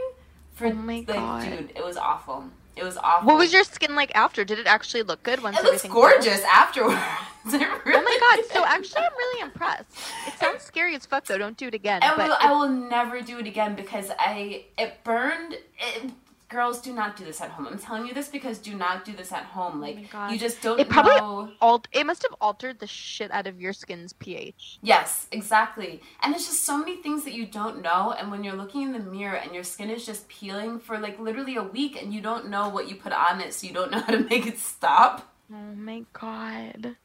For 0.53 0.67
Oh 0.67 0.73
my 0.73 0.95
like, 0.95 1.07
God. 1.07 1.43
dude, 1.43 1.71
it 1.75 1.83
was 1.83 1.97
awful. 1.97 2.45
It 2.75 2.83
was 2.83 2.97
awful. 2.97 3.27
What 3.27 3.37
was 3.37 3.53
your 3.53 3.63
skin 3.63 3.95
like 3.95 4.11
after? 4.15 4.43
Did 4.43 4.59
it 4.59 4.67
actually 4.67 5.03
look 5.03 5.23
good 5.23 5.41
once 5.41 5.57
It 5.57 5.63
looks 5.63 5.85
everything 5.85 5.91
gorgeous 5.91 6.41
afterwards. 6.51 6.99
It 7.47 7.53
Oh 7.53 7.59
my 7.59 7.79
really 7.85 8.19
god! 8.19 8.51
So 8.51 8.65
actually, 8.65 9.01
I'm 9.03 9.13
really 9.15 9.41
impressed. 9.41 9.85
It 10.25 10.33
sounds 10.39 10.63
scary 10.63 10.95
as 10.95 11.05
fuck 11.05 11.25
though. 11.25 11.37
Don't 11.37 11.55
do 11.55 11.67
it 11.67 11.75
again. 11.75 12.01
I 12.01 12.15
will, 12.17 12.35
I 12.39 12.51
will 12.51 12.67
never 12.69 13.21
do 13.21 13.37
it 13.37 13.45
again 13.45 13.75
because 13.75 14.09
I 14.17 14.65
it 14.79 15.03
burned. 15.03 15.53
It, 15.53 16.11
girls, 16.55 16.81
do 16.81 16.93
not 16.93 17.15
do 17.17 17.23
this 17.25 17.41
at 17.41 17.51
home. 17.51 17.67
I'm 17.67 17.77
telling 17.77 18.07
you 18.07 18.13
this 18.13 18.29
because 18.29 18.57
do 18.59 18.73
not 18.75 19.05
do 19.05 19.13
this 19.15 19.31
at 19.31 19.43
home. 19.43 19.73
Oh 19.77 19.81
like 19.87 19.97
Oh 20.13 20.29
you 20.31 20.39
just 20.39 20.61
don't 20.61 20.79
it 20.79 20.89
probably 20.89 21.15
know. 21.15 21.51
alt- 21.61 21.87
It 21.91 22.05
must 22.05 22.23
have 22.23 22.35
altered 22.41 22.79
the 22.79 22.87
shit 22.87 23.31
out 23.31 23.45
of 23.47 23.61
your 23.61 23.73
skin's 23.73 24.13
pH. 24.13 24.79
Yes, 24.81 25.27
exactly. 25.31 26.01
And 26.21 26.33
it's 26.33 26.45
just 26.47 26.63
so 26.63 26.77
many 26.77 26.95
things 26.97 27.23
that 27.25 27.33
you 27.33 27.45
don't 27.45 27.81
know. 27.81 28.13
And 28.17 28.31
when 28.31 28.43
you're 28.43 28.55
looking 28.55 28.81
in 28.83 28.93
the 28.93 28.99
mirror 28.99 29.35
and 29.35 29.53
your 29.53 29.63
skin 29.63 29.89
is 29.89 30.05
just 30.05 30.27
peeling 30.27 30.79
for 30.79 30.97
like 30.97 31.19
literally 31.19 31.55
a 31.57 31.63
week 31.63 32.01
and 32.01 32.13
you 32.13 32.21
don't 32.21 32.49
know 32.49 32.69
what 32.69 32.89
you 32.89 32.95
put 32.95 33.13
on 33.13 33.41
it, 33.41 33.53
so 33.53 33.67
you 33.67 33.73
don't 33.73 33.91
know 33.91 33.99
how 34.07 34.13
to 34.13 34.23
make 34.29 34.47
it 34.47 34.57
stop. 34.57 35.31
Oh 35.53 35.75
my 35.75 36.03
god, 36.13 36.95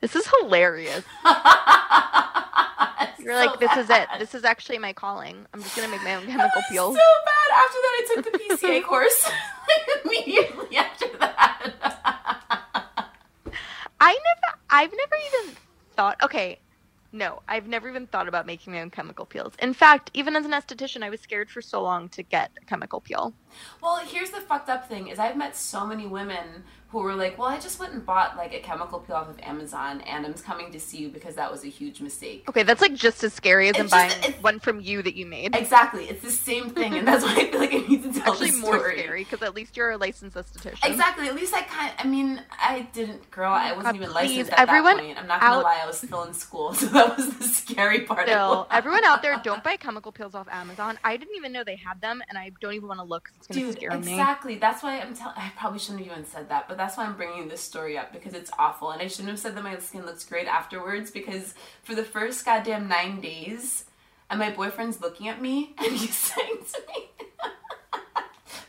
this 0.00 0.14
is 0.16 0.26
hilarious. 0.40 1.04
You're 3.20 3.34
So 3.42 3.46
like, 3.46 3.60
this 3.60 3.76
is 3.76 3.90
it. 3.90 4.08
This 4.18 4.34
is 4.34 4.44
actually 4.44 4.78
my 4.78 4.92
calling. 4.92 5.44
I'm 5.52 5.62
just 5.62 5.74
gonna 5.76 5.88
make 5.88 6.02
my 6.02 6.14
own 6.14 6.26
chemical 6.26 6.62
peels. 6.70 6.94
so 6.96 7.02
bad. 7.26 7.50
After 7.54 7.78
that, 7.78 7.92
I 8.00 8.06
took 8.14 8.24
the 8.32 8.38
PCA 8.68 8.84
course. 8.88 9.24
like 9.26 10.04
immediately 10.04 10.76
after 10.76 11.06
that. 11.18 11.72
I 14.00 14.12
never, 14.12 14.58
I've 14.70 14.92
never 14.92 15.16
even 15.44 15.56
thought. 15.96 16.16
Okay, 16.22 16.60
no, 17.12 17.42
I've 17.48 17.66
never 17.66 17.88
even 17.88 18.06
thought 18.06 18.28
about 18.28 18.46
making 18.46 18.72
my 18.72 18.80
own 18.80 18.90
chemical 18.90 19.26
peels. 19.26 19.54
In 19.60 19.74
fact, 19.74 20.10
even 20.14 20.36
as 20.36 20.44
an 20.44 20.52
esthetician, 20.52 21.02
I 21.02 21.10
was 21.10 21.20
scared 21.20 21.50
for 21.50 21.60
so 21.60 21.82
long 21.82 22.08
to 22.10 22.22
get 22.22 22.52
a 22.62 22.64
chemical 22.66 23.00
peel. 23.00 23.34
Well, 23.82 23.96
here's 24.04 24.30
the 24.30 24.40
fucked 24.40 24.68
up 24.68 24.88
thing: 24.88 25.08
is 25.08 25.18
I've 25.18 25.36
met 25.36 25.56
so 25.56 25.86
many 25.86 26.06
women 26.06 26.64
who 26.90 26.98
were 27.00 27.14
like, 27.14 27.36
"Well, 27.38 27.48
I 27.48 27.58
just 27.60 27.78
went 27.78 27.92
and 27.92 28.04
bought 28.04 28.36
like 28.36 28.54
a 28.54 28.60
chemical 28.60 28.98
peel 29.00 29.16
off 29.16 29.28
of 29.28 29.38
Amazon, 29.40 30.00
and 30.02 30.24
I'm 30.24 30.32
coming 30.34 30.72
to 30.72 30.80
see 30.80 30.98
you 30.98 31.08
because 31.10 31.34
that 31.34 31.50
was 31.52 31.64
a 31.64 31.68
huge 31.68 32.00
mistake." 32.00 32.44
Okay, 32.48 32.62
that's 32.62 32.80
like 32.80 32.94
just 32.94 33.22
as 33.24 33.34
scary 33.34 33.68
as 33.68 33.76
It's 33.76 33.90
buying 33.90 34.10
just- 34.22 34.42
one 34.42 34.58
from 34.58 34.80
you 34.80 35.02
that 35.02 35.14
you 35.14 35.26
made. 35.26 35.54
Exactly, 35.54 36.04
it's 36.08 36.22
the 36.22 36.30
same 36.30 36.70
thing, 36.70 36.94
and 36.94 37.06
that's 37.06 37.24
why 37.24 37.34
I 37.36 37.50
feel 37.50 37.60
like 37.60 37.74
I 37.74 37.78
need 37.78 38.02
to 38.04 38.12
tell 38.20 38.32
Actually, 38.32 38.52
the 38.52 38.56
more 38.58 38.78
scary 38.92 39.24
because 39.24 39.42
at 39.42 39.54
least 39.54 39.76
you're 39.76 39.90
a 39.90 39.96
licensed 39.98 40.36
esthetician. 40.36 40.84
Exactly. 40.84 41.28
At 41.28 41.34
least 41.34 41.52
I 41.54 41.62
kind. 41.62 41.92
I 41.98 42.06
mean, 42.06 42.42
I 42.58 42.88
didn't, 42.92 43.30
girl. 43.30 43.52
I 43.52 43.72
oh 43.72 43.76
wasn't 43.76 43.94
God, 43.98 44.02
even 44.02 44.14
licensed 44.14 44.52
at 44.52 44.58
everyone 44.60 44.96
that 44.96 45.02
point. 45.04 45.18
I'm 45.18 45.26
not 45.26 45.40
gonna 45.40 45.56
out- 45.56 45.64
lie. 45.64 45.80
I 45.82 45.86
was 45.86 45.98
still 45.98 46.24
in 46.24 46.32
school, 46.32 46.72
so 46.78 46.86
that 46.86 47.16
was 47.18 47.34
the 47.36 47.44
scary 47.44 48.00
part. 48.00 48.26
Still, 48.28 48.66
everyone 48.70 49.04
out 49.04 49.20
there, 49.22 49.38
don't 49.44 49.62
buy 49.68 49.76
chemical 49.76 50.10
peels 50.10 50.34
off 50.34 50.48
Amazon. 50.50 50.98
I 51.04 51.16
didn't 51.18 51.36
even 51.36 51.52
know 51.52 51.64
they 51.64 51.76
had 51.76 52.00
them, 52.00 52.22
and 52.30 52.38
I 52.38 52.50
don't 52.62 52.72
even 52.72 52.88
want 52.88 53.00
to 53.00 53.04
look. 53.04 53.30
Dude, 53.50 53.74
scare 53.74 53.90
me. 53.92 53.98
exactly. 53.98 54.56
That's 54.56 54.82
why 54.82 55.00
I'm 55.00 55.14
telling. 55.14 55.34
I 55.36 55.50
probably 55.56 55.78
shouldn't 55.78 56.00
have 56.04 56.12
even 56.12 56.26
said 56.26 56.48
that, 56.50 56.68
but 56.68 56.76
that's 56.76 56.96
why 56.96 57.04
I'm 57.06 57.16
bringing 57.16 57.48
this 57.48 57.60
story 57.62 57.96
up 57.96 58.12
because 58.12 58.34
it's 58.34 58.50
awful, 58.58 58.90
and 58.90 59.00
I 59.00 59.06
shouldn't 59.06 59.30
have 59.30 59.38
said 59.38 59.56
that 59.56 59.62
my 59.64 59.78
skin 59.78 60.04
looks 60.04 60.24
great 60.24 60.46
afterwards 60.46 61.10
because 61.10 61.54
for 61.82 61.94
the 61.94 62.04
first 62.04 62.44
goddamn 62.44 62.88
nine 62.88 63.20
days, 63.20 63.84
and 64.30 64.38
my 64.38 64.50
boyfriend's 64.50 65.00
looking 65.00 65.28
at 65.28 65.40
me 65.40 65.74
and 65.78 65.92
he's 65.96 66.14
saying 66.16 66.58
to 66.74 66.82
me. 66.88 67.04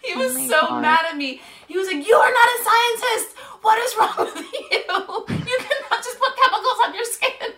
He 0.02 0.16
was 0.16 0.36
Oh 0.38 0.48
so 0.48 0.68
God. 0.68 0.82
mad 0.82 1.06
at 1.10 1.18
me. 1.18 1.40
He 1.68 1.78
was 1.78 1.86
like, 1.88 2.08
"You 2.08 2.16
are 2.16 2.32
not 2.32 2.50
a 2.50 2.64
scientist. 2.64 3.38
What 3.62 3.78
is 3.78 3.96
wrong 4.00 4.16
with 4.18 4.38
you? 4.54 5.46
You 5.46 5.58
cannot 5.60 6.04
just 6.04 6.20
put 6.20 6.36
chemicals 6.36 6.80
on 6.86 6.94
your 6.96 7.04
skin." 7.06 7.52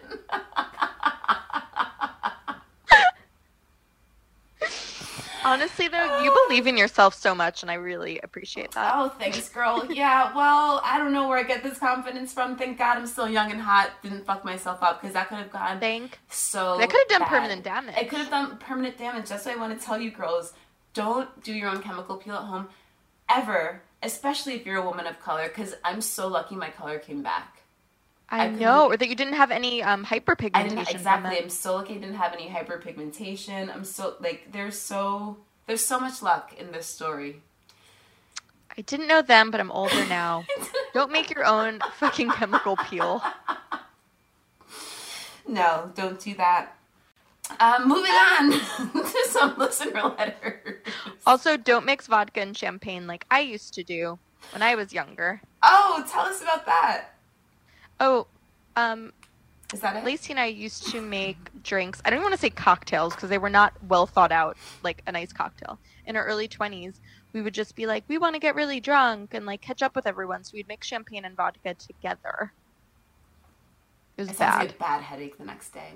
Honestly, 5.52 5.88
though, 5.88 6.22
you 6.24 6.36
believe 6.47 6.66
in 6.66 6.78
yourself 6.78 7.14
so 7.14 7.36
much, 7.36 7.62
and 7.62 7.70
I 7.70 7.74
really 7.76 8.20
appreciate 8.22 8.72
that. 8.72 8.93
Oh, 8.95 9.10
thanks, 9.10 9.49
girl. 9.49 9.86
Yeah, 9.91 10.34
well, 10.36 10.82
I 10.84 10.97
don't 10.97 11.12
know 11.12 11.28
where 11.28 11.38
I 11.38 11.43
get 11.43 11.62
this 11.64 11.78
confidence 11.78 12.32
from. 12.34 12.56
Thank 12.56 12.78
God 12.78 12.97
I'm 12.97 13.06
still 13.06 13.30
young 13.30 13.52
and 13.52 13.60
hot. 13.60 13.91
Didn't 14.02 14.26
fuck 14.26 14.45
myself 14.45 14.82
up 14.82 15.02
because 15.02 15.14
that 15.14 15.28
could 15.28 15.39
have 15.39 15.52
gone 15.52 15.80
Thank. 15.80 16.20
so. 16.30 16.78
That 16.78 16.89
could 16.89 16.99
have 16.99 17.08
done 17.10 17.22
bad. 17.22 17.30
permanent 17.30 17.64
damage. 17.64 17.97
It 17.97 18.10
could 18.10 18.20
have 18.20 18.30
done 18.30 18.58
permanent 18.58 18.97
damage. 18.97 19.28
That's 19.30 19.45
why 19.45 19.54
I 19.54 19.56
want 19.58 19.78
to 19.78 19.86
tell 19.86 19.99
you, 19.99 20.12
girls, 20.12 20.54
don't 20.93 21.43
do 21.43 21.54
your 21.54 21.70
own 21.70 21.82
chemical 21.82 22.16
peel 22.18 22.36
at 22.36 22.43
home, 22.43 22.70
ever. 23.30 23.82
Especially 24.04 24.54
if 24.56 24.66
you're 24.66 24.78
a 24.78 24.86
woman 24.86 25.06
of 25.06 25.20
color, 25.20 25.47
because 25.47 25.76
I'm 25.84 26.02
so 26.02 26.28
lucky 26.28 26.56
my 26.56 26.70
color 26.70 26.97
came 26.97 27.22
back. 27.22 27.61
I, 28.32 28.45
I 28.45 28.49
know, 28.49 28.88
or 28.88 28.95
that 28.95 29.09
you 29.09 29.15
didn't 29.15 29.34
have 29.34 29.51
any 29.51 29.84
um, 29.84 30.05
hyperpigmentation. 30.05 30.51
I 30.55 30.63
didn't 30.63 30.89
exactly. 30.89 31.38
I'm 31.38 31.49
so 31.49 31.75
lucky 31.75 31.95
I 31.95 31.97
didn't 31.97 32.15
have 32.15 32.34
any 32.34 32.47
hyperpigmentation. 32.47 33.73
I'm 33.73 33.84
so 33.84 34.15
like 34.21 34.51
there's 34.53 34.79
so 34.79 35.38
there's 35.67 35.84
so 35.84 35.99
much 35.99 36.21
luck 36.21 36.53
in 36.57 36.71
this 36.71 36.86
story. 36.88 37.41
I 38.77 38.82
didn't 38.84 39.07
know 39.07 39.21
them, 39.21 39.51
but 39.51 39.59
I'm 39.59 39.71
older 39.71 40.05
now. 40.05 40.45
don't 40.93 41.11
make 41.11 41.29
your 41.29 41.45
own 41.45 41.79
fucking 41.97 42.29
chemical 42.32 42.77
peel. 42.77 43.21
No, 45.45 45.91
don't 45.93 46.17
do 46.17 46.34
that. 46.36 46.77
Um, 47.59 47.89
moving 47.89 48.11
on 48.11 48.51
to 48.93 49.25
some 49.27 49.57
listener 49.57 50.03
letters. 50.03 50.77
Also, 51.25 51.57
don't 51.57 51.86
mix 51.86 52.07
vodka 52.07 52.39
and 52.39 52.55
champagne 52.55 53.07
like 53.07 53.25
I 53.29 53.41
used 53.41 53.73
to 53.73 53.84
do 53.84 54.19
when 54.53 54.61
I 54.61 54.75
was 54.75 54.93
younger. 54.93 55.41
Oh, 55.61 56.05
tell 56.09 56.21
us 56.21 56.41
about 56.41 56.65
that. 56.65 57.15
Oh, 58.02 58.26
um, 58.76 59.14
Is 59.74 59.80
that 59.82 59.95
it? 59.95 60.04
Lacey 60.04 60.34
and 60.34 60.39
I 60.39 60.47
used 60.47 60.88
to 60.88 61.02
make 61.02 61.38
drinks. 61.64 62.02
I 62.04 62.10
don't 62.10 62.24
want 62.24 62.34
to 62.34 62.39
say 62.39 62.49
cocktails 62.49 63.14
because 63.14 63.30
they 63.30 63.38
were 63.38 63.49
not 63.49 63.74
well 63.88 64.08
thought 64.08 64.32
out, 64.32 64.58
like 64.84 65.04
a 65.06 65.12
nice 65.12 65.32
cocktail. 65.32 65.78
In 66.08 66.16
our 66.16 66.26
early 66.26 66.47
20s, 66.47 66.95
we 67.32 67.41
would 67.43 67.54
just 67.54 67.76
be 67.76 67.86
like, 67.86 68.04
we 68.08 68.18
want 68.18 68.34
to 68.34 68.39
get 68.39 68.56
really 68.56 68.80
drunk 68.80 69.36
and 69.36 69.45
like 69.45 69.62
catch 69.62 69.84
up 69.84 69.95
with 69.95 70.08
everyone. 70.08 70.43
So 70.43 70.52
we'd 70.56 70.68
mix 70.68 70.88
champagne 70.88 71.26
and 71.26 71.38
vodka 71.38 71.76
together. 71.76 72.54
It 74.18 74.22
was 74.24 74.32
It 74.32 74.39
bad. 74.39 74.60
like 74.60 74.72
a 74.72 74.80
bad 74.80 75.02
headache 75.04 75.38
the 75.38 75.45
next 75.45 75.70
day. 75.70 75.93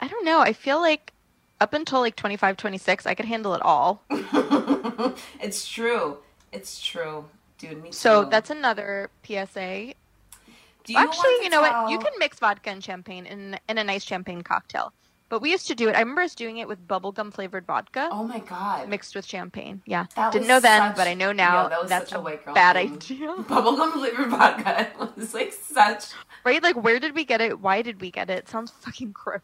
I 0.00 0.08
don't 0.08 0.24
know. 0.24 0.40
I 0.40 0.54
feel 0.54 0.80
like 0.80 1.12
up 1.60 1.74
until 1.74 2.00
like 2.00 2.16
25, 2.16 2.56
26, 2.56 3.04
I 3.04 3.14
could 3.14 3.26
handle 3.26 3.54
it 3.54 3.60
all. 3.62 4.02
it's 5.40 5.68
true. 5.68 6.18
It's 6.50 6.80
true, 6.82 7.26
dude. 7.58 7.82
Me 7.82 7.92
So 7.92 8.24
too. 8.24 8.30
that's 8.30 8.48
another 8.48 9.10
PSA. 9.22 9.92
Do 10.88 10.94
you 10.94 10.98
Actually, 10.98 11.36
you 11.44 11.50
know 11.50 11.60
what? 11.60 11.90
You 11.90 11.98
can 11.98 12.12
mix 12.18 12.38
vodka 12.40 12.70
and 12.70 12.82
champagne 12.82 13.26
in 13.26 13.58
in 13.68 13.78
a 13.78 13.84
nice 13.84 14.02
champagne 14.04 14.42
cocktail. 14.42 14.92
But 15.30 15.42
we 15.42 15.50
used 15.50 15.66
to 15.68 15.74
do 15.74 15.90
it. 15.90 15.94
I 15.94 15.98
remember 16.00 16.22
us 16.22 16.34
doing 16.34 16.56
it 16.56 16.66
with 16.68 16.88
bubblegum 16.88 17.34
flavored 17.34 17.66
vodka 17.66 18.08
Oh 18.10 18.24
my 18.24 18.38
god. 18.38 18.88
mixed 18.88 19.14
with 19.14 19.26
champagne. 19.26 19.82
Yeah. 19.84 20.06
That 20.16 20.32
Didn't 20.32 20.48
know 20.48 20.58
then, 20.58 20.80
such- 20.80 20.96
but 20.96 21.06
I 21.06 21.12
know 21.12 21.32
now. 21.32 21.68
That 21.68 21.82
was 21.82 21.90
that's 21.90 22.08
such 22.08 22.18
a 22.18 22.22
white 22.22 22.42
girl 22.46 22.54
bad 22.54 22.76
thing. 22.76 22.94
idea. 22.94 23.28
Bubblegum 23.52 23.92
flavored 23.92 24.30
vodka 24.30 24.88
was 25.16 25.34
like 25.34 25.52
such 25.52 26.04
Right? 26.46 26.62
Like, 26.62 26.82
where 26.82 26.98
did 26.98 27.14
we 27.14 27.26
get 27.26 27.42
it? 27.42 27.60
Why 27.60 27.82
did 27.82 28.00
we 28.00 28.10
get 28.10 28.30
it? 28.30 28.38
It 28.44 28.48
sounds 28.48 28.70
fucking 28.70 29.12
gross. 29.12 29.42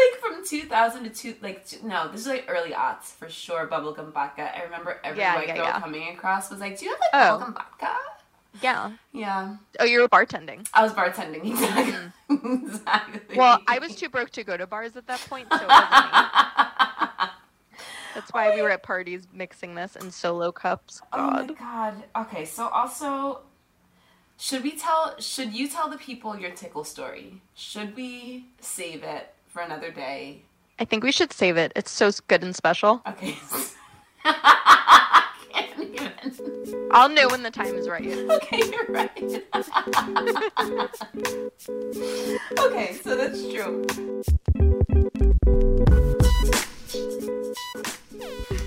like 0.00 0.20
from 0.20 0.44
2000 0.44 1.04
to 1.04 1.10
two 1.10 1.34
like 1.40 1.64
no 1.82 2.08
this 2.12 2.20
is 2.20 2.26
like 2.26 2.44
early 2.48 2.72
aughts 2.72 3.06
for 3.18 3.28
sure 3.30 3.66
bubblegum 3.66 4.12
vodka 4.12 4.54
i 4.56 4.62
remember 4.64 5.00
every 5.02 5.20
Yeah, 5.20 5.36
white 5.36 5.48
yeah, 5.48 5.56
girl 5.56 5.64
yeah. 5.64 5.80
coming 5.80 6.08
across 6.14 6.50
was 6.50 6.60
like 6.60 6.78
do 6.78 6.84
you 6.84 6.90
have 6.92 7.00
like 7.00 7.10
Oh. 7.14 7.38
bubblegum 7.38 7.54
vodka 7.54 7.96
Yeah. 8.62 8.92
yeah 9.12 9.56
Oh, 9.78 9.84
you 9.84 10.00
were 10.00 10.08
bartending. 10.08 10.66
i 10.74 10.82
was 10.82 10.92
bartending 10.92 11.44
exactly 11.50 12.12
exactly 12.66 13.20
Mm. 13.30 13.36
Well, 13.36 13.58
I 13.68 13.78
was 13.78 13.94
too 13.94 14.08
broke 14.08 14.30
to 14.30 14.42
go 14.44 14.56
to 14.56 14.66
bars 14.66 14.96
at 14.96 15.06
that 15.06 15.20
point, 15.30 15.46
so 15.52 15.56
it 15.56 15.68
wasn't 15.68 16.12
me. 16.12 17.28
That's 18.14 18.32
why 18.32 18.52
we 18.54 18.60
were 18.62 18.70
at 18.70 18.82
parties 18.82 19.28
mixing 19.32 19.76
this 19.76 19.94
in 19.94 20.10
solo 20.10 20.50
cups. 20.50 21.00
oh 21.12 21.30
my 21.30 21.46
God. 21.46 21.56
god 21.58 21.94
okay 22.16 22.44
so 22.44 22.66
also 22.68 23.40
should 24.36 24.62
we 24.64 24.72
tell 24.72 25.14
should 25.20 25.52
you 25.52 25.68
tell 25.68 25.88
the 25.88 25.96
people 25.98 26.36
your 26.36 26.50
tickle 26.50 26.82
story 26.82 27.40
should 27.54 27.94
we 27.94 28.46
save 28.60 29.04
it 29.04 29.32
for 29.46 29.62
another 29.62 29.90
day 29.92 30.42
I 30.78 30.84
think 30.86 31.04
we 31.04 31.12
should 31.12 31.30
save 31.32 31.56
it. 31.58 31.72
It's 31.76 31.90
so 31.90 32.10
good 32.26 32.42
and 32.42 32.56
special. 32.56 33.02
okay 33.06 33.36
Can't. 36.00 36.40
I'll 36.92 37.10
know 37.10 37.28
when 37.28 37.42
the 37.42 37.50
time 37.50 37.74
is 37.74 37.86
right. 37.88 38.00
Okay, 38.30 38.62
you're 38.70 38.86
right. 38.88 39.10
okay, 42.58 42.94
so 43.02 43.16
that's 43.16 43.42
true. 43.52 43.84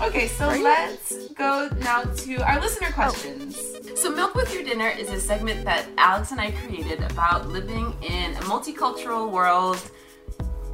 Okay, 0.00 0.28
so 0.28 0.46
let's 0.46 1.28
go 1.30 1.68
now 1.80 2.02
to 2.02 2.36
our 2.36 2.60
listener 2.60 2.86
oh. 2.90 2.92
questions. 2.92 3.60
So, 3.96 4.14
Milk 4.14 4.36
with 4.36 4.54
Your 4.54 4.62
Dinner 4.62 4.88
is 4.88 5.10
a 5.10 5.20
segment 5.20 5.64
that 5.64 5.88
Alex 5.98 6.30
and 6.30 6.40
I 6.40 6.52
created 6.52 7.02
about 7.10 7.48
living 7.48 7.92
in 8.02 8.34
a 8.34 8.42
multicultural 8.42 9.28
world 9.30 9.90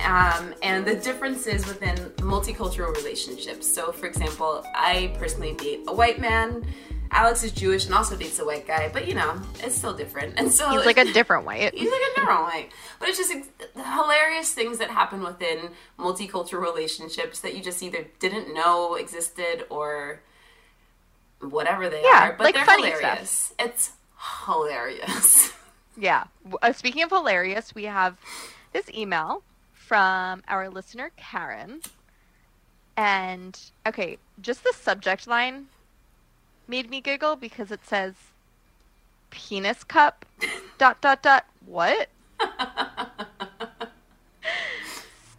um, 0.05 0.55
and 0.62 0.84
the 0.86 0.96
differences 0.96 1.66
within 1.66 1.96
multicultural 2.18 2.94
relationships. 2.96 3.72
So, 3.72 3.92
for 3.92 4.07
example, 4.07 4.64
I 4.74 5.14
personally 5.18 5.55
date 5.55 5.80
a 5.86 5.94
white 5.94 6.20
man. 6.20 6.64
Alex 7.12 7.42
is 7.42 7.51
Jewish 7.51 7.86
and 7.86 7.94
also 7.94 8.16
dates 8.16 8.38
a 8.38 8.44
white 8.44 8.68
guy, 8.68 8.88
but 8.92 9.09
you 9.09 9.14
know, 9.14 9.40
it's 9.64 9.74
still 9.74 9.94
different. 9.94 10.34
And 10.36 10.53
so 10.53 10.70
He's 10.70 10.86
like 10.86 10.96
a 10.96 11.12
different 11.12 11.44
white. 11.44 11.74
He's 11.74 11.90
like 11.90 12.01
a 12.12 12.20
different 12.20 12.42
white. 12.42 12.68
But 13.01 13.09
it's 13.09 13.18
just 13.18 13.32
hilarious 13.74 14.53
things 14.53 14.78
that 14.78 14.90
happen 14.90 15.22
within 15.22 15.70
multicultural 15.98 16.61
relationships 16.61 17.40
that 17.40 17.57
you 17.57 17.62
just 17.64 17.82
either 17.82 18.07
didn't 18.20 18.55
know 18.55 18.94
existed 18.94 19.64
or 19.70 20.22
whatever 21.40 21.88
they 21.88 22.03
Yeah, 22.03 22.28
are. 22.28 22.32
But 22.38 22.44
like 22.44 22.55
they're 22.55 22.64
funny 22.64 22.90
hilarious. 22.90 23.55
It's 23.59 23.92
hilarious. 24.44 25.53
Yeah. 25.96 26.24
Uh, 26.62 26.72
speaking 26.72 27.03
of 27.03 27.11
hilarious, 27.11 27.74
we 27.74 27.84
have 27.84 28.16
this 28.72 28.88
email 28.94 29.42
from 29.91 30.41
our 30.47 30.70
listener 30.70 31.11
Karen. 31.16 31.80
And 32.97 33.59
okay, 33.84 34.18
just 34.41 34.62
the 34.62 34.72
subject 34.72 35.26
line 35.26 35.66
made 36.68 36.88
me 36.88 37.01
giggle 37.01 37.34
because 37.34 37.72
it 37.72 37.84
says 37.84 38.14
penis 39.30 39.82
cup 39.82 40.24
dot 40.78 41.01
dot 41.01 41.24
dot 41.24 41.45
what? 41.66 42.09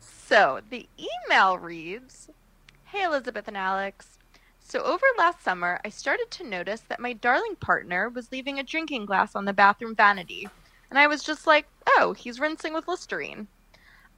so, 0.01 0.59
the 0.69 0.85
email 0.99 1.57
reads, 1.57 2.29
"Hey 2.87 3.03
Elizabeth 3.03 3.47
and 3.47 3.55
Alex, 3.55 4.17
so 4.59 4.81
over 4.81 5.05
last 5.17 5.41
summer, 5.41 5.79
I 5.85 5.89
started 5.89 6.29
to 6.29 6.43
notice 6.45 6.81
that 6.89 6.99
my 6.99 7.13
darling 7.13 7.55
partner 7.61 8.09
was 8.09 8.33
leaving 8.33 8.59
a 8.59 8.63
drinking 8.63 9.05
glass 9.05 9.33
on 9.33 9.45
the 9.45 9.53
bathroom 9.53 9.95
vanity, 9.95 10.49
and 10.89 10.99
I 10.99 11.07
was 11.07 11.23
just 11.23 11.47
like, 11.47 11.67
"Oh, 11.87 12.11
he's 12.11 12.41
rinsing 12.41 12.73
with 12.73 12.89
Listerine." 12.89 13.47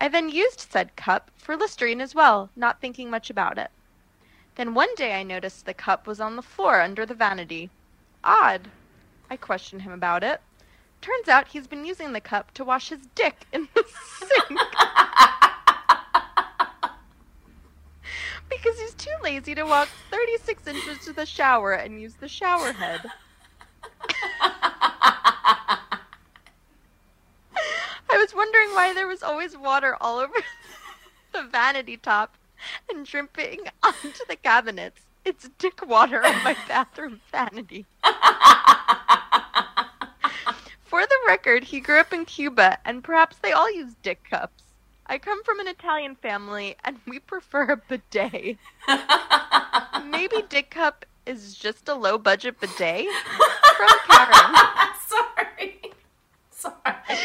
I 0.03 0.09
then 0.09 0.27
used 0.27 0.59
said 0.59 0.97
cup 0.97 1.31
for 1.37 1.55
Listerine 1.55 2.01
as 2.01 2.13
well, 2.13 2.49
not 2.57 2.81
thinking 2.81 3.09
much 3.09 3.29
about 3.29 3.57
it. 3.57 3.71
Then 4.55 4.73
one 4.73 4.93
day 4.95 5.13
I 5.13 5.23
noticed 5.23 5.65
the 5.65 5.73
cup 5.73 6.07
was 6.07 6.19
on 6.19 6.35
the 6.35 6.41
floor 6.41 6.81
under 6.81 7.05
the 7.05 7.13
vanity. 7.13 7.69
Odd. 8.21 8.69
I 9.29 9.37
questioned 9.37 9.83
him 9.83 9.93
about 9.93 10.21
it. 10.21 10.41
Turns 10.99 11.29
out 11.29 11.47
he's 11.47 11.67
been 11.67 11.85
using 11.85 12.11
the 12.11 12.19
cup 12.19 12.53
to 12.55 12.65
wash 12.65 12.89
his 12.89 12.99
dick 13.15 13.47
in 13.53 13.69
the 13.73 13.85
sink. 14.17 14.59
because 18.49 18.77
he's 18.81 18.95
too 18.95 19.15
lazy 19.23 19.55
to 19.55 19.63
walk 19.63 19.87
36 20.11 20.67
inches 20.67 20.97
to 21.05 21.13
the 21.13 21.25
shower 21.25 21.71
and 21.71 22.01
use 22.01 22.15
the 22.15 22.27
shower 22.27 22.73
head. 22.73 23.05
I 28.13 28.17
was 28.17 28.32
wondering 28.43 28.75
why 28.75 28.93
there 28.93 29.07
was 29.07 29.23
always 29.23 29.57
water 29.57 29.95
all 30.01 30.19
over 30.19 30.33
the 31.33 31.43
vanity 31.43 31.95
top 31.95 32.35
and 32.89 33.05
dripping 33.05 33.61
onto 33.83 34.25
the 34.27 34.35
cabinets. 34.35 35.01
It's 35.23 35.49
dick 35.57 35.87
water 35.87 36.25
on 36.25 36.43
my 36.43 36.57
bathroom 36.67 37.21
vanity. 37.31 37.85
For 40.83 41.05
the 41.05 41.15
record, 41.25 41.63
he 41.63 41.79
grew 41.79 41.99
up 41.99 42.11
in 42.11 42.25
Cuba, 42.25 42.77
and 42.83 43.01
perhaps 43.03 43.37
they 43.37 43.53
all 43.53 43.71
use 43.71 43.93
dick 44.03 44.21
cups. 44.29 44.63
I 45.07 45.17
come 45.17 45.41
from 45.43 45.61
an 45.61 45.69
Italian 45.69 46.15
family, 46.15 46.75
and 46.83 46.99
we 47.07 47.19
prefer 47.19 47.71
a 47.71 47.77
bidet. 47.77 48.57
Maybe 50.05 50.43
dick 50.49 50.69
cup 50.69 51.05
is 51.25 51.55
just 51.55 51.87
a 51.87 51.95
low 51.95 52.17
budget 52.17 52.59
bidet? 52.59 53.07
From 53.77 53.87
Karen. 54.09 54.55
Sorry. 55.07 55.81
Sorry. 56.51 57.17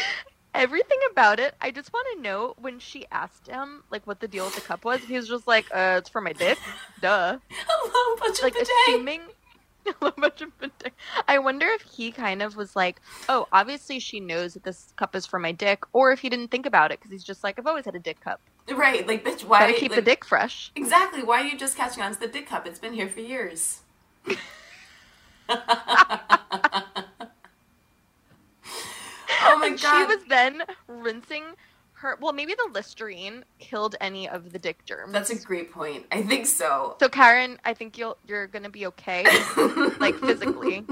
Everything 0.59 0.97
about 1.11 1.39
it, 1.39 1.55
I 1.61 1.71
just 1.71 1.93
want 1.93 2.05
to 2.15 2.21
know 2.21 2.53
when 2.59 2.79
she 2.79 3.05
asked 3.13 3.47
him, 3.47 3.81
like, 3.91 4.05
what 4.05 4.19
the 4.19 4.27
deal 4.27 4.43
with 4.43 4.55
the 4.55 4.61
cup 4.61 4.83
was. 4.83 4.99
He 4.99 5.15
was 5.15 5.29
just 5.29 5.47
like, 5.47 5.65
uh, 5.73 5.95
it's 5.99 6.09
for 6.09 6.19
my 6.19 6.33
dick. 6.33 6.57
Duh. 7.01 7.37
Hello, 7.49 8.15
bunch 8.19 8.39
of 8.39 8.43
Like, 8.43 8.53
bidet. 8.55 8.67
assuming. 8.87 9.21
a 9.85 9.93
low 10.01 10.11
budget 10.17 10.49
bidet. 10.59 10.91
I 11.29 11.39
wonder 11.39 11.65
if 11.65 11.83
he 11.83 12.11
kind 12.11 12.41
of 12.41 12.57
was 12.57 12.75
like, 12.75 12.99
oh, 13.29 13.47
obviously 13.53 13.99
she 13.99 14.19
knows 14.19 14.53
that 14.55 14.63
this 14.63 14.91
cup 14.97 15.15
is 15.15 15.25
for 15.25 15.39
my 15.39 15.53
dick, 15.53 15.83
or 15.93 16.11
if 16.11 16.19
he 16.19 16.27
didn't 16.27 16.49
think 16.51 16.65
about 16.65 16.91
it 16.91 16.99
because 16.99 17.13
he's 17.13 17.23
just 17.23 17.41
like, 17.41 17.57
I've 17.57 17.65
always 17.65 17.85
had 17.85 17.95
a 17.95 17.99
dick 17.99 18.19
cup. 18.19 18.41
Right, 18.69 19.07
like 19.07 19.23
bitch, 19.23 19.45
why 19.45 19.59
Gotta 19.61 19.73
keep 19.79 19.95
the 19.95 20.01
dick 20.01 20.25
fresh. 20.25 20.73
Exactly. 20.75 21.23
Why 21.23 21.39
are 21.41 21.45
you 21.45 21.57
just 21.57 21.77
catching 21.77 22.03
on 22.03 22.13
to 22.13 22.19
the 22.19 22.27
dick 22.27 22.47
cup? 22.47 22.67
It's 22.67 22.79
been 22.79 22.93
here 22.93 23.07
for 23.07 23.21
years. 23.21 23.79
oh 29.41 29.57
my 29.59 29.67
and 29.67 29.81
god. 29.81 29.99
she 29.99 30.05
was 30.15 30.23
then 30.25 30.63
rinsing 30.87 31.43
her. 31.93 32.17
Well, 32.21 32.33
maybe 32.33 32.53
the 32.53 32.69
Listerine 32.73 33.43
killed 33.59 33.95
any 33.99 34.27
of 34.29 34.51
the 34.51 34.59
dick 34.59 34.85
germs. 34.85 35.11
That's 35.11 35.29
a 35.29 35.35
great 35.37 35.71
point. 35.71 36.05
I 36.11 36.21
think 36.21 36.45
so. 36.45 36.95
So 36.99 37.09
Karen, 37.09 37.59
I 37.65 37.73
think 37.73 37.97
you'll 37.97 38.17
you're 38.27 38.47
gonna 38.47 38.69
be 38.69 38.85
okay, 38.87 39.23
like 39.99 40.15
physically. 40.15 40.85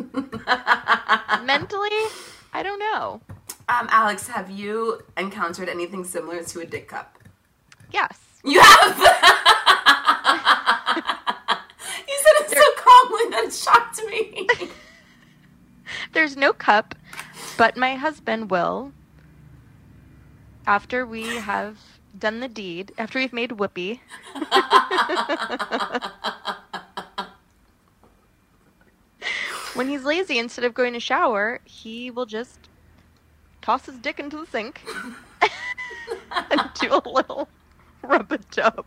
Mentally, 1.44 1.90
I 2.54 2.64
don't 2.64 2.80
know. 2.80 3.22
Um, 3.70 3.88
Alex, 3.92 4.28
have 4.28 4.50
you 4.50 5.02
encountered 5.18 5.68
anything 5.68 6.06
similar 6.06 6.42
to 6.44 6.62
a 6.62 6.66
dick 6.66 6.88
cup? 6.88 7.18
Yes. 7.92 8.18
You 8.44 8.62
have. 8.62 8.98
you 12.08 12.18
said 12.24 12.36
it 12.40 12.50
so 12.50 12.64
calmly 12.78 13.30
that 13.32 13.44
it 13.46 13.54
shocked 13.54 14.02
me. 14.10 14.48
There's 16.14 16.38
no 16.38 16.54
cup, 16.54 16.96
but 17.58 17.76
my 17.76 17.96
husband 17.96 18.52
will. 18.52 18.94
After 20.66 21.06
we 21.06 21.38
have 21.38 21.78
done 22.18 22.40
the 22.40 22.48
deed, 22.48 22.94
after 22.98 23.20
we've 23.20 23.34
made 23.34 23.54
whoopee, 23.54 24.02
when 29.74 29.88
he's 29.88 30.04
lazy, 30.04 30.38
instead 30.38 30.66
of 30.66 30.74
going 30.74 30.94
to 30.94 31.00
shower, 31.00 31.62
he 31.64 32.12
will 32.12 32.26
just 32.26 32.70
toss 33.62 33.86
his 33.86 33.98
dick 33.98 34.20
into 34.20 34.38
the 34.38 34.46
sink 34.46 34.82
and 36.52 36.62
do 36.76 36.94
a 36.94 37.02
little 37.10 37.48
rub 38.02 38.32
a 38.32 38.38
dub. 38.38 38.86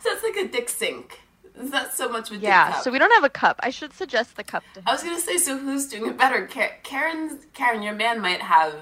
So 0.00 0.10
it's 0.12 0.22
like 0.22 0.36
a 0.36 0.48
dick 0.48 0.68
sink. 0.68 1.20
Is 1.58 1.70
that 1.70 1.94
so 1.94 2.08
much 2.08 2.30
with 2.30 2.42
Yeah, 2.42 2.80
so 2.80 2.90
we 2.90 2.98
don't 2.98 3.10
have 3.12 3.24
a 3.24 3.30
cup. 3.30 3.58
I 3.62 3.70
should 3.70 3.92
suggest 3.94 4.36
the 4.36 4.44
cup 4.44 4.62
to 4.74 4.80
him. 4.80 4.84
I 4.86 4.92
was 4.92 5.02
gonna 5.02 5.18
say, 5.20 5.38
so 5.38 5.56
who's 5.56 5.86
doing 5.88 6.10
it 6.10 6.18
better? 6.18 6.46
Ka- 6.46 6.74
Karen's 6.82 7.46
Karen, 7.54 7.82
your 7.82 7.94
man 7.94 8.20
might 8.20 8.42
have 8.42 8.74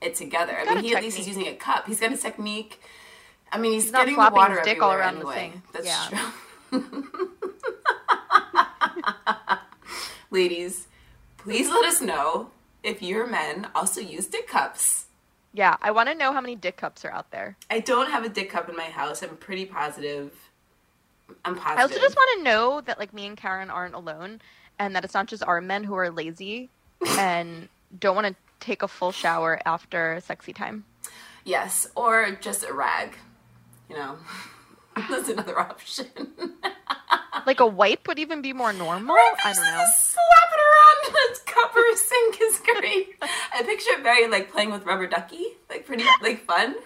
it 0.00 0.14
together. 0.14 0.56
I 0.58 0.74
mean, 0.74 0.84
he 0.84 0.94
at 0.94 1.02
least 1.02 1.18
is 1.18 1.26
using 1.26 1.46
a 1.48 1.54
cup. 1.54 1.86
He's 1.86 1.98
got 2.00 2.12
a 2.12 2.16
technique. 2.16 2.80
I 3.52 3.58
mean, 3.58 3.72
he's, 3.72 3.84
He's 3.84 3.92
not 3.92 4.00
getting 4.00 4.14
the 4.14 4.20
flopping 4.20 4.36
water 4.36 4.56
his 4.58 4.64
dick 4.64 4.82
all 4.82 4.92
around 4.92 5.14
the 5.20 5.26
anyway. 5.28 5.52
sink. 5.52 5.72
That's 5.72 5.86
Yeah. 5.86 6.30
true. 6.70 7.14
Ladies, 10.30 10.86
please 11.36 11.68
let 11.68 11.84
us 11.84 12.00
know 12.00 12.50
if 12.82 13.02
your 13.02 13.26
men 13.26 13.68
also 13.74 14.00
use 14.00 14.26
dick 14.26 14.48
cups. 14.48 15.06
Yeah, 15.52 15.76
I 15.80 15.92
want 15.92 16.08
to 16.08 16.14
know 16.16 16.32
how 16.32 16.40
many 16.40 16.56
dick 16.56 16.76
cups 16.76 17.04
are 17.04 17.10
out 17.12 17.30
there. 17.30 17.56
I 17.70 17.78
don't 17.78 18.10
have 18.10 18.24
a 18.24 18.28
dick 18.28 18.50
cup 18.50 18.68
in 18.68 18.76
my 18.76 18.84
house. 18.84 19.22
I'm 19.22 19.36
pretty 19.36 19.64
positive. 19.66 20.43
I'm 21.44 21.56
positive. 21.56 21.78
I 21.78 21.82
also 21.82 21.98
just 21.98 22.16
want 22.16 22.38
to 22.38 22.44
know 22.44 22.80
that 22.82 22.98
like 22.98 23.12
me 23.12 23.26
and 23.26 23.36
Karen 23.36 23.70
aren't 23.70 23.94
alone, 23.94 24.40
and 24.78 24.94
that 24.96 25.04
it's 25.04 25.14
not 25.14 25.26
just 25.26 25.42
our 25.42 25.60
men 25.60 25.84
who 25.84 25.94
are 25.94 26.10
lazy 26.10 26.70
and 27.18 27.68
don't 27.98 28.14
want 28.14 28.26
to 28.28 28.34
take 28.60 28.82
a 28.82 28.88
full 28.88 29.12
shower 29.12 29.60
after 29.66 30.20
sexy 30.24 30.52
time. 30.52 30.84
Yes, 31.44 31.86
or 31.94 32.30
just 32.40 32.64
a 32.64 32.72
rag. 32.72 33.16
You 33.88 33.96
know, 33.96 34.16
that's 35.10 35.28
another 35.28 35.58
option. 35.58 36.06
Like 37.46 37.60
a 37.60 37.66
wipe 37.66 38.08
would 38.08 38.18
even 38.18 38.40
be 38.42 38.52
more 38.52 38.72
normal. 38.72 39.16
I 39.16 39.52
don't 39.52 39.56
know. 39.56 39.84
Slap 39.98 40.50
it 40.52 40.60
around 40.60 41.14
a 41.14 41.50
cup 41.50 41.74
sink 41.96 42.38
is 42.40 42.60
great. 42.60 43.16
I 43.52 43.62
picture 43.62 43.90
it 43.92 44.02
very 44.02 44.28
like 44.28 44.50
playing 44.50 44.70
with 44.70 44.86
rubber 44.86 45.06
ducky, 45.06 45.44
like 45.68 45.84
pretty 45.84 46.04
like 46.22 46.44
fun. 46.44 46.76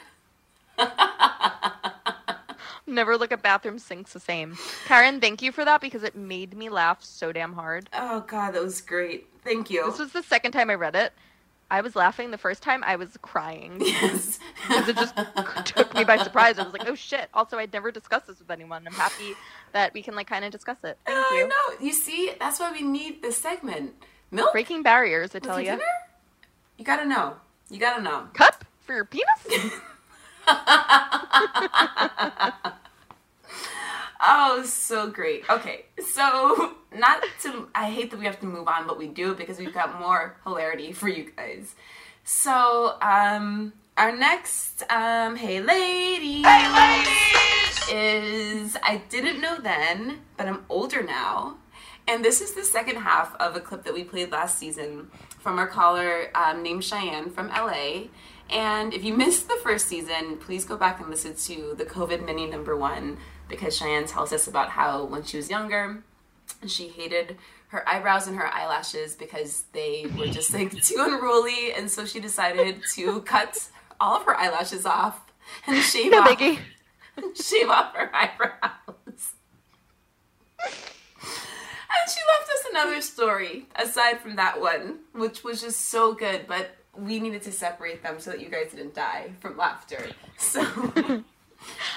Never 2.89 3.19
look 3.19 3.33
at 3.33 3.43
bathroom 3.43 3.79
sinks 3.79 4.15
the 4.15 4.21
same. 4.21 4.57
Karen, 4.87 5.21
thank 5.21 5.43
you 5.43 5.53
for 5.53 5.65
that 5.65 5.83
because 5.83 6.03
it 6.03 6.17
made 6.17 6.57
me 6.57 6.71
laugh 6.71 7.05
so 7.05 7.33
damn 7.33 7.53
hard. 7.53 7.91
Oh 7.93 8.21
god, 8.21 8.55
that 8.55 8.63
was 8.63 8.81
great. 8.81 9.27
Thank 9.45 9.69
you. 9.69 9.85
This 9.91 9.99
was 9.99 10.13
the 10.13 10.23
second 10.23 10.53
time 10.53 10.71
I 10.71 10.75
read 10.75 10.97
it. 10.97 11.13
I 11.71 11.83
was 11.83 11.95
laughing. 11.95 12.31
The 12.31 12.39
first 12.39 12.63
time 12.63 12.83
I 12.83 12.97
was 12.97 13.19
crying. 13.21 13.77
yes. 13.85 14.39
because 14.67 14.89
it 14.89 14.97
just 14.97 15.15
took 15.67 15.93
me 15.93 16.03
by 16.05 16.17
surprise. 16.17 16.59
I 16.59 16.63
was 16.63 16.73
like, 16.73 16.89
"Oh 16.89 16.95
shit!" 16.95 17.29
Also, 17.35 17.59
I'd 17.59 17.75
never 17.75 17.93
discussed 17.93 18.27
this 18.27 18.39
with 18.39 18.51
anyone. 18.51 18.87
I'm 18.87 18.95
happy 18.95 19.35
that 19.73 19.93
we 19.93 20.03
can 20.03 20.15
like 20.15 20.27
kind 20.27 20.47
of 20.47 20.51
discuss 20.51 20.79
it. 20.83 20.97
Thank 21.05 21.19
oh, 21.19 21.29
I 21.31 21.39
you. 21.39 21.49
know. 21.49 21.87
You 21.87 21.93
see, 21.93 22.33
that's 22.41 22.59
why 22.59 22.73
we 22.73 22.81
need 22.81 23.21
this 23.21 23.37
segment. 23.37 23.93
Milk 24.31 24.53
Breaking 24.53 24.83
barriers, 24.83 25.35
I 25.35 25.41
tell 25.41 25.61
you. 25.61 25.79
You 26.79 26.85
gotta 26.85 27.07
know. 27.07 27.37
You 27.69 27.79
gotta 27.79 28.03
know. 28.03 28.29
Cup 28.33 28.65
for 28.81 28.95
your 28.95 29.05
penis? 29.05 29.73
Oh, 34.21 34.63
so 34.65 35.09
great. 35.09 35.49
Okay, 35.49 35.85
so 36.13 36.75
not 36.95 37.23
to. 37.43 37.69
I 37.75 37.91
hate 37.91 38.11
that 38.11 38.19
we 38.19 38.27
have 38.27 38.41
to 38.41 38.47
move 38.47 38.67
on, 38.67 38.87
but 38.87 38.99
we 38.99 39.07
do 39.07 39.35
because 39.35 39.59
we've 39.59 39.73
got 39.73 39.99
more 40.01 40.37
hilarity 40.45 40.93
for 40.93 41.09
you 41.09 41.31
guys. 41.37 41.75
So, 42.25 42.97
um, 43.01 43.73
our 43.97 44.15
next, 44.15 44.83
um, 44.91 45.37
hey 45.37 45.61
ladies. 45.61 46.45
Hey 46.45 46.75
ladies. 46.75 47.89
is 47.91 48.77
I 48.83 49.03
didn't 49.09 49.41
know 49.41 49.59
then, 49.59 50.21
but 50.37 50.47
I'm 50.47 50.65
older 50.69 51.03
now. 51.03 51.57
And 52.09 52.25
this 52.25 52.41
is 52.41 52.55
the 52.55 52.65
second 52.65 52.97
half 52.97 53.35
of 53.37 53.55
a 53.55 53.61
clip 53.61 53.85
that 53.85 53.95
we 53.95 54.03
played 54.03 54.33
last 54.33 54.59
season 54.59 55.11
from 55.39 55.59
our 55.59 55.67
caller 55.67 56.31
um, 56.35 56.63
named 56.63 56.85
Cheyenne 56.85 57.31
from 57.31 57.49
LA. 57.49 58.05
And 58.51 58.95
if 58.95 59.05
you 59.05 59.15
missed 59.15 59.49
the 59.49 59.59
first 59.63 59.87
season, 59.89 60.39
please 60.39 60.65
go 60.65 60.77
back 60.77 61.01
and 61.01 61.11
listen 61.11 61.35
to 61.35 61.75
the 61.77 61.85
COVID 61.85 62.25
mini 62.25 62.47
number 62.47 62.77
one 62.77 63.19
because 63.49 63.77
Cheyenne 63.77 64.07
tells 64.07 64.33
us 64.33 64.47
about 64.47 64.71
how 64.71 65.05
when 65.05 65.23
she 65.23 65.37
was 65.37 65.51
younger, 65.51 66.03
she 66.67 66.89
hated 66.89 67.37
her 67.69 67.87
eyebrows 67.87 68.27
and 68.27 68.37
her 68.39 68.47
eyelashes 68.47 69.15
because 69.15 69.65
they 69.73 70.07
were 70.19 70.27
just 70.27 70.53
like 70.55 70.73
too 70.83 70.97
unruly. 70.99 71.73
And 71.75 71.91
so 71.91 72.07
she 72.07 72.21
decided 72.21 72.83
to 72.95 73.21
cut 73.23 73.69
all 74.01 74.17
of 74.17 74.25
her 74.25 74.37
eyelashes 74.37 74.87
off 74.87 75.21
and 75.67 75.83
shave 75.83 76.13
No 76.13 76.21
off 76.21 76.39
shave 77.35 77.69
off 77.69 77.95
her 77.95 78.11
eyebrows. 78.15 79.33
And 81.91 82.11
she 82.11 82.21
left 82.39 82.51
us 82.51 82.65
another 82.71 83.01
story 83.01 83.67
aside 83.77 84.21
from 84.21 84.37
that 84.37 84.61
one, 84.61 85.01
which 85.13 85.45
was 85.45 85.61
just 85.61 85.89
so 85.89 86.15
good, 86.15 86.47
but 86.47 86.77
we 86.99 87.21
needed 87.21 87.43
to 87.43 87.53
separate 87.53 88.03
them 88.03 88.21
so 88.21 88.31
that 88.31 88.41
you 88.41 88.49
guys 88.49 88.73
didn't 88.73 88.95
die 88.95 89.33
from 89.41 89.57
laughter. 89.57 90.05
So, 90.41 90.63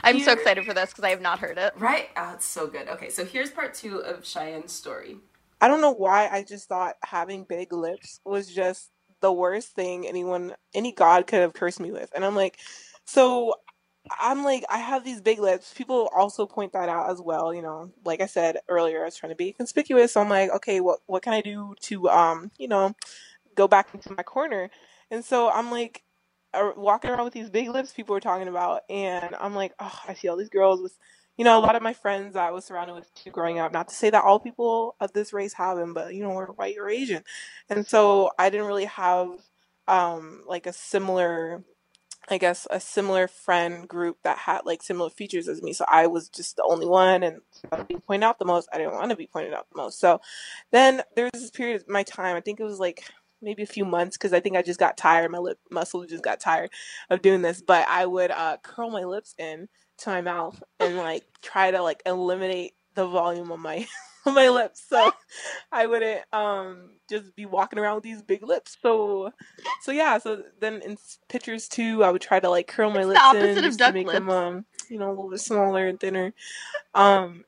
I'm 0.03 0.19
so 0.19 0.31
excited 0.31 0.65
for 0.65 0.73
this 0.73 0.89
because 0.89 1.03
I 1.03 1.11
have 1.11 1.21
not 1.21 1.37
heard 1.37 1.59
it. 1.59 1.73
right? 1.77 2.09
Oh, 2.17 2.31
it's 2.33 2.45
so 2.45 2.65
good. 2.65 2.87
Okay, 2.87 3.09
so 3.09 3.23
here's 3.23 3.51
part 3.51 3.75
two 3.75 3.97
of 3.97 4.23
Cheyenne's 4.23 4.71
story. 4.71 5.17
I 5.61 5.67
don't 5.67 5.79
know 5.79 5.93
why 5.93 6.27
I 6.27 6.41
just 6.43 6.67
thought 6.67 6.95
having 7.03 7.43
big 7.43 7.71
lips 7.71 8.19
was 8.25 8.47
just 8.47 8.89
the 9.21 9.31
worst 9.31 9.75
thing 9.75 10.07
anyone 10.07 10.55
any 10.73 10.91
god 10.91 11.27
could 11.27 11.41
have 11.41 11.53
cursed 11.53 11.79
me 11.79 11.91
with. 11.91 12.09
And 12.15 12.25
I'm 12.25 12.35
like, 12.35 12.57
so 13.05 13.53
I'm 14.19 14.43
like, 14.43 14.65
I 14.69 14.79
have 14.79 15.03
these 15.03 15.21
big 15.21 15.39
lips. 15.39 15.73
People 15.75 16.09
also 16.15 16.45
point 16.47 16.73
that 16.73 16.89
out 16.89 17.11
as 17.11 17.21
well, 17.21 17.53
you 17.53 17.61
know. 17.61 17.91
Like 18.03 18.21
I 18.21 18.25
said 18.25 18.57
earlier, 18.67 19.01
I 19.03 19.05
was 19.05 19.15
trying 19.15 19.31
to 19.31 19.35
be 19.35 19.53
conspicuous. 19.53 20.13
So 20.13 20.21
I'm 20.21 20.29
like, 20.29 20.49
okay, 20.49 20.79
what 20.81 20.99
what 21.05 21.21
can 21.21 21.33
I 21.33 21.41
do 21.41 21.75
to 21.81 22.09
um, 22.09 22.51
you 22.57 22.67
know, 22.67 22.95
go 23.55 23.67
back 23.67 23.89
into 23.93 24.13
my 24.15 24.23
corner? 24.23 24.69
And 25.11 25.23
so 25.23 25.51
I'm 25.51 25.69
like 25.69 26.03
walking 26.75 27.11
around 27.11 27.25
with 27.25 27.33
these 27.33 27.49
big 27.49 27.69
lips 27.69 27.93
people 27.93 28.13
were 28.13 28.19
talking 28.19 28.47
about 28.47 28.81
and 28.89 29.35
I'm 29.39 29.55
like, 29.55 29.73
oh, 29.79 29.99
I 30.07 30.15
see 30.15 30.27
all 30.27 30.37
these 30.37 30.49
girls 30.49 30.81
with 30.81 30.97
you 31.37 31.45
know, 31.45 31.57
a 31.57 31.61
lot 31.61 31.75
of 31.75 31.81
my 31.81 31.93
friends 31.93 32.35
I 32.35 32.51
was 32.51 32.65
surrounded 32.65 32.93
with 32.93 33.13
too 33.15 33.31
growing 33.31 33.57
up. 33.57 33.71
Not 33.71 33.87
to 33.87 33.95
say 33.95 34.09
that 34.09 34.23
all 34.23 34.39
people 34.39 34.95
of 34.99 35.13
this 35.13 35.33
race 35.33 35.53
have 35.53 35.77
them, 35.77 35.93
but 35.93 36.13
you 36.13 36.21
know, 36.21 36.29
we're 36.31 36.47
white 36.47 36.77
or 36.77 36.89
Asian, 36.89 37.23
and 37.69 37.87
so 37.87 38.31
I 38.37 38.49
didn't 38.49 38.67
really 38.67 38.85
have 38.85 39.29
um 39.87 40.43
like 40.45 40.67
a 40.67 40.73
similar, 40.73 41.63
I 42.29 42.37
guess, 42.37 42.67
a 42.69 42.79
similar 42.79 43.27
friend 43.27 43.87
group 43.87 44.17
that 44.23 44.39
had 44.39 44.65
like 44.65 44.83
similar 44.83 45.09
features 45.09 45.47
as 45.47 45.63
me. 45.63 45.73
So 45.73 45.85
I 45.87 46.07
was 46.07 46.29
just 46.29 46.57
the 46.57 46.63
only 46.63 46.85
one, 46.85 47.23
and 47.23 47.41
I 47.71 47.81
being 47.83 48.01
pointed 48.01 48.25
out 48.25 48.37
the 48.37 48.45
most. 48.45 48.69
I 48.71 48.77
didn't 48.77 48.93
want 48.93 49.09
to 49.09 49.15
be 49.15 49.27
pointed 49.27 49.53
out 49.53 49.67
the 49.71 49.81
most. 49.81 49.99
So 49.99 50.21
then 50.71 51.01
there 51.15 51.29
was 51.33 51.41
this 51.41 51.51
period 51.51 51.81
of 51.81 51.87
my 51.87 52.03
time. 52.03 52.35
I 52.35 52.41
think 52.41 52.59
it 52.59 52.65
was 52.65 52.79
like 52.79 53.05
maybe 53.41 53.63
a 53.63 53.67
few 53.67 53.85
months 53.85 54.17
because 54.17 54.33
I 54.33 54.39
think 54.39 54.55
I 54.55 54.61
just 54.61 54.79
got 54.79 54.97
tired. 54.97 55.31
My 55.31 55.39
lip 55.39 55.59
muscle 55.69 56.05
just 56.05 56.23
got 56.23 56.39
tired 56.39 56.71
of 57.09 57.21
doing 57.21 57.41
this. 57.41 57.61
But 57.61 57.87
I 57.87 58.05
would 58.05 58.31
uh, 58.31 58.57
curl 58.63 58.89
my 58.89 59.03
lips 59.03 59.35
in 59.37 59.67
to 59.99 60.09
my 60.09 60.21
mouth 60.21 60.61
and 60.79 60.97
like 60.97 61.25
try 61.41 61.71
to 61.71 61.81
like 61.81 62.01
eliminate 62.05 62.73
the 62.95 63.07
volume 63.07 63.51
on 63.51 63.61
my 63.61 63.87
of 64.25 64.33
my 64.35 64.49
lips 64.49 64.83
so 64.87 65.11
I 65.71 65.87
wouldn't 65.87 66.21
um 66.31 66.91
just 67.09 67.35
be 67.35 67.45
walking 67.45 67.79
around 67.79 67.95
with 67.95 68.03
these 68.03 68.21
big 68.21 68.43
lips. 68.45 68.77
So 68.81 69.31
so 69.81 69.91
yeah, 69.91 70.17
so 70.17 70.43
then 70.59 70.81
in 70.81 70.97
pictures 71.29 71.67
too, 71.67 72.03
I 72.03 72.11
would 72.11 72.21
try 72.21 72.39
to 72.39 72.49
like 72.49 72.67
curl 72.67 72.91
my 72.91 72.99
It's 72.99 73.07
the 73.07 73.09
lips 73.09 73.21
opposite 73.21 73.57
in 73.57 73.65
of 73.65 73.77
duck 73.77 73.87
to 73.89 73.93
make 73.93 74.11
them 74.11 74.29
um 74.29 74.65
you 74.89 74.99
know 74.99 75.09
a 75.09 75.11
little 75.11 75.29
bit 75.29 75.39
smaller 75.39 75.87
and 75.87 75.99
thinner. 75.99 76.33
Um 76.93 77.45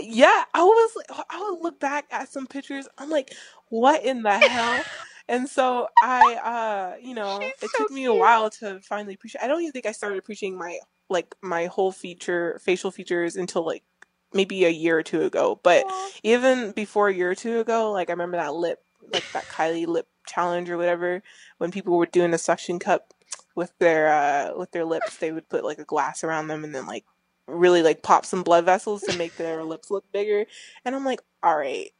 yeah, 0.00 0.44
I 0.52 0.62
was 0.62 0.92
like 0.96 1.26
I 1.30 1.50
would 1.50 1.62
look 1.62 1.80
back 1.80 2.06
at 2.10 2.28
some 2.28 2.46
pictures. 2.46 2.88
I'm 2.98 3.10
like, 3.10 3.32
what 3.68 4.04
in 4.04 4.22
the 4.22 4.38
hell? 4.38 4.82
And 5.28 5.48
so 5.48 5.88
I 6.02 6.34
uh 6.34 6.96
you 7.00 7.14
know, 7.14 7.40
She's 7.40 7.52
it 7.62 7.70
so 7.70 7.84
took 7.84 7.90
me 7.90 8.04
a 8.04 8.14
while 8.14 8.50
to 8.50 8.80
finally 8.80 9.14
appreciate 9.14 9.42
I 9.42 9.48
don't 9.48 9.62
even 9.62 9.72
think 9.72 9.86
I 9.86 9.92
started 9.92 10.18
appreciating 10.18 10.58
my 10.58 10.78
like 11.08 11.34
my 11.42 11.66
whole 11.66 11.92
feature 11.92 12.60
facial 12.62 12.90
features 12.90 13.36
until 13.36 13.64
like 13.64 13.84
maybe 14.32 14.64
a 14.64 14.70
year 14.70 14.98
or 14.98 15.02
two 15.02 15.22
ago. 15.22 15.60
But 15.62 15.84
even 16.22 16.72
before 16.72 17.08
a 17.08 17.14
year 17.14 17.30
or 17.30 17.34
two 17.34 17.60
ago, 17.60 17.92
like 17.92 18.10
I 18.10 18.12
remember 18.12 18.36
that 18.36 18.54
lip, 18.54 18.80
like 19.12 19.24
that 19.32 19.44
Kylie 19.44 19.86
lip 19.86 20.08
challenge 20.26 20.68
or 20.70 20.76
whatever, 20.76 21.22
when 21.58 21.70
people 21.70 21.96
were 21.96 22.06
doing 22.06 22.34
a 22.34 22.38
suction 22.38 22.78
cup 22.78 23.14
with 23.54 23.72
their 23.78 24.08
uh 24.12 24.58
with 24.58 24.72
their 24.72 24.84
lips, 24.84 25.18
they 25.18 25.32
would 25.32 25.48
put 25.48 25.64
like 25.64 25.78
a 25.78 25.84
glass 25.84 26.24
around 26.24 26.48
them 26.48 26.64
and 26.64 26.74
then 26.74 26.86
like 26.86 27.04
really 27.46 27.82
like 27.82 28.02
pop 28.02 28.24
some 28.24 28.42
blood 28.42 28.64
vessels 28.64 29.02
to 29.02 29.18
make 29.18 29.36
their 29.36 29.64
lips 29.64 29.90
look 29.90 30.04
bigger. 30.12 30.46
And 30.84 30.94
I'm 30.94 31.04
like, 31.04 31.20
all 31.42 31.56
right, 31.56 31.90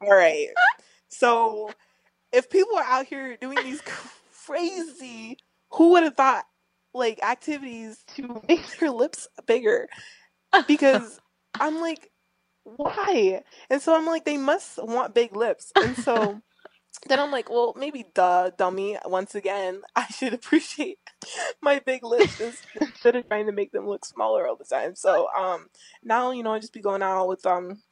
all 0.00 0.14
right. 0.14 0.48
So 1.08 1.70
if 2.32 2.50
people 2.50 2.76
are 2.76 2.84
out 2.84 3.06
here 3.06 3.36
doing 3.36 3.58
these 3.62 3.82
crazy, 4.46 5.38
who 5.70 5.90
would 5.90 6.02
have 6.02 6.16
thought 6.16 6.44
like 6.92 7.22
activities 7.22 8.04
to 8.16 8.42
make 8.48 8.78
their 8.78 8.90
lips 8.90 9.28
bigger? 9.46 9.88
Because 10.66 11.20
I'm 11.60 11.80
like, 11.80 12.10
why? 12.64 13.42
And 13.70 13.80
so 13.80 13.96
I'm 13.96 14.06
like, 14.06 14.24
they 14.24 14.36
must 14.36 14.82
want 14.82 15.14
big 15.14 15.36
lips. 15.36 15.72
And 15.82 15.96
so 15.96 16.40
then 17.08 17.20
I'm 17.20 17.30
like, 17.30 17.50
well, 17.50 17.74
maybe 17.76 18.04
duh, 18.14 18.50
dummy. 18.56 18.98
Once 19.04 19.34
again, 19.34 19.82
I 19.96 20.06
should 20.06 20.34
appreciate 20.34 20.98
my 21.62 21.80
big 21.80 22.04
lips 22.04 22.40
ins- 22.40 22.62
instead 22.80 23.16
of 23.16 23.28
trying 23.28 23.46
to 23.46 23.52
make 23.52 23.72
them 23.72 23.86
look 23.86 24.04
smaller 24.04 24.46
all 24.46 24.56
the 24.56 24.64
time. 24.64 24.94
So 24.94 25.28
um, 25.36 25.68
now 26.02 26.30
you 26.30 26.42
know 26.42 26.52
I 26.52 26.58
just 26.58 26.72
be 26.72 26.80
going 26.80 27.02
out 27.02 27.28
with 27.28 27.44
um, 27.46 27.82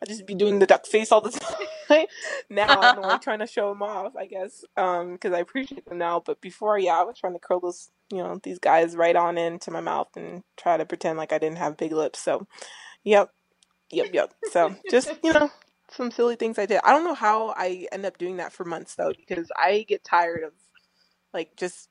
I 0.00 0.06
just 0.06 0.26
be 0.26 0.34
doing 0.34 0.58
the 0.58 0.66
duck 0.66 0.86
face 0.86 1.10
all 1.10 1.20
the 1.20 1.30
time. 1.88 2.06
now 2.48 2.80
I'm 2.80 3.00
like 3.00 3.20
trying 3.22 3.40
to 3.40 3.46
show 3.46 3.70
them 3.70 3.82
off, 3.82 4.14
I 4.16 4.26
guess, 4.26 4.64
um, 4.76 5.14
because 5.14 5.32
I 5.32 5.40
appreciate 5.40 5.86
them 5.86 5.98
now. 5.98 6.20
But 6.24 6.40
before, 6.40 6.78
yeah, 6.78 7.00
I 7.00 7.02
was 7.02 7.18
trying 7.18 7.32
to 7.32 7.38
curl 7.38 7.60
those, 7.60 7.90
you 8.10 8.18
know, 8.18 8.38
these 8.42 8.58
guys 8.58 8.96
right 8.96 9.16
on 9.16 9.38
into 9.38 9.70
my 9.70 9.80
mouth 9.80 10.08
and 10.16 10.44
try 10.56 10.76
to 10.76 10.86
pretend 10.86 11.18
like 11.18 11.32
I 11.32 11.38
didn't 11.38 11.58
have 11.58 11.76
big 11.76 11.92
lips. 11.92 12.20
So, 12.20 12.46
yep, 13.02 13.32
yep, 13.90 14.10
yep. 14.12 14.32
So 14.52 14.76
just 14.90 15.10
you 15.24 15.32
know, 15.32 15.50
some 15.90 16.10
silly 16.12 16.36
things 16.36 16.58
I 16.58 16.66
did. 16.66 16.80
I 16.84 16.92
don't 16.92 17.04
know 17.04 17.14
how 17.14 17.48
I 17.56 17.86
end 17.90 18.06
up 18.06 18.18
doing 18.18 18.36
that 18.36 18.52
for 18.52 18.64
months 18.64 18.94
though, 18.94 19.12
because 19.16 19.50
I 19.56 19.84
get 19.88 20.04
tired 20.04 20.44
of 20.44 20.52
like 21.34 21.56
just. 21.56 21.88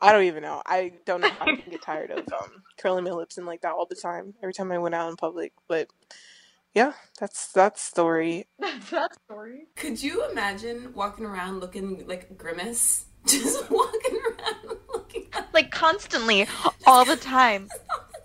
I 0.00 0.12
don't 0.12 0.24
even 0.24 0.42
know. 0.42 0.62
I 0.66 0.92
don't 1.06 1.20
know 1.20 1.30
how 1.30 1.46
I 1.46 1.56
can 1.56 1.70
get 1.70 1.82
tired 1.84 2.10
of 2.10 2.18
um, 2.32 2.62
curling 2.78 3.04
my 3.04 3.10
lips 3.10 3.38
and 3.38 3.46
like 3.46 3.62
that 3.62 3.72
all 3.72 3.86
the 3.86 3.94
time. 3.94 4.34
Every 4.42 4.52
time 4.52 4.70
I 4.72 4.78
went 4.78 4.94
out 4.94 5.08
in 5.10 5.16
public, 5.16 5.52
but 5.68 5.88
yeah, 6.74 6.92
that's 7.18 7.52
that 7.52 7.78
story. 7.78 8.46
that 8.90 9.16
story. 9.24 9.66
Could 9.76 10.02
you 10.02 10.28
imagine 10.30 10.92
walking 10.94 11.24
around 11.24 11.60
looking 11.60 12.06
like 12.06 12.36
Grimace? 12.36 13.06
Just 13.26 13.70
walking 13.70 14.18
around 14.18 14.78
looking 14.92 15.26
like 15.34 15.52
Like 15.52 15.70
constantly, 15.70 16.46
all 16.86 17.04
the 17.04 17.16
time. 17.16 17.68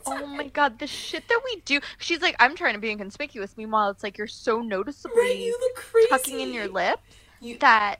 Oh 0.05 0.25
my 0.27 0.47
god, 0.47 0.77
the 0.79 0.87
shit 0.87 1.27
that 1.27 1.41
we 1.43 1.61
do. 1.65 1.79
She's 1.97 2.21
like, 2.21 2.35
I'm 2.39 2.55
trying 2.55 2.75
to 2.75 2.79
be 2.79 2.91
inconspicuous. 2.91 3.55
Meanwhile, 3.57 3.89
it's 3.89 4.03
like 4.03 4.17
you're 4.17 4.27
so 4.27 4.61
noticeable. 4.61 5.15
Right, 5.17 5.37
you 5.37 5.57
look 5.59 5.75
crazy. 5.83 6.07
tucking 6.09 6.39
in 6.39 6.53
your 6.53 6.67
lip 6.67 6.99
You, 7.41 7.57
that 7.59 7.99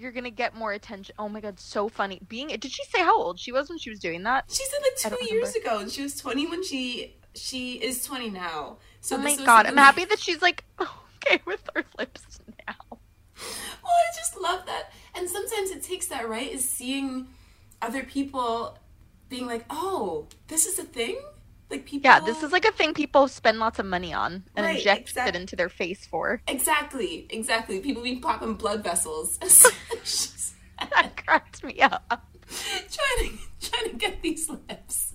you're 0.00 0.12
gonna 0.12 0.30
get 0.30 0.54
more 0.54 0.72
attention. 0.72 1.14
Oh 1.18 1.28
my 1.28 1.40
god, 1.40 1.60
so 1.60 1.88
funny. 1.88 2.20
Being 2.28 2.48
did 2.48 2.70
she 2.70 2.84
say 2.84 3.00
how 3.00 3.16
old 3.20 3.38
she 3.38 3.52
was 3.52 3.68
when 3.68 3.78
she 3.78 3.90
was 3.90 3.98
doing 3.98 4.22
that? 4.24 4.44
she 4.48 4.64
said 4.64 5.10
like 5.10 5.18
two 5.18 5.34
years 5.34 5.54
ago, 5.54 5.78
and 5.78 5.90
she 5.90 6.02
was 6.02 6.16
20 6.16 6.46
when 6.46 6.64
she 6.64 7.16
she 7.34 7.74
is 7.74 8.04
20 8.04 8.30
now. 8.30 8.78
So 9.00 9.16
oh 9.16 9.18
my 9.18 9.36
god, 9.36 9.66
I'm 9.66 9.76
happy 9.76 10.04
that 10.04 10.18
she's 10.18 10.42
like 10.42 10.64
okay 10.80 11.40
with 11.46 11.68
her 11.74 11.84
lips 11.98 12.40
now. 12.66 12.74
Well, 12.90 13.92
I 13.92 14.16
just 14.16 14.40
love 14.40 14.66
that. 14.66 14.92
And 15.14 15.28
sometimes 15.28 15.70
it 15.70 15.82
takes 15.82 16.06
that, 16.08 16.28
right? 16.28 16.50
Is 16.50 16.68
seeing 16.68 17.28
other 17.82 18.02
people 18.02 18.78
being 19.28 19.46
like, 19.46 19.64
oh, 19.70 20.26
this 20.48 20.66
is 20.66 20.78
a 20.78 20.84
thing? 20.84 21.18
Like 21.70 21.86
people. 21.86 22.10
Yeah, 22.10 22.20
this 22.20 22.42
is 22.42 22.50
like 22.52 22.64
a 22.64 22.72
thing 22.72 22.94
people 22.94 23.28
spend 23.28 23.58
lots 23.58 23.78
of 23.78 23.86
money 23.86 24.12
on 24.12 24.44
and 24.56 24.66
Right, 24.66 24.76
inject 24.76 25.16
it 25.16 25.36
into 25.36 25.54
their 25.54 25.68
face 25.68 26.04
for. 26.06 26.42
Exactly, 26.48 27.26
exactly. 27.30 27.78
People 27.80 28.02
be 28.02 28.16
popping 28.16 28.54
blood 28.54 28.82
vessels. 28.82 29.38
That 30.94 31.14
cracked 31.24 31.62
me 31.62 31.78
up. 31.80 32.26
trying 32.48 33.28
to 33.28 33.38
trying 33.60 33.90
to 33.90 33.96
get 33.96 34.22
these 34.22 34.48
lips. 34.48 35.12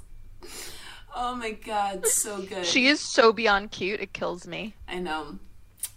Oh 1.15 1.35
my 1.35 1.51
god, 1.51 2.05
so 2.05 2.41
good. 2.43 2.65
She 2.65 2.87
is 2.87 2.99
so 2.99 3.33
beyond 3.33 3.71
cute, 3.71 3.99
it 3.99 4.13
kills 4.13 4.45
me. 4.45 4.75
I 4.87 4.99
know. 4.99 5.39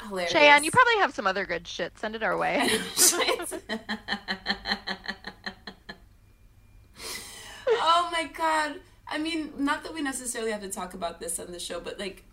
Hilarious. 0.07 0.33
Cheyenne, 0.33 0.65
you 0.65 0.71
probably 0.71 0.97
have 1.01 1.13
some 1.13 1.27
other 1.27 1.45
good 1.45 1.67
shit. 1.67 1.99
Send 1.99 2.15
it 2.15 2.23
our 2.23 2.39
way. 2.39 2.71
oh 7.69 8.09
my 8.13 8.31
god. 8.37 8.77
I 9.11 9.19
mean, 9.19 9.53
not 9.59 9.83
that 9.85 9.95
we 9.95 10.03
necessarily 10.03 10.53
have 10.53 10.63
to 10.63 10.69
talk 10.69 10.95
about 10.95 11.21
this 11.21 11.39
on 11.39 11.53
the 11.53 11.59
show, 11.59 11.81
but 11.81 11.99
like 11.99 12.25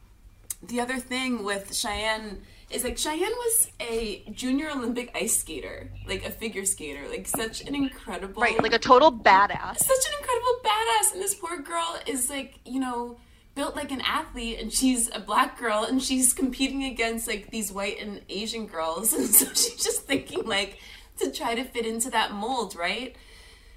the 0.61 0.79
other 0.79 0.97
thing 0.97 1.43
with 1.43 1.73
Cheyenne 1.75 2.41
is 2.69 2.83
like 2.83 2.97
Cheyenne 2.97 3.31
was 3.31 3.71
a 3.79 4.23
junior 4.31 4.69
Olympic 4.71 5.11
ice 5.15 5.37
skater, 5.39 5.91
like 6.07 6.25
a 6.25 6.31
figure 6.31 6.65
skater, 6.65 7.07
like 7.07 7.27
such 7.27 7.61
an 7.61 7.75
incredible 7.75 8.41
right, 8.41 8.61
like 8.61 8.73
a 8.73 8.79
total 8.79 9.11
badass. 9.11 9.77
such 9.77 10.05
an 10.07 10.13
incredible 10.19 10.55
badass, 10.63 11.13
and 11.13 11.21
this 11.21 11.35
poor 11.35 11.57
girl 11.59 11.99
is 12.07 12.29
like, 12.29 12.59
you 12.65 12.79
know, 12.79 13.17
built 13.53 13.75
like 13.75 13.91
an 13.91 14.01
athlete, 14.01 14.59
and 14.59 14.73
she's 14.73 15.13
a 15.13 15.19
black 15.19 15.59
girl, 15.59 15.83
and 15.83 16.01
she's 16.01 16.33
competing 16.33 16.83
against 16.83 17.27
like 17.27 17.51
these 17.51 17.71
white 17.71 17.99
and 18.01 18.21
Asian 18.29 18.65
girls, 18.65 19.13
and 19.17 19.27
so 19.27 19.45
she's 19.47 19.75
just 19.75 20.01
thinking 20.01 20.45
like 20.45 20.79
to 21.19 21.31
try 21.31 21.55
to 21.55 21.63
fit 21.63 21.85
into 21.85 22.09
that 22.09 22.31
mold, 22.31 22.75
right? 22.75 23.15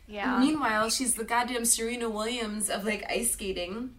Yeah. 0.09 0.39
Meanwhile, 0.39 0.89
she's 0.91 1.15
the 1.15 1.25
goddamn 1.25 1.67
Serena 1.67 2.09
Williams 2.09 2.71
of 2.71 2.85
like 2.85 3.05
ice 3.11 3.33
skating, 3.33 3.91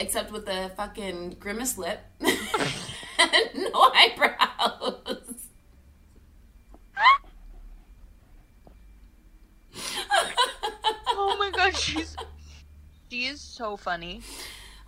except 0.00 0.32
with 0.32 0.46
the 0.46 0.72
fucking 0.76 1.36
grimace 1.38 1.78
lip 1.78 2.00
and 2.20 2.30
no 3.54 3.92
eyebrows. 3.94 5.46
oh 11.08 11.36
my 11.38 11.50
god, 11.56 11.76
she's 11.76 12.16
she 13.10 13.26
is 13.26 13.40
so 13.40 13.76
funny. 13.76 14.22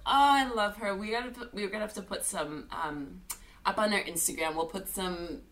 Oh, 0.04 0.10
I 0.10 0.48
love 0.52 0.76
her. 0.78 0.96
We 0.96 1.10
gotta 1.12 1.30
put, 1.30 1.54
we're 1.54 1.68
gonna 1.68 1.84
have 1.84 1.94
to 1.94 2.02
put 2.02 2.24
some 2.24 2.66
um, 2.72 3.20
up 3.64 3.78
on 3.78 3.92
our 3.92 4.00
Instagram. 4.00 4.56
We'll 4.56 4.66
put 4.66 4.88
some 4.88 5.42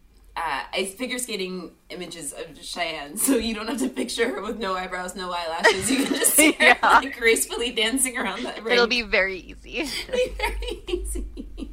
uh, 0.43 0.63
ice 0.73 0.95
figure 0.95 1.19
skating 1.19 1.73
images 1.91 2.33
of 2.33 2.57
Cheyenne, 2.63 3.17
so 3.19 3.37
you 3.37 3.55
don't 3.55 3.69
have 3.69 3.79
to 3.81 3.89
picture 3.91 4.29
her 4.35 4.41
with 4.41 4.59
no 4.59 4.75
eyebrows, 4.75 5.15
no 5.15 5.31
eyelashes. 5.31 5.91
You 5.91 6.05
can 6.05 6.15
just 6.15 6.35
see 6.37 6.53
her 6.53 6.65
Yeah. 6.65 6.79
like 6.83 7.17
gracefully 7.19 7.73
dancing 7.73 8.17
around 8.17 8.45
that 8.45 8.63
ring. 8.63 8.73
It'll 8.75 8.87
be 8.87 9.03
very 9.03 9.39
easy. 9.39 9.83
be 10.13 10.33
very 10.39 10.83
easy. 10.89 11.71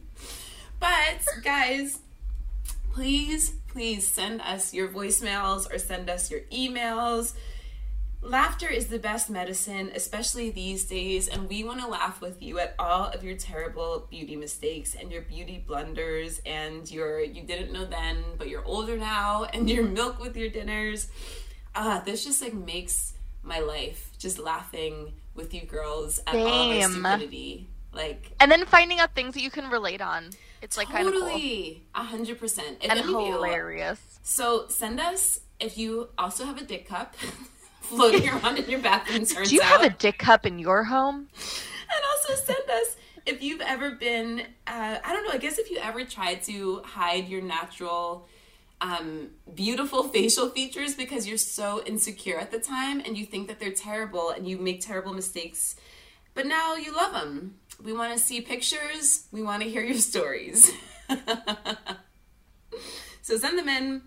But 0.80 1.24
guys, 1.44 2.00
please, 2.94 3.54
please 3.68 4.06
send 4.08 4.42
us 4.42 4.74
your 4.74 4.88
voicemails 4.90 5.72
or 5.74 5.78
send 5.80 6.10
us 6.10 6.30
your 6.30 6.42
emails. 6.52 7.34
Laughter 8.28 8.68
is 8.68 8.88
the 8.88 9.00
best 9.00 9.30
medicine, 9.30 9.90
especially 9.96 10.50
these 10.50 10.84
days, 10.84 11.30
and 11.30 11.48
we 11.48 11.64
want 11.64 11.80
to 11.80 11.88
laugh 11.88 12.20
with 12.20 12.42
you 12.44 12.60
at 12.60 12.76
all 12.78 13.06
of 13.06 13.24
your 13.24 13.38
terrible 13.38 14.06
beauty 14.10 14.36
mistakes 14.36 14.96
and 14.96 15.10
your 15.10 15.22
beauty 15.22 15.64
blunders 15.66 16.42
and 16.46 16.92
your 16.92 17.22
you 17.22 17.44
didn't 17.44 17.72
know 17.72 17.86
then, 17.86 18.22
but 18.38 18.50
you're 18.50 18.66
older 18.66 18.98
now, 18.98 19.44
and 19.54 19.70
your 19.70 19.86
milk 19.86 20.20
with 20.20 20.36
your 20.36 20.50
dinners. 20.50 21.08
Ah, 21.74 22.02
this 22.06 22.26
just 22.26 22.42
like 22.42 22.54
makes 22.54 23.14
my 23.44 23.60
life 23.60 24.12
just 24.20 24.40
laughing 24.40 25.14
with 25.34 25.54
you 25.54 25.62
girls 25.62 26.20
at 26.28 26.36
all 26.36 26.72
of 26.72 26.78
our 26.84 26.90
stupidity. 26.90 27.70
Like 27.94 28.34
And 28.42 28.52
then 28.52 28.66
finding 28.66 29.00
out 29.00 29.16
things 29.16 29.36
that 29.36 29.42
you 29.42 29.50
can 29.50 29.70
relate 29.70 30.02
on. 30.02 30.32
It's 30.62 30.76
like 30.76 30.90
kind 30.90 31.08
of 31.08 31.14
cool. 31.14 31.22
totally, 31.30 31.84
a 31.96 32.04
hundred 32.04 32.40
percent. 32.42 32.80
And 32.82 33.00
of 33.00 33.06
you- 33.06 33.32
hilarious. 33.32 34.02
So 34.22 34.68
send 34.68 35.00
us 35.00 35.40
if 35.62 35.78
you 35.78 36.10
also 36.18 36.44
have 36.44 36.58
a 36.58 36.66
dick 36.66 36.90
cup 36.90 37.16
floating 37.90 38.28
around 38.34 38.58
in 38.58 38.70
your 38.70 38.80
bathroom. 38.80 39.26
Turns 39.26 39.50
Do 39.50 39.56
you 39.56 39.62
out, 39.62 39.82
have 39.82 39.84
a 39.84 39.90
dick 39.90 40.18
cup 40.20 40.46
in 40.46 40.60
your 40.60 40.84
home? 40.86 41.28
and 41.90 42.04
also 42.12 42.36
send 42.44 42.70
us 42.70 42.98
if 43.26 43.42
you've 43.42 43.62
ever 43.62 43.92
been. 43.92 44.42
Uh, 44.66 44.98
I 45.04 45.14
don't 45.14 45.24
know. 45.26 45.32
I 45.32 45.38
guess 45.38 45.58
if 45.58 45.72
you 45.72 45.78
ever 45.78 46.04
tried 46.06 46.44
to 46.44 46.82
hide 46.86 47.28
your 47.28 47.42
natural. 47.42 48.28
Um, 48.80 49.30
beautiful 49.56 50.04
facial 50.10 50.50
features 50.50 50.94
because 50.94 51.28
you're 51.28 51.40
so 51.40 51.82
insecure 51.86 52.38
at 52.38 52.52
the 52.52 52.60
time 52.60 53.00
and 53.04 53.18
you 53.18 53.26
think 53.26 53.48
that 53.48 53.60
they're 53.60 53.72
terrible 53.72 54.30
and 54.30 54.48
you 54.48 54.60
make 54.60 54.82
terrible 54.82 55.16
mistakes, 55.16 55.76
but 56.36 56.46
now 56.46 56.76
you 56.76 56.94
love 56.96 57.12
them. 57.12 57.56
We 57.84 57.92
want 57.92 58.14
to 58.14 58.20
see 58.20 58.40
pictures. 58.42 59.26
We 59.32 59.42
want 59.42 59.64
to 59.64 59.70
hear 59.70 59.82
your 59.82 59.98
stories. 59.98 60.72
so 63.24 63.38
send 63.38 63.58
them 63.58 63.68
in. 63.70 64.02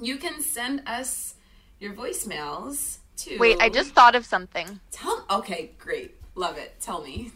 You 0.00 0.16
can 0.16 0.40
send 0.40 0.82
us 0.88 1.34
your 1.78 1.92
voicemails 1.92 2.98
to. 3.24 3.38
Wait, 3.38 3.56
I 3.60 3.68
just 3.68 3.92
thought 3.92 4.14
of 4.14 4.24
something. 4.26 4.80
tell. 4.90 5.24
Okay, 5.30 5.72
great, 5.78 6.16
love 6.34 6.56
it. 6.58 6.76
Tell 6.80 7.02
me. 7.02 7.30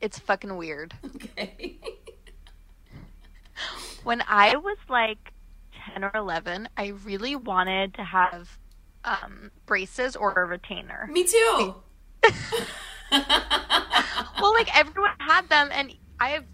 It's 0.00 0.18
fucking 0.18 0.56
weird. 0.56 0.94
Okay. 1.16 1.76
When 4.04 4.22
I 4.28 4.56
was 4.56 4.78
like 4.88 5.32
10 5.92 6.04
or 6.04 6.12
11, 6.14 6.68
I 6.76 6.88
really 7.04 7.34
wanted 7.36 7.94
to 7.94 8.04
have 8.04 8.56
um, 9.04 9.50
braces 9.66 10.14
or 10.16 10.32
a 10.32 10.44
retainer. 10.46 11.08
me 11.12 11.24
too. 11.24 11.74
Well, 14.40 14.52
like 14.54 14.76
everyone 14.78 15.10
had 15.18 15.48
them, 15.48 15.68
and 15.72 15.92
I 16.20 16.28
have 16.30 16.44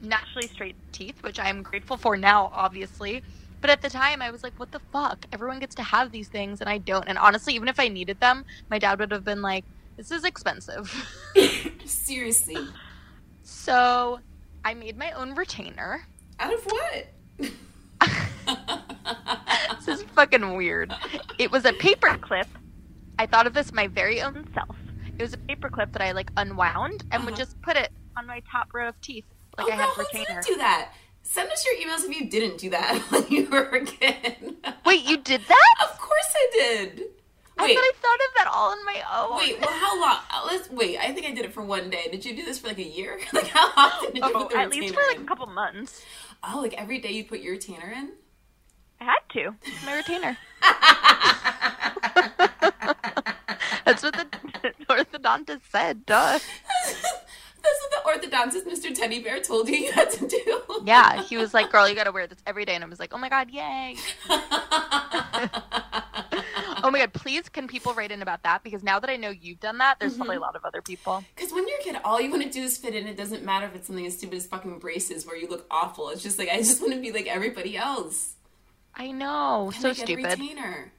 naturally 0.00 0.48
straight 0.48 0.74
teeth, 0.92 1.22
which 1.22 1.38
I 1.38 1.48
am 1.48 1.62
grateful 1.62 1.96
for 1.96 2.16
now, 2.16 2.50
obviously. 2.52 3.22
But 3.60 3.70
at 3.70 3.82
the 3.82 3.90
time, 3.90 4.22
I 4.22 4.30
was 4.30 4.42
like, 4.42 4.52
what 4.58 4.70
the 4.70 4.80
fuck? 4.92 5.26
Everyone 5.32 5.58
gets 5.58 5.74
to 5.76 5.82
have 5.82 6.12
these 6.12 6.28
things, 6.28 6.60
and 6.60 6.70
I 6.70 6.78
don't. 6.78 7.08
And 7.08 7.18
honestly, 7.18 7.54
even 7.54 7.68
if 7.68 7.80
I 7.80 7.88
needed 7.88 8.20
them, 8.20 8.44
my 8.70 8.78
dad 8.78 9.00
would 9.00 9.10
have 9.10 9.24
been 9.24 9.42
like, 9.42 9.64
this 9.96 10.10
is 10.10 10.24
expensive. 10.24 10.92
Seriously. 11.84 12.56
so 13.42 14.20
I 14.64 14.74
made 14.74 14.96
my 14.96 15.10
own 15.12 15.34
retainer. 15.34 16.06
Out 16.38 16.54
of 16.54 16.64
what? 16.64 17.06
This 19.88 20.00
is 20.00 20.06
fucking 20.14 20.54
weird. 20.56 20.94
It 21.38 21.50
was 21.50 21.64
a 21.64 21.72
paper 21.72 22.16
clip. 22.20 22.46
I 23.18 23.26
thought 23.26 23.46
of 23.46 23.54
this 23.54 23.72
my 23.72 23.86
very 23.86 24.20
own 24.20 24.46
self. 24.52 24.76
It 25.18 25.22
was 25.22 25.32
a 25.32 25.38
paper 25.38 25.70
clip 25.70 25.92
that 25.92 26.02
I 26.02 26.12
like 26.12 26.30
unwound 26.36 27.04
and 27.10 27.24
would 27.24 27.34
uh-huh. 27.34 27.42
just 27.42 27.60
put 27.62 27.76
it 27.76 27.90
on 28.16 28.26
my 28.26 28.42
top 28.50 28.74
row 28.74 28.88
of 28.88 29.00
teeth, 29.00 29.24
like 29.56 29.66
oh, 29.68 29.72
I 29.72 29.76
had 29.76 29.88
who 29.90 30.02
retainer. 30.02 30.42
do 30.44 30.56
that? 30.56 30.92
Send 31.30 31.52
us 31.52 31.62
your 31.66 31.74
emails 31.76 32.04
if 32.08 32.18
you 32.18 32.26
didn't 32.28 32.56
do 32.56 32.70
that 32.70 32.98
when 33.10 33.26
you 33.28 33.48
were 33.50 33.64
a 33.68 33.84
kid. 33.84 34.56
Wait, 34.86 35.04
you 35.04 35.18
did 35.18 35.42
that? 35.46 35.74
Of 35.82 35.98
course 35.98 36.32
I 36.34 36.48
did. 36.52 37.02
I 37.58 37.64
Wait, 37.64 37.74
thought 37.74 37.84
I 37.84 37.92
thought 38.00 38.20
of 38.28 38.34
that 38.36 38.46
all 38.50 38.70
on 38.70 38.82
my 38.86 39.02
own. 39.14 39.36
wait. 39.38 39.60
Well, 39.60 39.68
how 39.78 40.00
long? 40.00 40.18
uh, 40.32 40.46
Let's 40.46 40.70
wait. 40.70 40.96
I 40.98 41.12
think 41.12 41.26
I 41.26 41.32
did 41.32 41.44
it 41.44 41.52
for 41.52 41.62
one 41.62 41.90
day. 41.90 42.08
Did 42.10 42.24
you 42.24 42.34
do 42.34 42.44
this 42.44 42.58
for 42.58 42.68
like 42.68 42.78
a 42.78 42.82
year? 42.82 43.20
like 43.34 43.48
how 43.48 43.70
often 43.76 44.14
did 44.14 44.24
you 44.24 44.30
Oh, 44.34 44.44
put 44.44 44.50
the 44.52 44.56
at 44.58 44.70
least 44.70 44.94
for 44.94 45.02
like 45.08 45.18
a 45.20 45.24
couple 45.24 45.46
months. 45.48 46.02
Oh, 46.42 46.60
like 46.62 46.72
every 46.74 46.98
day 46.98 47.10
you 47.10 47.24
put 47.24 47.40
your 47.40 47.52
retainer 47.52 47.90
in? 47.90 48.12
I 49.00 49.04
had 49.04 49.20
to. 49.34 49.54
My 49.84 49.96
retainer. 49.96 50.38
That's 53.84 54.02
what 54.02 54.14
the 54.14 54.26
orthodontist 54.88 55.60
said. 55.70 56.06
Duh. 56.06 56.38
That's 57.62 57.80
what 58.06 58.22
the 58.22 58.28
orthodontist, 58.28 58.66
Mr. 58.72 58.94
Teddy 58.94 59.20
Bear, 59.20 59.40
told 59.40 59.68
you 59.68 59.76
you 59.76 59.92
had 59.92 60.10
to 60.12 60.26
do. 60.26 60.62
Yeah, 60.84 61.22
he 61.22 61.36
was 61.36 61.52
like, 61.54 61.70
"Girl, 61.70 61.88
you 61.88 61.94
gotta 61.94 62.12
wear 62.12 62.26
this 62.26 62.38
every 62.46 62.64
day," 62.64 62.74
and 62.74 62.84
I 62.84 62.86
was 62.86 62.98
like, 63.00 63.12
"Oh 63.12 63.18
my 63.18 63.28
god, 63.28 63.50
yay!" 63.50 63.96
oh 66.82 66.90
my 66.90 66.98
god, 67.00 67.12
please, 67.12 67.48
can 67.48 67.66
people 67.66 67.94
write 67.94 68.12
in 68.12 68.22
about 68.22 68.42
that? 68.44 68.62
Because 68.62 68.82
now 68.82 68.98
that 69.00 69.10
I 69.10 69.16
know 69.16 69.30
you've 69.30 69.60
done 69.60 69.78
that, 69.78 69.98
there's 70.00 70.16
probably 70.16 70.36
a 70.36 70.40
lot 70.40 70.56
of 70.56 70.64
other 70.64 70.82
people. 70.82 71.24
Because 71.34 71.52
when 71.52 71.66
you're 71.68 71.78
a 71.80 71.82
kid, 71.82 71.96
all 72.04 72.20
you 72.20 72.30
want 72.30 72.42
to 72.44 72.50
do 72.50 72.62
is 72.62 72.78
fit 72.78 72.94
in. 72.94 73.06
It 73.06 73.16
doesn't 73.16 73.44
matter 73.44 73.66
if 73.66 73.74
it's 73.74 73.86
something 73.86 74.06
as 74.06 74.16
stupid 74.16 74.36
as 74.36 74.46
fucking 74.46 74.78
braces 74.78 75.26
where 75.26 75.36
you 75.36 75.48
look 75.48 75.66
awful. 75.70 76.08
It's 76.10 76.22
just 76.22 76.38
like, 76.38 76.48
I 76.48 76.58
just 76.58 76.80
want 76.80 76.94
to 76.94 77.00
be 77.00 77.12
like 77.12 77.26
everybody 77.26 77.76
else. 77.76 78.34
I 78.94 79.10
know, 79.12 79.72
so 79.78 79.88
Like, 79.88 79.96
stupid. 79.96 80.24
Retainer. 80.38 80.92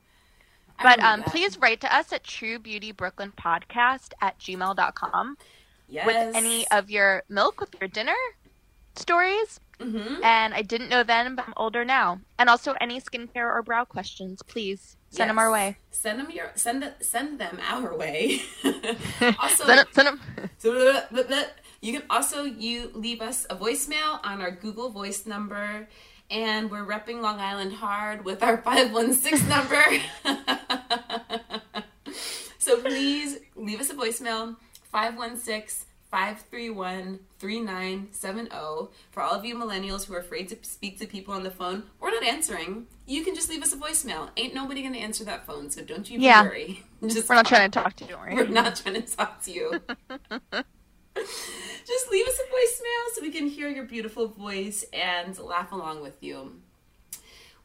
I 0.78 0.84
But 0.84 0.99
um, 1.03 1.20
that. 1.22 1.30
please 1.30 1.57
write 1.57 1.82
to 1.82 1.93
us 1.93 2.14
at 2.14 2.24
truebeautybrooklynpodcast 2.24 4.12
at 4.22 4.39
gmail.com 4.39 5.38
yes. 5.89 6.05
with 6.05 6.35
any 6.35 6.67
of 6.69 6.89
your 6.89 7.23
milk 7.29 7.59
with 7.59 7.75
your 7.79 7.87
dinner 7.89 8.15
stories. 8.95 9.59
Mhm. 9.79 10.23
And 10.23 10.53
I 10.53 10.61
didn't 10.61 10.89
know 10.89 11.03
then, 11.03 11.35
but 11.35 11.47
I'm 11.47 11.53
older 11.55 11.85
now. 11.85 12.19
And 12.37 12.49
also 12.49 12.73
any 12.81 12.99
skincare 12.99 13.49
or 13.49 13.63
brow 13.63 13.85
questions, 13.85 14.41
please 14.43 14.97
send 15.09 15.29
them 15.29 15.39
our 15.39 15.49
way. 15.51 15.77
Send 15.91 16.19
them 16.19 16.29
your 16.31 16.51
send 16.55 16.83
the, 16.83 16.93
send 17.01 17.39
them 17.39 17.59
our 17.65 17.95
way. 17.95 18.41
also, 19.39 19.65
send 19.65 19.87
Send 19.93 20.07
'em- 20.09 20.19
send 20.57 21.47
you 21.81 21.93
can 21.93 22.03
also 22.09 22.43
you 22.43 22.91
leave 22.93 23.21
us 23.21 23.45
a 23.49 23.55
voicemail 23.55 24.19
on 24.25 24.41
our 24.41 24.51
Google 24.51 24.89
Voice 24.89 25.25
number, 25.25 25.87
and 26.29 26.69
we're 26.69 26.85
repping 26.85 27.21
Long 27.21 27.39
Island 27.39 27.73
hard 27.75 28.25
with 28.25 28.43
our 28.43 28.57
five 28.67 28.91
one 28.91 29.13
six 29.13 29.41
number. 29.47 29.81
so 32.57 32.81
please 32.81 33.37
leave 33.55 33.79
us 33.79 33.89
a 33.89 33.93
voicemail 33.93 34.57
516 34.91 35.85
531 36.11 37.19
3970. 37.37 38.49
For 39.11 39.21
all 39.21 39.33
of 39.33 39.45
you 39.45 39.55
millennials 39.55 40.05
who 40.05 40.15
are 40.15 40.19
afraid 40.19 40.49
to 40.49 40.57
speak 40.63 40.97
to 40.99 41.05
people 41.05 41.33
on 41.33 41.43
the 41.43 41.51
phone, 41.51 41.83
we're 41.99 42.09
not 42.11 42.23
answering. 42.23 42.87
You 43.05 43.23
can 43.23 43.35
just 43.35 43.49
leave 43.49 43.61
us 43.61 43.73
a 43.73 43.77
voicemail. 43.77 44.29
Ain't 44.35 44.55
nobody 44.55 44.81
gonna 44.81 44.97
answer 44.97 45.23
that 45.25 45.45
phone, 45.45 45.69
so 45.69 45.83
don't 45.83 46.09
you 46.09 46.19
Yeah. 46.19 46.43
worry. 46.43 46.83
Just 47.07 47.29
We're 47.29 47.35
not 47.35 47.45
trying 47.45 47.69
to 47.69 47.79
talk 47.79 47.95
to 47.97 48.05
you, 48.05 48.15
don't. 48.15 48.35
We're 48.35 48.47
not 48.47 48.75
trying 48.75 48.95
to 48.95 49.15
talk 49.15 49.41
to 49.43 49.51
you. 49.51 49.79
Just 51.15 52.11
leave 52.11 52.27
us 52.27 52.39
a 52.39 52.43
voicemail 52.53 53.15
so 53.15 53.21
we 53.21 53.31
can 53.31 53.47
hear 53.47 53.69
your 53.69 53.85
beautiful 53.85 54.27
voice 54.27 54.83
and 54.93 55.37
laugh 55.39 55.71
along 55.71 56.01
with 56.01 56.21
you. 56.21 56.61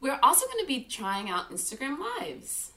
We're 0.00 0.18
also 0.22 0.46
going 0.46 0.60
to 0.60 0.66
be 0.66 0.84
trying 0.84 1.30
out 1.30 1.50
Instagram 1.50 1.98
Lives. 1.98 2.72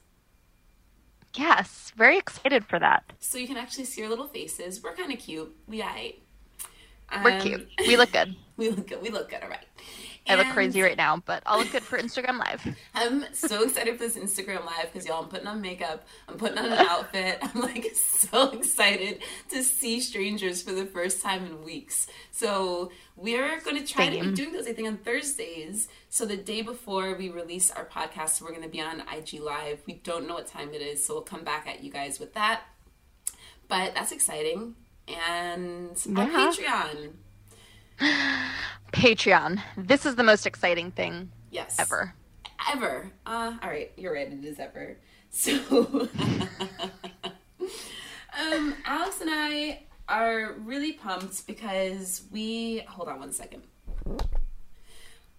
Yes, 1.38 1.92
very 1.96 2.18
excited 2.18 2.66
for 2.66 2.80
that. 2.80 3.04
So 3.20 3.38
you 3.38 3.48
can 3.48 3.58
actually 3.58 3.86
see 3.86 4.04
our 4.04 4.10
little 4.10 4.28
faces. 4.28 4.82
We're 4.82 4.96
kind 4.96 5.14
of 5.14 5.20
cute. 5.20 5.56
We. 5.68 5.84
We're 7.24 7.32
Um, 7.32 7.42
cute. 7.42 7.70
We 7.80 7.96
look 7.96 8.12
good. 8.12 8.36
we 8.58 8.70
look 8.70 8.88
good. 8.88 9.02
We 9.02 9.10
look 9.10 9.30
good. 9.30 9.44
All 9.44 9.50
right. 9.50 9.66
I 10.30 10.36
look 10.36 10.48
crazy 10.54 10.82
right 10.82 10.98
now, 10.98 11.22
but 11.26 11.44
I'll 11.46 11.60
look 11.60 11.72
good 11.72 11.84
for 11.84 11.98
Instagram 11.98 12.38
Live. 12.40 12.76
I'm 12.96 13.26
so 13.34 13.64
excited 13.64 13.98
for 13.98 14.08
this 14.08 14.18
Instagram 14.18 14.66
live 14.66 14.92
because 14.92 15.08
y'all, 15.08 15.24
I'm 15.24 15.30
putting 15.30 15.48
on 15.48 15.62
makeup, 15.62 16.06
I'm 16.28 16.38
putting 16.38 16.58
on 16.58 16.66
an 16.66 16.74
outfit. 16.74 17.40
I'm 17.42 17.62
like 17.62 17.86
so 17.96 18.52
excited 18.52 19.22
to 19.50 19.64
see 19.64 20.00
strangers 20.00 20.62
for 20.62 20.72
the 20.74 20.86
first 20.86 21.22
time 21.22 21.46
in 21.46 21.64
weeks. 21.64 22.08
So 22.32 22.92
we're 23.16 23.60
going 23.62 23.78
to 23.78 23.86
try 23.86 24.10
to 24.10 24.24
be 24.24 24.32
doing 24.32 24.54
those, 24.54 24.68
I 24.68 24.74
think, 24.74 24.88
on 24.88 24.98
Thursdays. 24.98 25.88
So 26.10 26.26
the 26.26 26.38
day 26.38 26.62
before 26.62 27.16
we 27.16 27.30
release 27.30 27.72
our 27.72 27.86
podcast, 27.86 28.42
we're 28.42 28.52
going 28.52 28.64
to 28.64 28.70
be 28.70 28.82
on 28.82 29.02
IG 29.14 29.40
Live. 29.40 29.82
We 29.86 29.94
don't 29.96 30.28
know 30.28 30.36
what 30.36 30.48
time 30.48 30.74
it 30.74 30.82
is, 30.82 31.04
so 31.06 31.16
we'll 31.16 31.24
come 31.24 31.44
back 31.44 31.68
at 31.68 31.84
you 31.84 31.92
guys 31.92 32.20
with 32.20 32.34
that. 32.34 32.62
But 33.68 33.94
that's 33.96 34.12
exciting. 34.12 34.76
And 35.08 35.98
our 36.16 36.30
Yeah. 36.30 36.52
Patreon. 36.52 37.10
Patreon. 38.94 39.62
This 39.76 40.06
is 40.06 40.16
the 40.16 40.24
most 40.24 40.46
exciting 40.46 40.92
thing 40.92 41.32
Yes. 41.52 41.76
ever. 41.80 42.14
ever. 42.74 43.12
Uh, 43.26 43.58
all 43.62 43.70
right, 43.70 43.92
you're 43.98 44.14
right. 44.14 44.32
It 44.32 44.44
is 44.46 44.60
ever. 44.60 44.98
So, 45.30 46.08
um, 48.40 48.74
Alex 48.86 49.20
and 49.22 49.30
I 49.32 49.84
are 50.08 50.54
really 50.54 50.94
pumped 50.94 51.46
because 51.46 52.24
we 52.32 52.80
hold 52.88 53.10
on 53.10 53.20
one 53.20 53.34
second. 53.34 53.64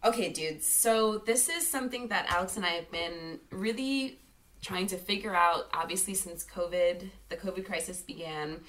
Okay, 0.05 0.29
dudes. 0.29 0.67
So 0.67 1.19
this 1.19 1.49
is 1.49 1.67
something 1.67 2.09
that 2.09 2.27
Alex 2.31 2.57
and 2.57 2.67
I 2.67 2.71
have 2.71 2.91
been 2.91 3.41
really 3.51 4.21
trying 4.63 4.87
to 4.89 4.99
figure 4.99 5.35
out. 5.35 5.69
Obviously, 5.73 6.15
since 6.15 6.45
COVID, 6.45 7.09
the 7.31 7.37
COVID 7.37 7.65
crisis 7.65 8.03
began. 8.03 8.61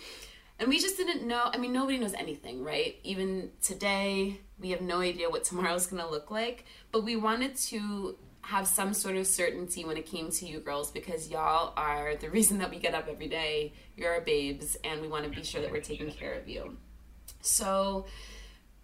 And 0.60 0.68
we 0.68 0.78
just 0.78 0.98
didn't 0.98 1.26
know. 1.26 1.50
I 1.54 1.58
mean, 1.58 1.72
nobody 1.72 1.98
knows 1.98 2.14
anything, 2.14 2.64
right? 2.64 2.98
Even 3.04 3.52
today, 3.62 4.42
we 4.60 4.72
have 4.72 4.82
no 4.82 5.00
idea 5.00 5.30
what 5.30 5.46
tomorrow's 5.46 5.88
going 5.88 6.04
to 6.04 6.10
look 6.10 6.30
like. 6.30 6.66
But 6.92 7.06
we 7.06 7.16
wanted 7.16 7.56
to 7.56 8.18
have 8.42 8.68
some 8.68 8.94
sort 8.94 9.16
of 9.16 9.26
certainty 9.26 9.86
when 9.86 9.96
it 9.96 10.06
came 10.06 10.32
to 10.32 10.46
you 10.46 10.60
girls 10.60 10.92
because 10.92 11.30
y'all 11.30 11.74
are 11.78 12.16
the 12.16 12.30
reason 12.30 12.58
that 12.58 12.70
we 12.70 12.78
get 12.78 12.94
up 12.94 13.08
every 13.08 13.28
day. 13.28 13.74
You're 13.96 14.14
our 14.14 14.22
babes, 14.22 14.76
and 14.84 15.02
we 15.02 15.08
want 15.08 15.24
to 15.24 15.30
be 15.30 15.44
sure 15.44 15.62
that 15.62 15.72
we're 15.72 15.82
taking 15.82 16.12
care 16.12 16.34
of 16.34 16.50
you. 16.50 16.78
So, 17.42 18.06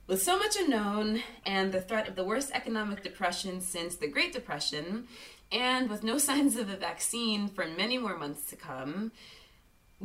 with 0.07 0.21
so 0.21 0.37
much 0.37 0.55
unknown 0.55 1.23
and 1.45 1.71
the 1.71 1.81
threat 1.81 2.07
of 2.07 2.15
the 2.15 2.23
worst 2.23 2.51
economic 2.53 3.03
depression 3.03 3.59
since 3.59 3.95
the 3.95 4.07
Great 4.07 4.31
Depression, 4.33 5.07
and 5.51 5.89
with 5.89 6.03
no 6.03 6.17
signs 6.19 6.55
of 6.55 6.69
a 6.69 6.77
vaccine 6.77 7.47
for 7.47 7.65
many 7.65 7.97
more 7.97 8.17
months 8.17 8.49
to 8.51 8.55
come, 8.55 9.11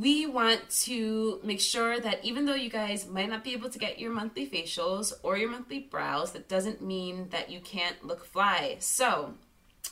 we 0.01 0.25
want 0.25 0.71
to 0.71 1.41
make 1.45 1.61
sure 1.61 2.01
that 2.01 2.25
even 2.25 2.47
though 2.47 2.55
you 2.55 2.71
guys 2.71 3.07
might 3.07 3.29
not 3.29 3.45
be 3.45 3.53
able 3.53 3.69
to 3.69 3.79
get 3.79 3.99
your 3.99 4.11
monthly 4.11 4.49
facials 4.49 5.13
or 5.23 5.37
your 5.37 5.51
monthly 5.51 5.79
brows, 5.79 6.33
that 6.33 6.49
doesn't 6.49 6.81
mean 6.81 7.29
that 7.31 7.51
you 7.51 7.61
can't 7.61 8.03
look 8.05 8.25
fly. 8.25 8.77
So, 8.79 9.35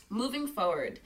moving 0.09 0.47
forward, 0.47 1.01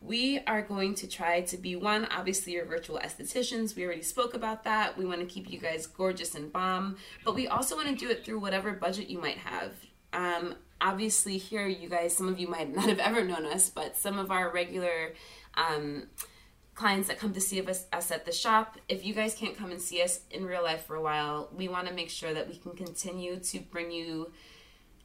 we 0.00 0.40
are 0.46 0.62
going 0.62 0.94
to 0.94 1.06
try 1.06 1.42
to 1.42 1.56
be 1.58 1.76
one, 1.76 2.06
obviously, 2.10 2.54
your 2.54 2.64
virtual 2.64 2.98
estheticians. 2.98 3.76
We 3.76 3.84
already 3.84 4.02
spoke 4.02 4.32
about 4.32 4.64
that. 4.64 4.96
We 4.96 5.04
want 5.04 5.20
to 5.20 5.26
keep 5.26 5.50
you 5.50 5.58
guys 5.58 5.86
gorgeous 5.86 6.34
and 6.34 6.50
bomb, 6.50 6.96
but 7.26 7.34
we 7.34 7.48
also 7.48 7.76
want 7.76 7.88
to 7.88 7.94
do 7.94 8.10
it 8.10 8.24
through 8.24 8.38
whatever 8.38 8.72
budget 8.72 9.10
you 9.10 9.20
might 9.20 9.38
have. 9.38 9.72
Um, 10.14 10.54
obviously, 10.80 11.36
here, 11.36 11.66
you 11.66 11.90
guys, 11.90 12.16
some 12.16 12.28
of 12.28 12.38
you 12.38 12.48
might 12.48 12.74
not 12.74 12.88
have 12.88 13.00
ever 13.00 13.22
known 13.22 13.44
us, 13.44 13.68
but 13.68 13.98
some 13.98 14.18
of 14.18 14.30
our 14.30 14.50
regular 14.50 15.12
um, 15.56 16.04
clients 16.76 17.08
that 17.08 17.18
come 17.18 17.32
to 17.32 17.40
see 17.40 17.60
us, 17.60 17.86
us 17.92 18.10
at 18.10 18.26
the 18.26 18.32
shop, 18.32 18.78
if 18.88 19.04
you 19.04 19.14
guys 19.14 19.34
can't 19.34 19.56
come 19.56 19.72
and 19.72 19.80
see 19.80 20.02
us 20.02 20.20
in 20.30 20.44
real 20.44 20.62
life 20.62 20.84
for 20.84 20.94
a 20.94 21.02
while, 21.02 21.48
we 21.56 21.66
want 21.68 21.88
to 21.88 21.94
make 21.94 22.10
sure 22.10 22.32
that 22.32 22.48
we 22.48 22.56
can 22.56 22.72
continue 22.72 23.38
to 23.40 23.58
bring 23.58 23.90
you 23.90 24.30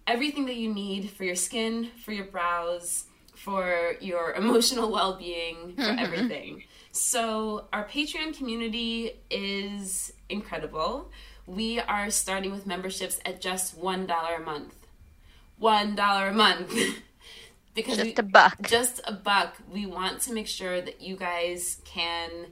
everything 0.06 0.46
that 0.46 0.58
you 0.58 0.72
need 0.72 1.10
for 1.10 1.24
your 1.24 1.36
skin, 1.36 1.90
for 2.04 2.12
your 2.12 2.26
brows, 2.26 3.06
for 3.34 3.94
your 4.02 4.34
emotional 4.36 4.92
well 4.92 5.18
being, 5.18 5.74
for 5.76 5.84
mm-hmm. 5.84 6.00
everything. 6.00 6.64
So, 6.92 7.68
our 7.72 7.88
Patreon 7.88 8.38
community 8.38 9.22
is 9.30 10.12
incredible. 10.28 11.10
We 11.48 11.80
are 11.80 12.10
starting 12.10 12.52
with 12.52 12.68
memberships 12.68 13.20
at 13.24 13.40
just 13.40 13.80
$1 13.80 14.38
a 14.38 14.44
month. 14.44 14.76
$1 15.62 16.30
a 16.30 16.34
month. 16.34 16.74
because 17.74 17.98
Just 17.98 18.08
we- 18.08 18.16
a 18.18 18.24
buck. 18.24 18.62
Just 18.62 19.02
a 19.06 19.14
buck. 19.14 19.58
We 19.72 19.86
want 19.86 20.22
to 20.22 20.34
make 20.34 20.48
sure 20.48 20.82
that 20.82 21.02
you 21.02 21.16
guys 21.16 21.82
can 21.86 22.48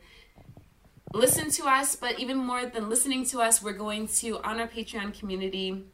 listen 1.13 1.49
to 1.51 1.65
us, 1.65 1.95
but 1.95 2.19
even 2.19 2.37
more 2.37 2.65
than 2.65 2.89
listening 2.89 3.25
to 3.25 3.39
us, 3.41 3.61
we're 3.61 3.73
going 3.73 4.07
to, 4.07 4.39
on 4.43 4.59
our 4.59 4.67
Patreon 4.67 5.17
community, 5.17 5.85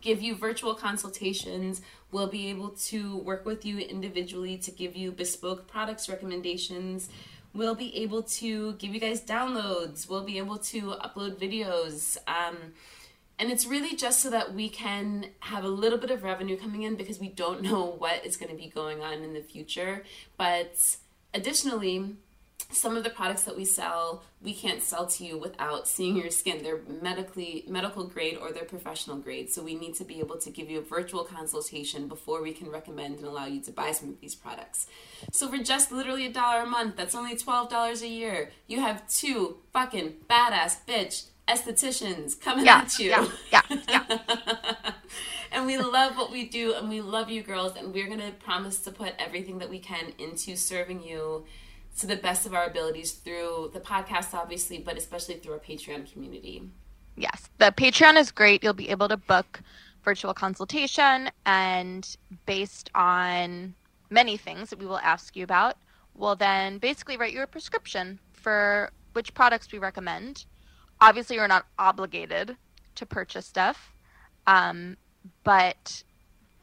give 0.00 0.22
you 0.22 0.34
virtual 0.34 0.74
consultations. 0.74 1.82
We'll 2.12 2.28
be 2.28 2.48
able 2.48 2.70
to 2.70 3.18
work 3.18 3.44
with 3.44 3.64
you 3.64 3.78
individually 3.78 4.56
to 4.58 4.70
give 4.70 4.96
you 4.96 5.12
bespoke 5.12 5.66
products 5.66 6.08
recommendations. 6.08 7.08
We'll 7.52 7.74
be 7.74 7.96
able 8.02 8.22
to 8.22 8.72
give 8.74 8.94
you 8.94 9.00
guys 9.00 9.20
downloads. 9.20 10.08
We'll 10.08 10.24
be 10.24 10.38
able 10.38 10.58
to 10.58 10.80
upload 10.92 11.36
videos. 11.36 12.16
Um, 12.26 12.56
and 13.38 13.50
it's 13.50 13.66
really 13.66 13.96
just 13.96 14.20
so 14.20 14.30
that 14.30 14.54
we 14.54 14.68
can 14.68 15.26
have 15.40 15.64
a 15.64 15.68
little 15.68 15.98
bit 15.98 16.10
of 16.10 16.22
revenue 16.22 16.56
coming 16.56 16.82
in 16.82 16.94
because 16.94 17.18
we 17.18 17.28
don't 17.28 17.62
know 17.62 17.84
what 17.98 18.24
is 18.24 18.36
going 18.36 18.50
to 18.50 18.56
be 18.56 18.68
going 18.68 19.02
on 19.02 19.22
in 19.22 19.34
the 19.34 19.42
future. 19.42 20.04
But 20.36 20.96
additionally, 21.32 22.16
some 22.70 22.96
of 22.96 23.04
the 23.04 23.10
products 23.10 23.42
that 23.44 23.56
we 23.56 23.64
sell 23.64 24.22
we 24.44 24.52
can't 24.52 24.82
sell 24.82 25.06
to 25.06 25.24
you 25.24 25.38
without 25.38 25.88
seeing 25.88 26.16
your 26.16 26.30
skin. 26.30 26.62
They're 26.62 26.80
medically 27.00 27.64
medical 27.66 28.04
grade 28.04 28.36
or 28.36 28.52
they're 28.52 28.64
professional 28.64 29.16
grade. 29.16 29.50
So 29.50 29.62
we 29.62 29.74
need 29.74 29.94
to 29.94 30.04
be 30.04 30.20
able 30.20 30.36
to 30.38 30.50
give 30.50 30.70
you 30.70 30.80
a 30.80 30.82
virtual 30.82 31.24
consultation 31.24 32.08
before 32.08 32.42
we 32.42 32.52
can 32.52 32.70
recommend 32.70 33.16
and 33.16 33.26
allow 33.26 33.46
you 33.46 33.62
to 33.62 33.72
buy 33.72 33.92
some 33.92 34.10
of 34.10 34.20
these 34.20 34.34
products. 34.34 34.86
So 35.32 35.48
for 35.48 35.56
just 35.58 35.90
literally 35.90 36.26
a 36.26 36.32
dollar 36.32 36.64
a 36.64 36.66
month 36.66 36.96
that's 36.96 37.14
only 37.14 37.36
$12 37.36 38.02
a 38.02 38.06
year. 38.06 38.50
You 38.66 38.80
have 38.80 39.08
two 39.08 39.56
fucking 39.72 40.16
badass 40.28 40.76
bitch 40.86 41.24
estheticians 41.48 42.40
coming 42.40 42.64
Yeah, 42.64 42.78
at 42.78 42.98
you 42.98 43.10
yeah, 43.10 43.28
yeah, 43.52 43.62
yeah. 43.88 44.18
and 45.52 45.66
we 45.66 45.78
love 45.78 46.16
what 46.16 46.30
we 46.32 46.48
do 46.48 46.74
and 46.74 46.88
we 46.88 47.00
love 47.00 47.30
you 47.30 47.42
girls 47.42 47.76
and 47.76 47.92
we're 47.92 48.06
going 48.06 48.20
to 48.20 48.32
promise 48.32 48.78
to 48.80 48.90
put 48.90 49.14
everything 49.18 49.58
that 49.58 49.68
we 49.70 49.78
can 49.78 50.12
into 50.18 50.56
serving 50.56 51.02
you 51.02 51.44
to 51.98 52.06
the 52.06 52.16
best 52.16 52.46
of 52.46 52.54
our 52.54 52.64
abilities 52.66 53.12
through 53.12 53.70
the 53.74 53.80
podcast 53.80 54.34
obviously 54.34 54.78
but 54.78 54.96
especially 54.96 55.34
through 55.36 55.52
our 55.54 55.58
patreon 55.60 56.10
community 56.10 56.62
Yes, 57.16 57.48
the 57.58 57.66
Patreon 57.66 58.16
is 58.16 58.32
great. 58.32 58.64
You'll 58.64 58.72
be 58.74 58.90
able 58.90 59.08
to 59.08 59.16
book 59.16 59.60
virtual 60.04 60.34
consultation, 60.34 61.30
and 61.46 62.16
based 62.46 62.90
on 62.94 63.74
many 64.10 64.36
things 64.36 64.70
that 64.70 64.78
we 64.78 64.86
will 64.86 64.98
ask 64.98 65.36
you 65.36 65.44
about, 65.44 65.76
we'll 66.14 66.36
then 66.36 66.78
basically 66.78 67.16
write 67.16 67.32
you 67.32 67.42
a 67.42 67.46
prescription 67.46 68.18
for 68.32 68.90
which 69.12 69.32
products 69.34 69.70
we 69.72 69.78
recommend. 69.78 70.44
Obviously, 71.04 71.36
you're 71.36 71.46
not 71.46 71.66
obligated 71.78 72.56
to 72.94 73.04
purchase 73.04 73.44
stuff, 73.44 73.92
um, 74.46 74.96
but 75.42 76.02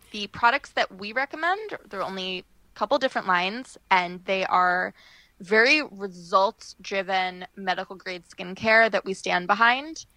the 0.10 0.26
products 0.28 0.72
that 0.72 0.98
we 0.98 1.14
recommend, 1.14 1.78
there 1.88 2.00
are 2.00 2.04
only 2.04 2.40
a 2.40 2.44
couple 2.74 2.98
different 2.98 3.28
lines, 3.28 3.78
and 3.92 4.26
they 4.26 4.44
are 4.46 4.96
very 5.40 5.84
results 5.84 6.76
driven 6.82 7.46
medical 7.56 7.96
grade 7.96 8.24
skincare 8.26 8.90
that 8.90 9.06
we 9.06 9.14
stand 9.14 9.46
behind 9.46 10.08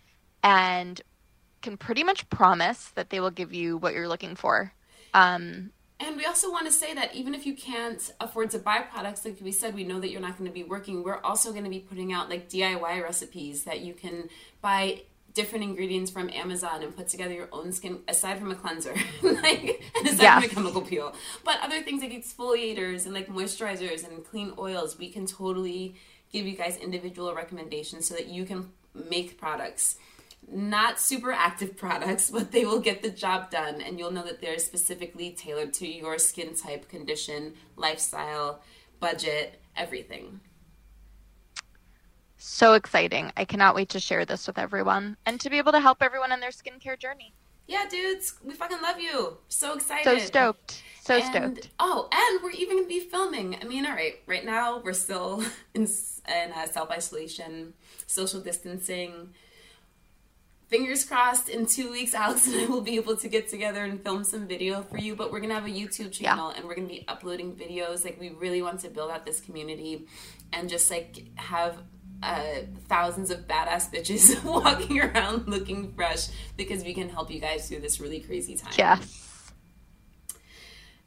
and 0.42 1.02
can 1.60 1.76
pretty 1.76 2.02
much 2.02 2.26
promise 2.30 2.92
that 2.94 3.10
they 3.10 3.20
will 3.20 3.30
give 3.30 3.52
you 3.52 3.76
what 3.76 3.92
you're 3.92 4.08
looking 4.08 4.36
for. 4.36 4.72
Um, 5.12 5.70
and 6.04 6.16
we 6.16 6.24
also 6.24 6.50
want 6.50 6.66
to 6.66 6.72
say 6.72 6.94
that 6.94 7.14
even 7.14 7.34
if 7.34 7.46
you 7.46 7.54
can't 7.54 8.12
afford 8.20 8.50
to 8.50 8.58
buy 8.58 8.78
products 8.80 9.24
like 9.24 9.38
we 9.40 9.52
said 9.52 9.74
we 9.74 9.84
know 9.84 9.98
that 10.00 10.10
you're 10.10 10.20
not 10.20 10.36
going 10.38 10.48
to 10.48 10.54
be 10.54 10.62
working 10.62 11.02
we're 11.02 11.20
also 11.22 11.50
going 11.52 11.64
to 11.64 11.70
be 11.70 11.80
putting 11.80 12.12
out 12.12 12.28
like 12.28 12.48
diy 12.48 13.02
recipes 13.02 13.64
that 13.64 13.80
you 13.80 13.94
can 13.94 14.28
buy 14.60 15.00
different 15.34 15.64
ingredients 15.64 16.10
from 16.12 16.30
Amazon 16.30 16.82
and 16.84 16.96
put 16.96 17.08
together 17.08 17.34
your 17.34 17.48
own 17.52 17.72
skin 17.72 17.98
aside 18.06 18.38
from 18.38 18.52
a 18.52 18.54
cleanser, 18.54 18.94
like 19.22 19.82
and 19.96 20.06
aside 20.06 20.22
Yes. 20.22 20.44
from 20.44 20.50
a 20.50 20.54
chemical 20.54 20.82
peel. 20.82 21.12
But 21.44 21.58
other 21.60 21.82
things 21.82 22.02
like 22.02 22.12
exfoliators 22.12 23.04
and 23.04 23.12
like 23.14 23.26
moisturizers 23.26 24.06
and 24.08 24.24
clean 24.24 24.52
oils, 24.56 24.96
we 24.96 25.10
can 25.10 25.26
totally 25.26 25.96
give 26.32 26.46
you 26.46 26.56
guys 26.56 26.76
individual 26.76 27.34
recommendations 27.34 28.06
so 28.06 28.14
that 28.14 28.28
you 28.28 28.44
can 28.44 28.70
make 28.94 29.36
products. 29.36 29.96
Not 30.50 31.00
super 31.00 31.32
active 31.32 31.76
products, 31.84 32.30
but 32.30 32.52
they 32.52 32.64
will 32.64 32.80
get 32.80 33.02
the 33.02 33.10
job 33.10 33.50
done 33.50 33.80
and 33.80 33.98
you'll 33.98 34.10
know 34.10 34.24
that 34.24 34.40
they're 34.40 34.58
specifically 34.58 35.30
tailored 35.30 35.72
to 35.74 35.86
your 35.86 36.18
skin 36.18 36.54
type, 36.54 36.88
condition, 36.88 37.54
lifestyle, 37.76 38.60
budget, 39.00 39.60
everything. 39.76 40.40
so 42.36 42.74
exciting. 42.74 43.32
I 43.36 43.44
cannot 43.44 43.74
wait 43.74 43.88
to 43.90 44.00
share 44.00 44.24
this 44.24 44.46
with 44.46 44.58
everyone 44.58 45.16
and 45.24 45.40
to 45.40 45.48
be 45.50 45.58
able 45.58 45.72
to 45.72 45.80
help 45.80 46.02
everyone 46.02 46.30
in 46.30 46.40
their 46.40 46.50
skincare 46.50 46.98
journey. 46.98 47.34
Yeah, 47.66 47.86
dudes, 47.88 48.34
we 48.44 48.52
fucking 48.54 48.82
love 48.82 49.00
you. 49.00 49.38
So 49.48 49.74
excited. 49.74 50.04
So 50.04 50.18
stoked. 50.18 50.82
So 51.02 51.14
and, 51.16 51.24
stoked. 51.24 51.70
Oh, 51.78 52.08
and 52.12 52.42
we're 52.42 52.50
even 52.50 52.76
gonna 52.76 52.88
be 52.88 53.00
filming. 53.00 53.56
I 53.60 53.64
mean, 53.64 53.86
all 53.86 53.92
right, 53.92 54.16
right 54.26 54.44
now 54.44 54.78
we're 54.84 54.92
still 54.92 55.42
in, 55.74 55.82
in 55.84 56.52
uh, 56.52 56.66
self 56.66 56.90
isolation, 56.90 57.72
social 58.06 58.40
distancing. 58.40 59.30
Fingers 60.68 61.04
crossed 61.04 61.48
in 61.48 61.66
two 61.66 61.90
weeks 61.90 62.14
alex 62.24 62.46
and 62.46 62.56
i 62.56 62.66
will 62.66 62.80
be 62.80 62.96
able 62.96 63.16
to 63.16 63.28
get 63.28 63.48
together 63.48 63.84
and 63.84 64.02
film 64.02 64.24
some 64.24 64.46
video 64.46 64.82
for 64.82 64.98
you 64.98 65.14
but 65.14 65.30
we're 65.30 65.40
gonna 65.40 65.54
have 65.54 65.66
a 65.66 65.68
youtube 65.68 66.12
channel 66.12 66.50
yeah. 66.50 66.56
and 66.56 66.66
we're 66.66 66.74
gonna 66.74 66.86
be 66.86 67.04
uploading 67.08 67.54
videos. 67.54 68.04
Like 68.04 68.18
we 68.20 68.30
really 68.30 68.62
want 68.62 68.80
to 68.80 68.88
build 68.88 69.10
out 69.10 69.24
this 69.24 69.40
community 69.40 70.06
and 70.52 70.68
just 70.68 70.90
like 70.90 71.24
have 71.36 71.78
uh, 72.22 72.60
thousands 72.88 73.30
of 73.30 73.46
badass 73.46 73.92
bitches 73.92 74.42
walking 74.62 75.00
around 75.00 75.46
looking 75.46 75.92
fresh 75.92 76.28
because 76.56 76.84
we 76.84 76.94
can 76.94 77.08
help 77.08 77.30
you 77.30 77.40
guys 77.40 77.68
through 77.68 77.80
this 77.80 78.00
really 78.00 78.20
crazy 78.20 78.56
time. 78.56 78.72
Yes. 78.76 79.52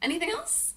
Anything 0.00 0.30
else 0.30 0.67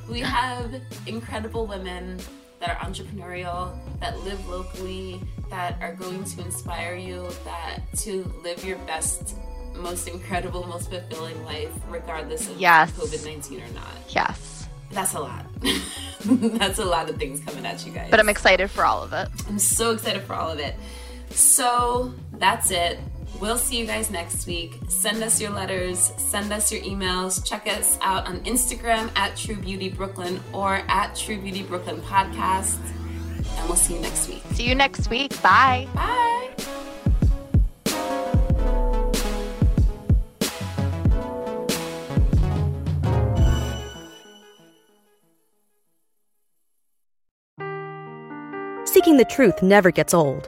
We 0.10 0.20
have 0.20 0.82
incredible 1.08 1.66
women 1.66 2.20
that 2.60 2.70
are 2.70 2.88
entrepreneurial, 2.88 3.78
that 4.00 4.20
live 4.20 4.48
locally, 4.48 5.22
that 5.50 5.78
are 5.82 5.94
going 5.94 6.24
to 6.24 6.42
inspire 6.42 6.96
you, 6.96 7.28
that 7.46 7.80
to 8.00 8.24
live 8.44 8.64
your 8.66 8.78
best, 8.80 9.36
most 9.76 10.08
incredible, 10.08 10.66
most 10.68 10.90
fulfilling 10.90 11.44
life, 11.46 11.72
regardless 11.90 12.50
of 12.50 12.60
yes. 12.60 12.92
COVID 12.92 13.26
19 13.26 13.62
or 13.62 13.74
not. 13.74 13.86
Yes. 14.10 14.68
That's 14.92 15.14
a 15.16 15.20
lot. 15.20 15.46
That's 16.26 16.80
a 16.80 16.86
lot 16.86 17.10
of 17.10 17.18
things 17.18 17.40
coming 17.42 17.66
at 17.66 17.86
you 17.86 17.92
guys. 17.92 18.10
But 18.12 18.20
I'm 18.20 18.30
excited 18.30 18.70
for 18.70 18.86
all 18.86 19.04
of 19.04 19.12
it. 19.14 19.28
I'm 19.48 19.60
so 19.60 19.92
excited 19.92 20.22
for 20.24 20.36
all 20.36 20.52
of 20.52 20.60
it. 20.60 20.76
So 21.32 22.14
that's 22.34 22.70
it. 22.72 23.00
We'll 23.40 23.58
see 23.58 23.78
you 23.78 23.86
guys 23.86 24.10
next 24.10 24.48
week. 24.48 24.80
Send 24.88 25.22
us 25.22 25.42
your 25.42 25.52
letters, 25.52 26.14
send 26.18 26.54
us 26.54 26.72
your 26.72 26.82
emails. 26.82 27.44
Check 27.46 27.68
us 27.68 27.98
out 28.02 28.26
on 28.28 28.40
Instagram 28.46 29.12
at 29.18 29.36
True 29.36 29.56
Beauty 29.58 29.90
Brooklyn 29.90 30.40
or 30.54 30.82
at 30.88 31.16
True 31.16 31.40
Beauty 31.40 31.64
Brooklyn 31.64 32.00
Podcast. 32.02 32.80
And 33.58 33.68
we'll 33.68 33.76
see 33.76 33.96
you 33.96 34.00
next 34.00 34.30
week. 34.30 34.42
See 34.54 34.64
you 34.64 34.76
next 34.76 35.10
week. 35.10 35.42
Bye. 35.42 35.88
Bye. 35.94 36.30
Seeking 48.86 49.18
the 49.18 49.26
truth 49.26 49.62
never 49.62 49.92
gets 49.92 50.14
old. 50.14 50.48